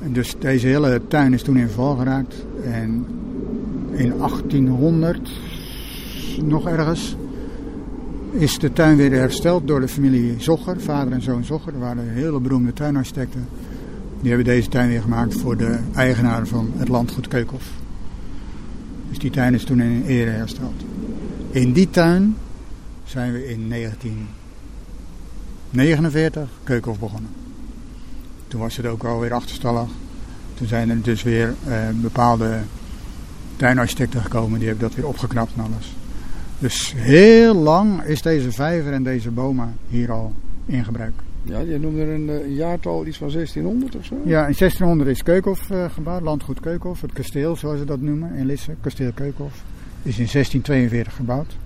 En 0.02 0.12
dus 0.12 0.34
deze 0.38 0.66
hele 0.66 1.00
tuin 1.08 1.32
is 1.32 1.42
toen 1.42 1.56
in 1.56 1.66
verval 1.66 1.96
geraakt. 1.96 2.46
En 2.64 3.06
in 3.90 4.12
1800, 4.18 5.30
nog 6.44 6.68
ergens, 6.68 7.16
is 8.30 8.58
de 8.58 8.72
tuin 8.72 8.96
weer 8.96 9.12
hersteld 9.12 9.66
door 9.66 9.80
de 9.80 9.88
familie 9.88 10.34
Zogger, 10.38 10.80
vader 10.80 11.12
en 11.12 11.22
zoon 11.22 11.44
Zogger. 11.44 11.72
Dat 11.72 11.80
waren 11.80 12.08
hele 12.08 12.40
beroemde 12.40 12.72
tuinarchitecten. 12.72 13.48
Die 14.20 14.28
hebben 14.28 14.46
deze 14.54 14.68
tuin 14.68 14.88
weer 14.88 15.02
gemaakt 15.02 15.34
voor 15.34 15.56
de 15.56 15.78
eigenaar 15.94 16.46
van 16.46 16.70
het 16.76 16.88
landgoed 16.88 17.28
Keukenhof. 17.28 17.70
Dus 19.08 19.18
die 19.18 19.30
tuin 19.30 19.54
is 19.54 19.64
toen 19.64 19.80
in 19.80 20.04
ere 20.06 20.30
hersteld. 20.30 20.84
In 21.50 21.72
die 21.72 21.90
tuin 21.90 22.36
zijn 23.12 23.32
we 23.32 23.48
in 23.48 23.68
1949 23.68 26.48
Keukenhof 26.64 26.98
begonnen. 26.98 27.30
Toen 28.48 28.60
was 28.60 28.76
het 28.76 28.86
ook 28.86 29.04
alweer 29.04 29.32
achterstallig. 29.32 29.88
Toen 30.54 30.66
zijn 30.66 30.90
er 30.90 31.02
dus 31.02 31.22
weer 31.22 31.54
eh, 31.66 31.88
bepaalde 31.94 32.58
tuinarchitecten 33.56 34.20
gekomen. 34.20 34.58
Die 34.58 34.68
hebben 34.68 34.88
dat 34.88 34.96
weer 34.96 35.06
opgeknapt 35.06 35.52
en 35.56 35.62
alles. 35.62 35.94
Dus 36.58 36.92
heel 36.96 37.54
lang 37.54 38.02
is 38.02 38.22
deze 38.22 38.52
vijver 38.52 38.92
en 38.92 39.02
deze 39.02 39.30
bomen 39.30 39.76
hier 39.88 40.12
al 40.12 40.32
in 40.66 40.84
gebruik. 40.84 41.14
Ja, 41.42 41.58
je 41.58 41.78
noemde 41.78 42.02
een 42.02 42.28
uh, 42.28 42.56
jaartal 42.56 43.06
iets 43.06 43.18
van 43.18 43.30
1600 43.30 43.96
of 43.96 44.04
zo? 44.04 44.14
Ja, 44.14 44.46
in 44.46 44.54
1600 44.58 45.10
is 45.10 45.22
Keukenhof 45.22 45.70
uh, 45.70 45.84
gebouwd, 45.90 46.22
landgoed 46.22 46.60
Keukenhof. 46.60 47.00
Het 47.00 47.12
kasteel, 47.12 47.56
zoals 47.56 47.78
ze 47.78 47.84
dat 47.84 48.00
noemen 48.00 48.34
in 48.34 48.46
Lisse, 48.46 48.74
kasteel 48.80 49.12
Keukenhof. 49.12 49.62
Is 50.02 50.18
in 50.18 50.28
1642 50.32 51.14
gebouwd. 51.14 51.56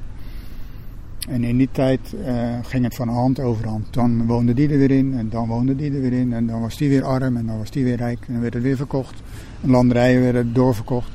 En 1.27 1.45
in 1.45 1.57
die 1.57 1.69
tijd 1.73 2.01
uh, 2.27 2.55
ging 2.63 2.85
het 2.85 2.95
van 2.95 3.09
hand 3.09 3.41
over 3.41 3.69
hand. 3.69 3.95
Dan 3.95 4.27
woonde 4.27 4.55
die 4.55 4.69
er 4.69 4.79
weer 4.79 4.91
in 4.91 5.15
en 5.15 5.29
dan 5.29 5.49
woonde 5.49 5.77
die 5.77 5.93
er 5.95 6.01
weer 6.01 6.13
in. 6.13 6.33
En 6.33 6.47
dan 6.47 6.61
was 6.61 6.77
die 6.77 6.89
weer 6.89 7.05
arm 7.05 7.37
en 7.37 7.47
dan 7.47 7.59
was 7.59 7.71
die 7.71 7.85
weer 7.85 7.97
rijk. 7.97 8.19
En 8.27 8.33
dan 8.33 8.43
werd 8.43 8.55
het 8.55 8.63
weer 8.63 8.77
verkocht. 8.77 9.23
En 9.63 9.71
landerijen 9.71 10.23
werden 10.23 10.53
doorverkocht. 10.53 11.11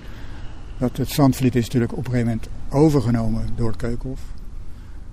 Dat 0.77 0.97
het 0.97 1.09
Zandvliet 1.09 1.55
is 1.55 1.65
natuurlijk 1.65 1.91
op 1.91 1.97
een 1.97 2.11
gegeven 2.11 2.27
moment 2.27 2.49
overgenomen 2.69 3.45
door 3.55 3.67
het 3.67 3.77
Keukenhof. 3.77 4.21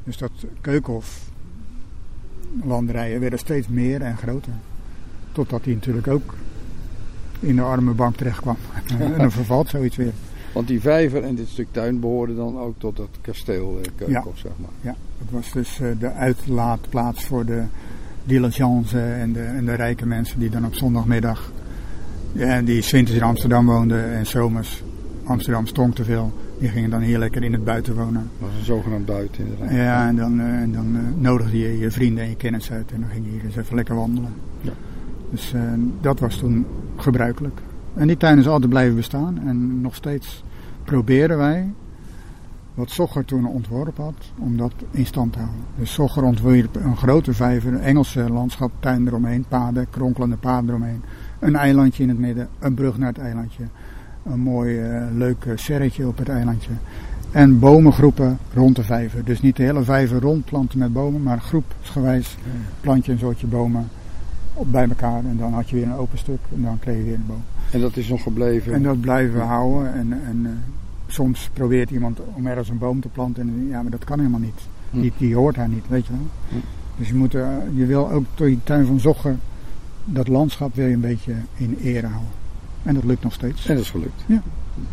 Dus 0.04 0.16
dat 0.16 0.32
Keukenhof 0.60 1.30
landerijen 2.64 3.20
werden 3.20 3.38
steeds 3.38 3.68
meer 3.68 4.02
en 4.02 4.16
groter. 4.16 4.52
Totdat 5.32 5.64
die 5.64 5.74
natuurlijk 5.74 6.08
ook 6.08 6.34
in 7.40 7.56
de 7.56 7.62
arme 7.62 7.92
bank 7.92 8.16
terecht 8.16 8.40
kwam. 8.40 8.56
en 8.98 9.18
dan 9.18 9.30
vervalt 9.30 9.68
zoiets 9.68 9.96
weer. 9.96 10.12
Want 10.52 10.66
die 10.68 10.80
vijver 10.80 11.22
en 11.22 11.34
dit 11.34 11.48
stuk 11.48 11.66
tuin 11.70 12.00
behoorden 12.00 12.36
dan 12.36 12.58
ook 12.58 12.74
tot 12.78 12.98
het 12.98 13.08
kasteel 13.20 13.80
eh, 13.96 14.08
Ja. 14.08 14.24
zeg 14.34 14.52
maar. 14.56 14.70
Ja, 14.80 14.96
het 15.18 15.30
was 15.30 15.52
dus 15.52 15.80
eh, 15.80 15.88
de 15.98 16.12
uitlaatplaats 16.12 17.24
voor 17.24 17.44
de 17.44 17.62
diligence 18.24 19.00
en 19.00 19.32
de, 19.32 19.42
en 19.42 19.64
de 19.64 19.74
rijke 19.74 20.06
mensen 20.06 20.38
die 20.38 20.50
dan 20.50 20.64
op 20.64 20.74
zondagmiddag, 20.74 21.52
ja, 22.32 22.62
die 22.62 22.84
winters 22.90 23.16
in 23.16 23.22
Amsterdam 23.22 23.66
woonden 23.66 24.12
en 24.12 24.26
zomers 24.26 24.82
Amsterdam 25.24 25.66
stonk 25.66 25.94
te 25.94 26.04
veel. 26.04 26.32
Die 26.58 26.68
gingen 26.68 26.90
dan 26.90 27.00
hier 27.00 27.18
lekker 27.18 27.42
in 27.42 27.52
het 27.52 27.64
buiten 27.64 27.94
wonen. 27.94 28.30
Dat 28.38 28.48
was 28.48 28.58
een 28.58 28.64
zogenaamd 28.64 29.06
buiten 29.06 29.44
inderdaad. 29.44 29.70
Ja, 29.70 30.08
en 30.08 30.16
dan, 30.16 30.40
eh, 30.40 30.46
en 30.46 30.72
dan 30.72 30.96
nodigde 31.18 31.58
je 31.58 31.78
je 31.78 31.90
vrienden 31.90 32.24
en 32.24 32.30
je 32.30 32.36
kennis 32.36 32.70
uit 32.72 32.92
en 32.92 33.00
dan 33.00 33.10
ging 33.10 33.24
je 33.24 33.30
hier 33.30 33.44
eens 33.44 33.56
even 33.56 33.74
lekker 33.74 33.94
wandelen. 33.94 34.32
Ja. 34.60 34.72
Dus 35.30 35.54
dat 36.00 36.20
was 36.20 36.36
toen 36.36 36.66
gebruikelijk. 36.96 37.60
En 37.94 38.06
die 38.06 38.16
tuin 38.16 38.38
is 38.38 38.48
altijd 38.48 38.70
blijven 38.70 38.96
bestaan 38.96 39.38
en 39.46 39.80
nog 39.80 39.94
steeds 39.94 40.44
proberen 40.84 41.38
wij, 41.38 41.72
wat 42.74 42.90
Sogger 42.90 43.24
toen 43.24 43.46
ontworpen 43.46 44.04
had, 44.04 44.32
om 44.38 44.56
dat 44.56 44.72
in 44.90 45.06
stand 45.06 45.32
te 45.32 45.38
houden. 45.38 45.60
Dus 45.78 45.92
Sogger 45.92 46.22
ontwierp 46.22 46.76
een 46.76 46.96
grote 46.96 47.32
vijver, 47.32 47.72
een 47.72 47.80
Engelse 47.80 48.30
landschaptuin 48.30 49.06
eromheen, 49.06 49.44
paden, 49.48 49.90
kronkelende 49.90 50.36
paden 50.36 50.68
eromheen. 50.68 51.02
Een 51.38 51.56
eilandje 51.56 52.02
in 52.02 52.08
het 52.08 52.18
midden, 52.18 52.48
een 52.58 52.74
brug 52.74 52.98
naar 52.98 53.08
het 53.08 53.18
eilandje. 53.18 53.62
Een 54.22 54.40
mooi 54.40 54.78
eh, 54.78 55.02
leuk 55.14 55.44
eh, 55.44 55.52
serretje 55.56 56.06
op 56.06 56.18
het 56.18 56.28
eilandje. 56.28 56.70
En 57.30 57.58
bomengroepen 57.58 58.38
rond 58.54 58.76
de 58.76 58.84
vijver. 58.84 59.24
Dus 59.24 59.40
niet 59.40 59.56
de 59.56 59.62
hele 59.62 59.82
vijver 59.82 60.20
rond 60.20 60.44
planten 60.44 60.78
met 60.78 60.92
bomen, 60.92 61.22
maar 61.22 61.40
groepsgewijs 61.40 62.36
plant 62.80 63.06
je 63.06 63.12
een 63.12 63.18
soortje 63.18 63.46
bomen 63.46 63.88
op 64.54 64.72
bij 64.72 64.88
elkaar. 64.88 65.24
En 65.24 65.36
dan 65.36 65.52
had 65.52 65.70
je 65.70 65.76
weer 65.76 65.86
een 65.86 65.94
open 65.94 66.18
stuk 66.18 66.40
en 66.54 66.62
dan 66.62 66.78
kreeg 66.78 66.96
je 66.96 67.04
weer 67.04 67.14
een 67.14 67.26
boom. 67.26 67.42
En 67.70 67.80
dat 67.80 67.96
is 67.96 68.08
nog 68.08 68.22
gebleven. 68.22 68.74
En 68.74 68.82
dat 68.82 69.00
blijven 69.00 69.34
we 69.34 69.40
houden. 69.40 69.94
En, 69.94 70.12
en 70.12 70.46
eh, 70.46 70.50
soms 71.06 71.50
probeert 71.52 71.90
iemand 71.90 72.20
om 72.34 72.46
ergens 72.46 72.68
een 72.68 72.78
boom 72.78 73.00
te 73.00 73.08
planten. 73.08 73.42
En 73.42 73.66
ja, 73.68 73.82
maar 73.82 73.90
dat 73.90 74.04
kan 74.04 74.18
helemaal 74.18 74.40
niet. 74.40 74.60
Hm. 74.90 75.00
Die, 75.00 75.12
die 75.18 75.34
hoort 75.34 75.54
daar 75.54 75.68
niet, 75.68 75.88
weet 75.88 76.06
je 76.06 76.12
wel. 76.12 76.26
Hm. 76.48 76.56
Dus 76.96 77.08
je, 77.08 77.14
moet, 77.14 77.34
eh, 77.34 77.46
je 77.74 77.86
wil 77.86 78.10
ook 78.10 78.24
door 78.34 78.46
die 78.46 78.60
tuin 78.64 78.86
van 78.86 79.00
Zogger, 79.00 79.36
dat 80.04 80.28
landschap 80.28 80.74
wil 80.74 80.86
je 80.86 80.94
een 80.94 81.00
beetje 81.00 81.34
in 81.56 81.78
ere 81.82 82.06
houden. 82.06 82.32
En 82.82 82.94
dat 82.94 83.04
lukt 83.04 83.22
nog 83.22 83.32
steeds. 83.32 83.66
En 83.66 83.74
dat 83.74 83.84
is 83.84 83.90
gelukt. 83.90 84.22
Ja. 84.26 84.42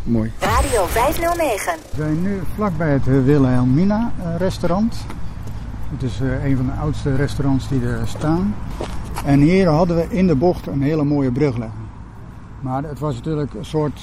Mooi. 0.02 0.32
Radio 0.38 0.86
509. 0.86 1.74
We 1.90 1.96
zijn 1.96 2.22
nu 2.22 2.40
vlakbij 2.54 2.92
het 2.92 3.06
eh, 3.06 3.24
Wilhelmina 3.24 4.12
restaurant. 4.38 4.96
Het 5.90 6.02
is 6.02 6.20
eh, 6.20 6.44
een 6.44 6.56
van 6.56 6.66
de 6.66 6.72
oudste 6.72 7.16
restaurants 7.16 7.68
die 7.68 7.80
er 7.80 8.08
staan. 8.08 8.54
En 9.24 9.40
hier 9.40 9.68
hadden 9.68 9.96
we 9.96 10.06
in 10.08 10.26
de 10.26 10.34
bocht 10.34 10.66
een 10.66 10.82
hele 10.82 11.04
mooie 11.04 11.30
brug 11.30 11.56
liggen. 11.56 11.85
Maar 12.66 12.82
het 12.82 12.98
was 12.98 13.14
natuurlijk 13.14 13.54
een 13.54 13.64
soort 13.64 14.00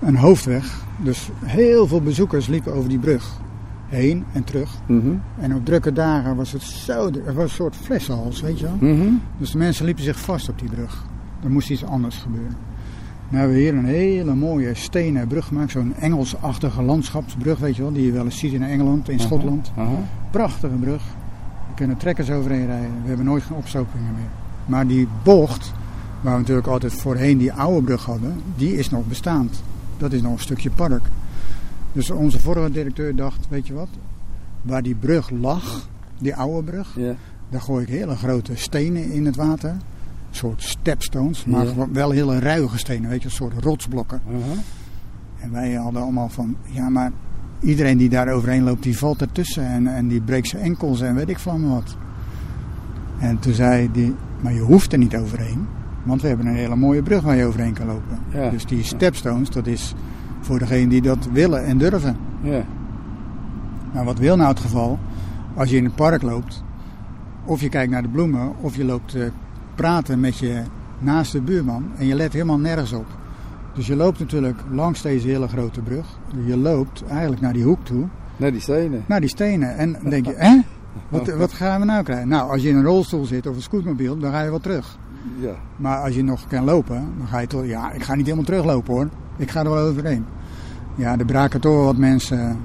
een 0.00 0.16
hoofdweg. 0.16 0.84
Dus 1.02 1.30
heel 1.44 1.86
veel 1.86 2.00
bezoekers 2.00 2.46
liepen 2.46 2.74
over 2.74 2.88
die 2.88 2.98
brug. 2.98 3.40
Heen 3.86 4.24
en 4.32 4.44
terug. 4.44 4.70
Mhm. 4.86 5.12
En 5.38 5.54
op 5.54 5.64
drukke 5.64 5.92
dagen 5.92 6.36
was 6.36 6.52
het 6.52 6.62
zo... 6.62 7.10
Er 7.26 7.34
was 7.34 7.44
een 7.44 7.48
soort 7.48 7.76
flessenhals, 7.76 8.40
weet 8.40 8.58
je 8.58 8.64
wel. 8.64 8.90
Mhm. 8.92 9.08
Dus 9.38 9.50
de 9.50 9.58
mensen 9.58 9.84
liepen 9.84 10.04
zich 10.04 10.20
vast 10.20 10.48
op 10.48 10.58
die 10.58 10.68
brug. 10.68 11.04
Er 11.42 11.50
moest 11.50 11.70
iets 11.70 11.84
anders 11.84 12.16
gebeuren. 12.16 12.56
Nu 13.28 13.38
hebben 13.38 13.56
we 13.56 13.62
hier 13.62 13.74
een 13.74 13.84
hele 13.84 14.34
mooie 14.34 14.74
stenen 14.74 15.26
brug 15.26 15.46
gemaakt. 15.46 15.70
Zo'n 15.70 15.94
Engelsachtige 15.94 16.82
landschapsbrug, 16.82 17.58
weet 17.58 17.76
je 17.76 17.82
wel. 17.82 17.92
Die 17.92 18.06
je 18.06 18.12
wel 18.12 18.24
eens 18.24 18.38
ziet 18.38 18.52
in 18.52 18.62
Engeland, 18.62 19.08
in 19.08 19.20
Schotland. 19.20 19.72
Aha. 19.76 19.90
Prachtige 20.30 20.74
brug. 20.74 21.02
Er 21.68 21.74
kunnen 21.74 21.96
trekkers 21.96 22.30
overheen 22.30 22.66
rijden. 22.66 23.02
We 23.02 23.08
hebben 23.08 23.26
nooit 23.26 23.42
geen 23.42 23.56
opstopingen 23.56 24.12
meer. 24.12 24.30
Maar 24.66 24.86
die 24.86 25.08
bocht, 25.22 25.72
waar 26.24 26.32
we 26.32 26.38
natuurlijk 26.40 26.66
altijd 26.66 26.92
voorheen 26.92 27.38
die 27.38 27.52
oude 27.52 27.82
brug 27.82 28.04
hadden, 28.04 28.34
die 28.56 28.76
is 28.76 28.90
nog 28.90 29.06
bestaand. 29.06 29.62
Dat 29.98 30.12
is 30.12 30.22
nog 30.22 30.32
een 30.32 30.38
stukje 30.38 30.70
park. 30.70 31.02
Dus 31.92 32.10
onze 32.10 32.40
vorige 32.40 32.70
directeur 32.70 33.16
dacht, 33.16 33.46
weet 33.48 33.66
je 33.66 33.74
wat, 33.74 33.88
waar 34.62 34.82
die 34.82 34.94
brug 34.94 35.30
lag, 35.30 35.88
die 36.18 36.34
oude 36.36 36.70
brug, 36.70 36.94
Ja. 36.96 37.14
daar 37.50 37.60
gooi 37.60 37.82
ik 37.82 37.88
hele 37.88 38.16
grote 38.16 38.56
stenen 38.56 39.10
in 39.12 39.26
het 39.26 39.36
water. 39.36 39.70
Een 39.70 39.80
soort 40.30 40.62
stepstones, 40.62 41.44
maar 41.44 41.66
Ja. 41.66 41.88
wel 41.92 42.10
hele 42.10 42.38
ruige 42.38 42.78
stenen, 42.78 43.10
weet 43.10 43.22
je, 43.22 43.28
een 43.28 43.34
soort 43.34 43.62
rotsblokken. 43.64 44.20
Aha. 44.28 44.60
En 45.40 45.52
wij 45.52 45.72
hadden 45.72 46.02
allemaal 46.02 46.28
van, 46.28 46.56
ja 46.64 46.88
maar 46.88 47.12
iedereen 47.60 47.96
die 47.98 48.08
daar 48.08 48.28
overheen 48.32 48.62
loopt, 48.62 48.82
die 48.82 48.98
valt 48.98 49.20
ertussen 49.20 49.66
en, 49.66 49.86
en 49.86 50.08
die 50.08 50.20
breekt 50.20 50.48
zijn 50.48 50.62
enkels 50.62 51.00
en 51.00 51.14
weet 51.14 51.28
ik 51.28 51.38
van 51.38 51.68
wat. 51.68 51.96
En 53.18 53.38
toen 53.38 53.52
zei 53.52 53.90
die, 53.92 54.14
maar 54.40 54.52
je 54.52 54.60
hoeft 54.60 54.92
er 54.92 54.98
niet 54.98 55.16
overheen, 55.16 55.66
want 56.04 56.22
we 56.22 56.28
hebben 56.28 56.46
een 56.46 56.54
hele 56.54 56.76
mooie 56.76 57.02
brug 57.02 57.22
waar 57.22 57.36
je 57.36 57.44
overheen 57.44 57.72
kan 57.72 57.86
lopen. 57.86 58.18
Ja. 58.32 58.50
Dus 58.50 58.66
die 58.66 58.82
stepstones, 58.82 59.50
dat 59.50 59.66
is 59.66 59.94
voor 60.40 60.58
degene 60.58 60.88
die 60.88 61.02
dat 61.02 61.28
willen 61.32 61.64
en 61.64 61.78
durven. 61.78 62.16
Ja. 62.42 62.64
Nou, 63.92 64.06
wat 64.06 64.18
wil 64.18 64.36
nou 64.36 64.48
het 64.48 64.60
geval? 64.60 64.98
Als 65.54 65.70
je 65.70 65.76
in 65.76 65.84
het 65.84 65.94
park 65.94 66.22
loopt, 66.22 66.62
of 67.44 67.60
je 67.60 67.68
kijkt 67.68 67.92
naar 67.92 68.02
de 68.02 68.08
bloemen, 68.08 68.52
of 68.60 68.76
je 68.76 68.84
loopt 68.84 69.14
eh, 69.14 69.26
praten 69.74 70.20
met 70.20 70.38
je 70.38 70.62
naaste 70.98 71.40
buurman 71.40 71.84
en 71.96 72.06
je 72.06 72.14
let 72.14 72.32
helemaal 72.32 72.58
nergens 72.58 72.92
op. 72.92 73.06
Dus 73.74 73.86
je 73.86 73.96
loopt 73.96 74.18
natuurlijk 74.18 74.60
langs 74.70 75.02
deze 75.02 75.28
hele 75.28 75.48
grote 75.48 75.80
brug. 75.80 76.18
Je 76.44 76.56
loopt 76.56 77.04
eigenlijk 77.04 77.40
naar 77.40 77.52
die 77.52 77.64
hoek 77.64 77.84
toe, 77.84 78.04
Nee, 78.36 78.52
die 78.52 78.60
stenen. 78.60 79.04
naar 79.06 79.20
die 79.20 79.28
stenen. 79.28 79.76
En 79.76 79.92
dan 79.92 80.10
denk 80.10 80.26
je, 80.26 80.34
hè? 80.36 80.60
Wat, 81.08 81.28
wat 81.44 81.52
gaan 81.52 81.80
we 81.80 81.86
nou 81.86 82.02
krijgen? 82.02 82.28
Nou, 82.28 82.50
als 82.50 82.62
je 82.62 82.68
in 82.68 82.76
een 82.76 82.84
rolstoel 82.84 83.24
zit 83.24 83.46
of 83.46 83.56
een 83.56 83.62
scootmobiel, 83.62 84.18
dan 84.18 84.30
ga 84.30 84.42
je 84.42 84.50
wel 84.50 84.60
terug. 84.60 84.98
Ja. 85.38 85.54
Maar 85.76 85.98
als 85.98 86.14
je 86.14 86.24
nog 86.24 86.46
kan 86.46 86.64
lopen, 86.64 87.14
dan 87.18 87.26
ga 87.26 87.38
je 87.38 87.46
toch... 87.46 87.66
Ja, 87.66 87.92
ik 87.92 88.02
ga 88.02 88.14
niet 88.14 88.24
helemaal 88.24 88.44
teruglopen 88.44 88.94
hoor. 88.94 89.08
Ik 89.36 89.50
ga 89.50 89.60
er 89.60 89.70
wel 89.70 89.88
overheen. 89.88 90.24
Ja, 90.94 91.18
er 91.18 91.24
braken 91.24 91.60
toch 91.60 91.74
wel 91.74 91.84
wat 91.84 91.96
mensen... 91.96 92.58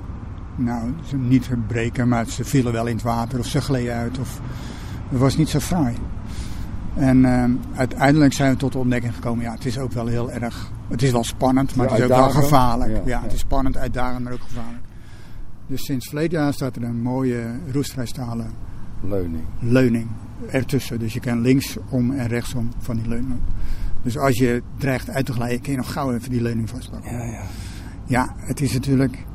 Nou, 0.56 0.94
ze 1.06 1.18
niet 1.18 1.50
breken, 1.68 2.08
maar 2.08 2.26
ze 2.26 2.44
vielen 2.44 2.74
wel 2.74 2.86
in 2.86 2.96
het 2.96 3.04
water 3.04 3.40
of 3.40 3.46
ze 3.46 3.62
gleden 3.62 3.96
uit. 3.96 4.20
Of, 4.20 4.42
het 5.10 5.20
was 5.20 5.38
niet 5.38 5.50
zo 5.50 5.60
fraai. 5.60 5.96
En 6.96 7.26
eh, 7.26 7.44
uiteindelijk 7.76 8.34
zijn 8.34 8.52
we 8.52 8.58
tot 8.58 8.72
de 8.72 8.78
ontdekking 8.78 9.14
gekomen... 9.14 9.44
Ja, 9.44 9.52
het 9.52 9.66
is 9.66 9.78
ook 9.78 9.92
wel 9.92 10.08
heel 10.08 10.32
erg... 10.32 10.72
Het 10.88 11.02
is 11.02 11.12
wel 11.12 11.24
spannend, 11.24 11.76
maar 11.76 11.86
Ja, 11.86 11.92
het 11.92 12.02
is 12.02 12.10
ook 12.10 12.18
wel 12.18 12.30
gevaarlijk. 12.30 12.92
Ja, 12.92 12.98
Ja, 12.98 13.04
ja. 13.06 13.22
het 13.22 13.34
is 13.34 13.40
spannend, 13.40 13.78
uitdagend, 13.78 14.24
maar 14.24 14.34
ook 14.34 14.42
gevaarlijk. 14.42 14.84
Dus 15.68 15.86
sinds 15.86 16.08
verleden 16.08 16.40
jaar 16.40 16.54
staat 16.54 16.76
er 16.76 16.84
een 16.84 17.02
mooie 17.02 17.44
roestvrijstalen 17.72 18.52
Leuning. 19.02 19.44
leuning. 19.60 20.08
ertussen. 20.50 21.00
Dus 21.00 21.14
je 21.14 21.20
kan 21.20 21.42
linksom 21.42 22.12
en 22.12 22.28
rechtsom 22.28 22.70
van 22.78 22.96
die 22.96 23.08
leuning. 23.08 23.40
Dus 24.02 24.18
als 24.18 24.38
je 24.38 24.62
dreigt 24.78 25.10
uit 25.10 25.26
te 25.26 25.34
glijden, 25.34 25.62
kun 25.62 25.72
je 25.72 25.78
nog 25.78 25.92
gauw 25.92 26.14
even 26.14 26.30
die 26.30 26.42
leuning 26.42 26.70
vastpakken. 26.70 27.12
Ja, 27.12 27.24
ja. 27.24 27.42
Ja, 28.06 28.34
het 28.38 28.62
is 28.62 28.74
natuurlijk. 28.74 29.26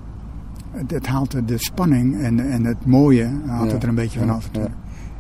Het, 0.71 0.91
het 0.91 1.07
haalt 1.07 1.49
de- 1.49 1.59
spanning 1.59 2.21
en, 2.21 2.51
en 2.51 2.65
het 2.65 2.87
mooie 2.87 3.25
haalt 3.47 3.67
Ja, 3.69 3.73
het 3.75 3.83
er 3.83 3.89
een 3.89 3.95
beetje 3.95 4.19
vanaf. 4.19 4.49
ja. 4.53 4.69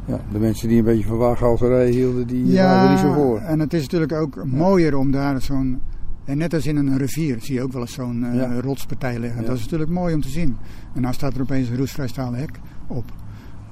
Ja, 0.06 0.20
de 0.32 0.38
mensen 0.38 0.68
die 0.68 0.78
een 0.78 0.84
beetje 0.84 1.06
van 1.06 1.16
waaghalterij 1.16 1.90
hielden, 1.90 2.26
die 2.26 2.56
waren 2.56 2.84
er 2.84 2.90
niet 2.90 2.98
zo 2.98 3.12
voor. 3.12 3.38
en 3.38 3.58
het 3.60 3.72
is 3.74 3.82
natuurlijk 3.82 4.12
ook 4.12 4.44
mooier 4.44 4.96
om 4.96 5.10
daar 5.10 5.40
zo'n. 5.42 5.80
En 6.24 6.38
net 6.38 6.54
als 6.54 6.66
in 6.66 6.76
een 6.76 6.98
rivier 6.98 7.36
zie 7.40 7.54
je 7.54 7.62
ook 7.62 7.72
wel 7.72 7.80
eens 7.80 7.92
zo'n 7.92 8.24
eh, 8.24 8.58
rotspartij 8.58 9.18
liggen. 9.18 9.44
Dat 9.44 9.56
is 9.56 9.62
natuurlijk 9.62 9.90
mooi 9.90 10.14
om 10.14 10.20
te 10.20 10.28
zien. 10.28 10.56
En 10.94 11.00
nou 11.02 11.14
staat 11.14 11.34
er 11.34 11.40
opeens 11.40 11.68
een 11.68 11.76
roestvrij 11.76 12.08
stalen 12.08 12.38
hek 12.38 12.58
op. 12.86 13.12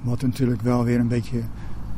Wat 0.03 0.21
natuurlijk 0.21 0.61
wel 0.61 0.83
weer 0.83 0.99
een 0.99 1.07
beetje 1.07 1.41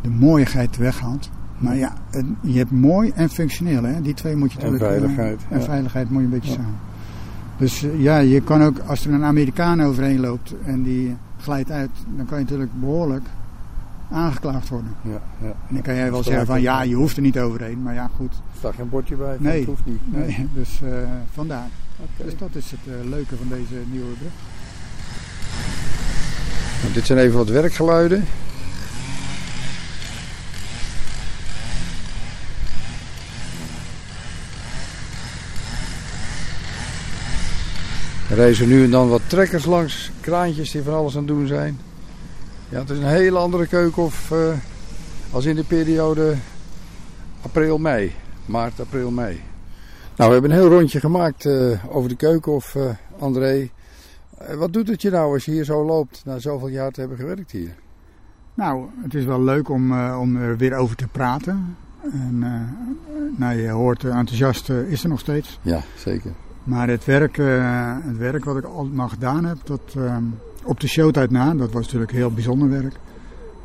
de 0.01 0.10
mooiigheid 0.10 0.78
weghaalt. 0.78 1.30
Maar 1.58 1.76
ja, 1.76 1.93
je 2.41 2.58
hebt 2.58 2.72
mooi 2.72 3.12
en 3.16 3.30
functioneel. 3.30 3.84
Hè? 3.84 4.01
Die 4.01 4.14
twee 4.14 4.36
moet 4.36 4.51
je 4.53 4.60
En 4.60 4.72
natuurlijk... 4.72 4.91
eh, 5.06 5.14
veiligheid, 5.16 5.39
En 5.49 5.60
ja. 5.60 5.66
veiligheid 5.66 6.10
moet 6.10 6.20
je 6.20 6.26
een 6.26 6.32
beetje 6.34 6.49
Ja. 6.51 6.56
samen. 6.56 6.76
Dus 7.58 7.84
eh, 7.84 8.01
ja, 8.01 8.18
je 8.18 8.41
kan 8.41 8.64
ook, 8.64 8.80
als 8.80 9.06
er 9.06 9.14
een 9.14 9.24
Amerikaan 9.24 9.82
overheen 9.82 10.20
loopt 10.20 10.53
en 10.66 10.84
die 10.84 11.16
glijdt 11.39 11.72
uit, 11.72 11.89
dan 12.16 12.26
kan 12.26 12.38
je 12.38 12.43
natuurlijk 12.43 12.72
behoorlijk 12.80 13.24
aangeklaagd 14.12 14.70
worden. 14.70 14.91
Ja, 15.01 15.22
ja. 15.41 15.47
En 15.47 15.74
dan 15.74 15.82
kan 15.82 15.95
jij 15.95 16.12
wel 16.12 16.24
zeggen 16.24 16.45
van 16.45 16.62
ja, 16.62 16.82
je 16.84 16.95
hoeft 16.95 17.16
er 17.16 17.22
niet 17.22 17.39
overheen. 17.39 17.82
Maar 17.84 17.93
ja, 17.93 18.10
goed. 18.16 18.32
Er 18.34 18.58
staat 18.58 18.74
geen 18.76 18.89
bordje 18.89 19.16
bij, 19.16 19.36
Nee. 19.39 19.58
het 19.58 19.66
hoeft 19.66 19.86
niet. 19.86 19.99
Nee, 20.14 20.47
dus 20.53 20.82
eh, 20.84 20.89
vandaar. 21.34 21.68
Dus 22.18 22.38
dat 22.38 22.56
is 22.56 22.72
het 22.72 23.06
leuke 23.10 23.36
van 23.36 23.47
deze 23.49 23.76
nieuwe 23.91 24.12
brug. 24.20 24.32
Dit 26.93 27.05
zijn 27.05 27.19
even 27.19 27.38
wat 27.38 27.49
werkgeluiden. 27.49 28.27
Er 38.29 38.36
reizen 38.36 38.67
nu 38.67 38.83
en 38.83 38.91
dan 38.91 39.09
wat 39.09 39.21
trekkers 39.27 39.65
langs, 39.65 40.11
kraantjes 40.21 40.71
die 40.71 40.83
van 40.83 40.93
alles 40.93 41.13
aan 41.13 41.17
het 41.17 41.27
doen 41.27 41.47
zijn. 41.47 41.79
Ja, 42.69 42.79
het 42.79 42.89
is 42.89 42.97
een 42.97 43.07
hele 43.07 43.38
andere 43.38 43.67
keukenhof 43.67 44.31
eh 44.31 44.53
als 45.31 45.45
in 45.45 45.55
de 45.55 45.63
periode 45.63 46.36
april-mei. 47.41 48.13
Maart, 48.45 48.79
april, 48.79 49.11
mei. 49.11 49.41
Nou, 50.15 50.29
we 50.29 50.33
hebben 50.33 50.51
een 50.51 50.57
heel 50.57 50.69
rondje 50.69 50.99
gemaakt 50.99 51.45
eh, 51.45 51.95
over 51.95 52.09
de 52.09 52.15
keukenhof, 52.15 52.75
eh 52.75 52.89
André. 53.19 53.69
Eh, 54.38 54.55
wat 54.55 54.73
doet 54.73 54.88
het 54.88 55.01
je 55.01 55.09
nou 55.09 55.33
als 55.33 55.45
je 55.45 55.51
hier 55.51 55.65
zo 55.65 55.86
loopt 55.86 56.21
na 56.25 56.39
zoveel 56.39 56.67
jaar 56.67 56.91
te 56.91 56.99
hebben 56.99 57.17
gewerkt 57.17 57.51
hier? 57.51 57.75
Nou, 58.53 58.86
het 59.01 59.13
is 59.13 59.25
wel 59.25 59.41
leuk 59.41 59.69
om, 59.69 59.91
eh, 59.91 60.17
om 60.21 60.36
er 60.36 60.57
weer 60.57 60.75
over 60.75 60.95
te 60.95 61.07
praten. 61.07 61.75
En 62.11 62.43
eh, 62.43 62.51
nou, 63.38 63.55
je 63.61 63.69
hoort 63.69 64.03
eh, 64.03 64.17
enthousiast 64.17 64.69
is 64.69 65.03
er 65.03 65.09
nog 65.09 65.19
steeds. 65.19 65.59
Ja, 65.61 65.81
zeker. 65.97 66.31
Maar 66.63 66.88
het 66.88 67.05
werk, 67.05 67.36
het 68.05 68.17
werk 68.17 68.45
wat 68.45 68.57
ik 68.57 68.63
allemaal 68.63 69.09
gedaan 69.09 69.45
heb, 69.45 69.57
dat, 69.63 69.81
eh, 69.97 70.17
op 70.63 70.79
de 70.79 70.88
showtijd 70.88 71.31
na, 71.31 71.53
dat 71.53 71.71
was 71.71 71.83
natuurlijk 71.83 72.11
heel 72.11 72.31
bijzonder 72.31 72.69
werk. 72.69 72.95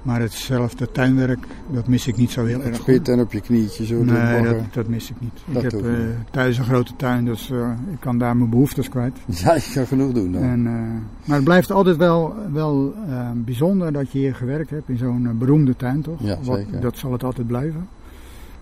Maar 0.03 0.21
hetzelfde 0.21 0.91
tuinwerk, 0.91 1.47
dat 1.71 1.87
mis 1.87 2.07
ik 2.07 2.17
niet 2.17 2.31
zo 2.31 2.45
heel 2.45 2.63
erg. 2.63 2.77
Spit 2.77 3.09
en 3.09 3.21
op 3.21 3.33
je 3.33 3.41
knietje 3.41 3.87
zo. 3.87 4.05
Nee, 4.05 4.43
dat, 4.43 4.57
dat 4.73 4.89
mis 4.89 5.11
ik 5.11 5.17
niet. 5.21 5.33
Dat 5.45 5.65
ik 5.65 5.71
heb 5.71 5.85
eh, 5.85 5.93
thuis 6.31 6.59
een 6.59 6.65
grote 6.65 6.93
tuin, 6.97 7.25
dus 7.25 7.51
eh, 7.51 7.71
ik 7.93 8.01
kan 8.01 8.19
daar 8.19 8.37
mijn 8.37 8.51
behoeftes 8.51 8.89
kwijt. 8.89 9.17
Ja, 9.45 9.55
je 9.55 9.71
kan 9.75 9.87
genoeg 9.87 10.13
doen 10.13 10.33
dan. 10.33 10.43
En, 10.43 10.67
eh, 10.67 10.73
maar 11.25 11.37
het 11.37 11.45
blijft 11.45 11.71
altijd 11.71 11.97
wel, 11.97 12.35
wel 12.53 12.95
bijzonder 13.35 13.93
dat 13.93 14.11
je 14.13 14.19
hier 14.19 14.35
gewerkt 14.35 14.71
hebt 14.71 14.89
in 14.89 14.97
zo'n 14.97 15.39
beroemde 15.39 15.77
tuin, 15.77 16.03
toch? 16.03 16.21
Ja, 16.23 16.39
Wat- 16.43 16.57
zeker. 16.57 16.81
dat 16.81 16.99
zal 16.99 17.13
het 17.13 17.25
altijd 17.25 17.47
blijven. 17.47 17.89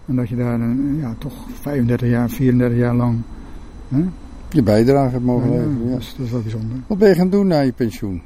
En 0.07 0.17
dat 0.17 0.29
je 0.29 0.37
daar 0.37 0.59
ja, 1.01 1.15
toch 1.19 1.35
35 1.61 2.09
jaar, 2.09 2.31
34 2.31 2.79
jaar 2.79 2.95
lang. 2.95 3.19
Hè? 3.89 4.05
Je 4.51 4.63
bijdrage 4.63 5.11
hebt 5.11 5.25
mogen 5.25 5.51
leveren. 5.51 5.89
Ja. 5.89 5.97
dus 5.97 6.15
dat 6.17 6.27
is 6.27 6.33
wel 6.33 6.43
bijzonder. 6.43 6.77
Wat 6.87 6.99
ben 6.99 7.09
je 7.09 7.15
gaan 7.15 7.31
doen 7.31 7.47
na 7.47 7.61
je 7.61 7.73
pensioen? 7.73 8.23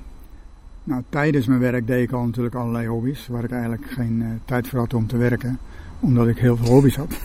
Nou, 0.84 1.02
tijdens 1.08 1.46
mijn 1.46 1.60
werk 1.60 1.86
deed 1.86 2.02
ik 2.02 2.12
al 2.12 2.24
natuurlijk 2.24 2.54
allerlei 2.54 2.86
hobby's, 2.86 3.26
waar 3.28 3.44
ik 3.44 3.50
eigenlijk 3.50 3.84
geen 3.86 4.22
eh, 4.22 4.28
tijd 4.44 4.68
voor 4.68 4.78
had 4.78 4.94
om 4.94 5.06
te 5.06 5.16
werken, 5.16 5.58
omdat 6.00 6.28
ik 6.28 6.38
heel 6.38 6.56
veel 6.56 6.72
hobby's 6.72 6.96
had. 6.96 7.18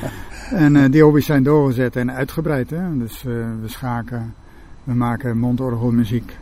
en 0.64 0.76
eh, 0.76 0.90
die 0.90 1.02
hobby's 1.02 1.26
zijn 1.26 1.42
doorgezet 1.42 1.96
en 1.96 2.12
uitgebreid. 2.12 2.70
Hè? 2.70 2.98
Dus 2.98 3.24
eh, 3.24 3.32
we 3.62 3.68
schaken, 3.68 4.34
we 4.84 4.94
maken 4.94 5.38
mondorgelmuziek. 5.38 6.36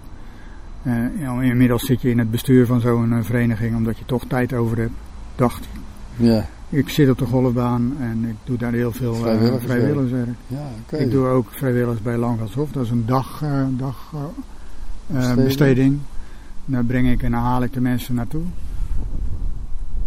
Inmiddels 1.41 1.87
zit 1.87 2.01
je 2.01 2.11
in 2.11 2.19
het 2.19 2.31
bestuur 2.31 2.67
van 2.67 2.81
zo'n 2.81 3.25
vereniging, 3.25 3.77
omdat 3.77 3.99
je 3.99 4.05
toch 4.05 4.25
tijd 4.27 4.53
over 4.53 4.79
hebt. 4.79 4.93
Dacht, 5.37 5.69
Ja, 6.17 6.47
ik 6.69 6.89
zit 6.89 7.11
op 7.11 7.19
de 7.19 7.25
golfbaan 7.25 7.97
en 8.01 8.25
ik 8.29 8.35
doe 8.45 8.57
daar 8.57 8.73
heel 8.73 8.93
veel 8.93 9.15
Vrijwilligerswerk. 9.15 9.81
vrijwilligerswerk. 9.81 10.37
ja. 10.47 10.97
Ik 10.99 11.11
doe 11.11 11.27
ook 11.27 11.47
vrijwilligers 11.51 12.03
bij 12.03 12.17
Langelshof. 12.17 12.71
Dat 12.71 12.85
is 12.85 12.91
een 12.91 13.07
dag, 13.07 13.43
dag 13.77 14.13
eh, 15.13 15.33
eh. 16.67 16.73
Daar 16.73 16.85
breng 16.85 17.11
ik 17.11 17.23
en 17.23 17.31
dan 17.31 17.41
haal 17.41 17.63
ik 17.63 17.73
de 17.73 17.81
mensen 17.81 18.15
naartoe. 18.15 18.43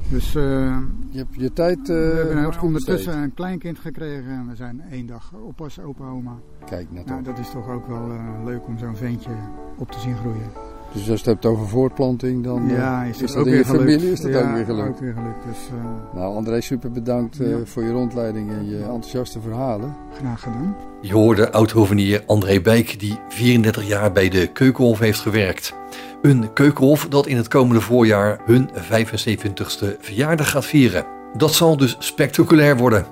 Dus 0.09 0.35
eh, 0.35 0.77
Je 1.09 1.17
hebt 1.17 1.35
je 1.35 1.53
tijd 1.53 1.77
eh 1.79 1.85
we 1.85 1.93
hebben 2.15 2.41
wordt 2.43 2.57
goed 2.57 2.67
ondertussen 2.67 3.17
een 3.17 3.33
kleinkind 3.33 3.79
gekregen 3.79 4.29
en 4.31 4.47
we 4.49 4.55
zijn 4.55 4.81
één 4.91 5.05
dag 5.07 5.31
oppas, 5.47 5.79
opa, 5.79 6.03
oma. 6.09 6.35
Kijk, 6.65 6.87
net 6.91 7.05
Nou, 7.05 7.19
op. 7.19 7.25
dat 7.25 7.39
is 7.39 7.49
toch 7.49 7.69
ook 7.69 7.87
wel 7.87 8.09
eh, 8.09 8.45
leuk 8.45 8.67
om 8.67 8.77
zo'n 8.77 8.95
ventje 8.95 9.29
op 9.77 9.91
te 9.91 9.99
zien 9.99 10.15
groeien. 10.15 10.49
Dus 10.93 10.97
als 11.01 11.05
je 11.05 11.13
het 11.13 11.25
hebt 11.25 11.45
over 11.45 11.67
voortplanting, 11.67 12.43
dan 12.43 12.69
eh, 12.69 12.75
ja, 12.75 13.03
is, 13.03 13.21
is 13.21 13.31
dat 13.31 13.39
ook 13.39 13.45
in 13.45 13.51
je 13.51 13.55
weer 13.57 13.65
gelukt. 13.65 13.83
familie 13.89 14.11
is 14.11 14.21
dat 14.21 14.31
ja, 14.31 14.39
ook 14.49 14.55
weer 14.55 14.65
gelukt. 14.65 14.89
ook 14.89 14.99
weer 14.99 15.13
gelukt. 15.13 15.43
Dus 15.45 15.67
eh, 15.69 16.15
Nou, 16.19 16.35
André, 16.35 16.61
super 16.61 16.91
bedankt 16.91 17.39
eh, 17.39 17.49
Ja. 17.49 17.65
voor 17.65 17.83
je 17.83 17.91
rondleiding 17.91 18.51
en 18.51 18.69
je 18.69 18.77
enthousiaste 18.77 19.41
verhalen. 19.41 19.95
graag 20.17 20.41
gedaan. 20.41 20.75
Je 21.01 21.13
hoorde 21.13 21.51
oud-hovenier 21.51 22.23
André 22.25 22.61
Bijk 22.61 22.99
die 22.99 23.19
34 23.29 23.87
jaar 23.87 24.11
bij 24.11 24.29
de 24.29 24.47
Keukenhof 24.47 24.99
heeft 24.99 25.19
gewerkt. 25.19 25.73
Een 26.21 26.53
keukenhof 26.53 27.07
dat 27.09 27.27
in 27.27 27.37
het 27.37 27.47
komende 27.47 27.81
voorjaar 27.81 28.39
hun 28.45 28.69
75ste 28.69 29.99
verjaardag 29.99 30.49
gaat 30.49 30.65
vieren. 30.65 31.05
Dat 31.37 31.53
zal 31.53 31.77
dus 31.77 31.95
spectaculair 31.99 32.77
worden. 32.77 33.05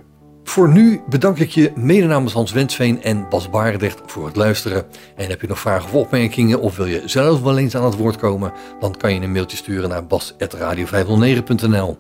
Voor 0.44 0.70
nu 0.70 1.02
bedank 1.10 1.38
ik 1.38 1.50
je 1.50 1.72
mede 1.76 2.08
namens 2.08 2.34
Hans 2.34 2.52
Wensveen 2.52 3.04
en 3.04 3.30
Bas 3.30 3.50
Barendrecht 3.50 4.02
voor 4.06 4.26
het 4.26 4.36
luisteren. 4.36 4.86
En 5.16 5.30
heb 5.30 5.42
je 5.42 5.48
nog 5.48 5.60
vragen 5.60 5.86
of 5.86 5.94
opmerkingen 5.94 6.62
of 6.62 6.78
wil 6.78 6.86
je 6.86 7.02
zelf 7.06 7.42
wel 7.42 7.58
eens 7.58 7.76
aan 7.76 7.84
het 7.84 7.98
woord 7.98 8.16
komen, 8.16 8.54
dan 8.80 8.98
kan 8.98 9.14
je 9.14 9.22
een 9.22 9.32
mailtje 9.32 9.58
sturen 9.58 9.90
naar 9.90 10.06
bas.radio509.nl. 10.06 11.98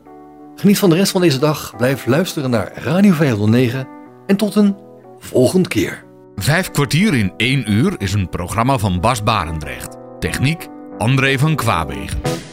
Geniet 0.55 0.79
van 0.79 0.89
de 0.89 0.95
rest 0.95 1.11
van 1.11 1.21
deze 1.21 1.39
dag, 1.39 1.73
blijf 1.77 2.05
luisteren 2.05 2.49
naar 2.49 2.71
Radio 2.75 3.13
509 3.13 3.87
en 4.27 4.37
tot 4.37 4.55
een 4.55 4.75
volgende 5.19 5.69
keer. 5.69 6.03
Vijf 6.35 6.71
kwartier 6.71 7.13
in 7.13 7.33
één 7.37 7.71
uur 7.71 7.95
is 7.97 8.13
een 8.13 8.29
programma 8.29 8.77
van 8.77 8.99
Bas 8.99 9.23
Barendrecht. 9.23 9.95
Techniek 10.19 10.67
André 10.97 11.37
van 11.37 11.55
Kwaabegen. 11.55 12.46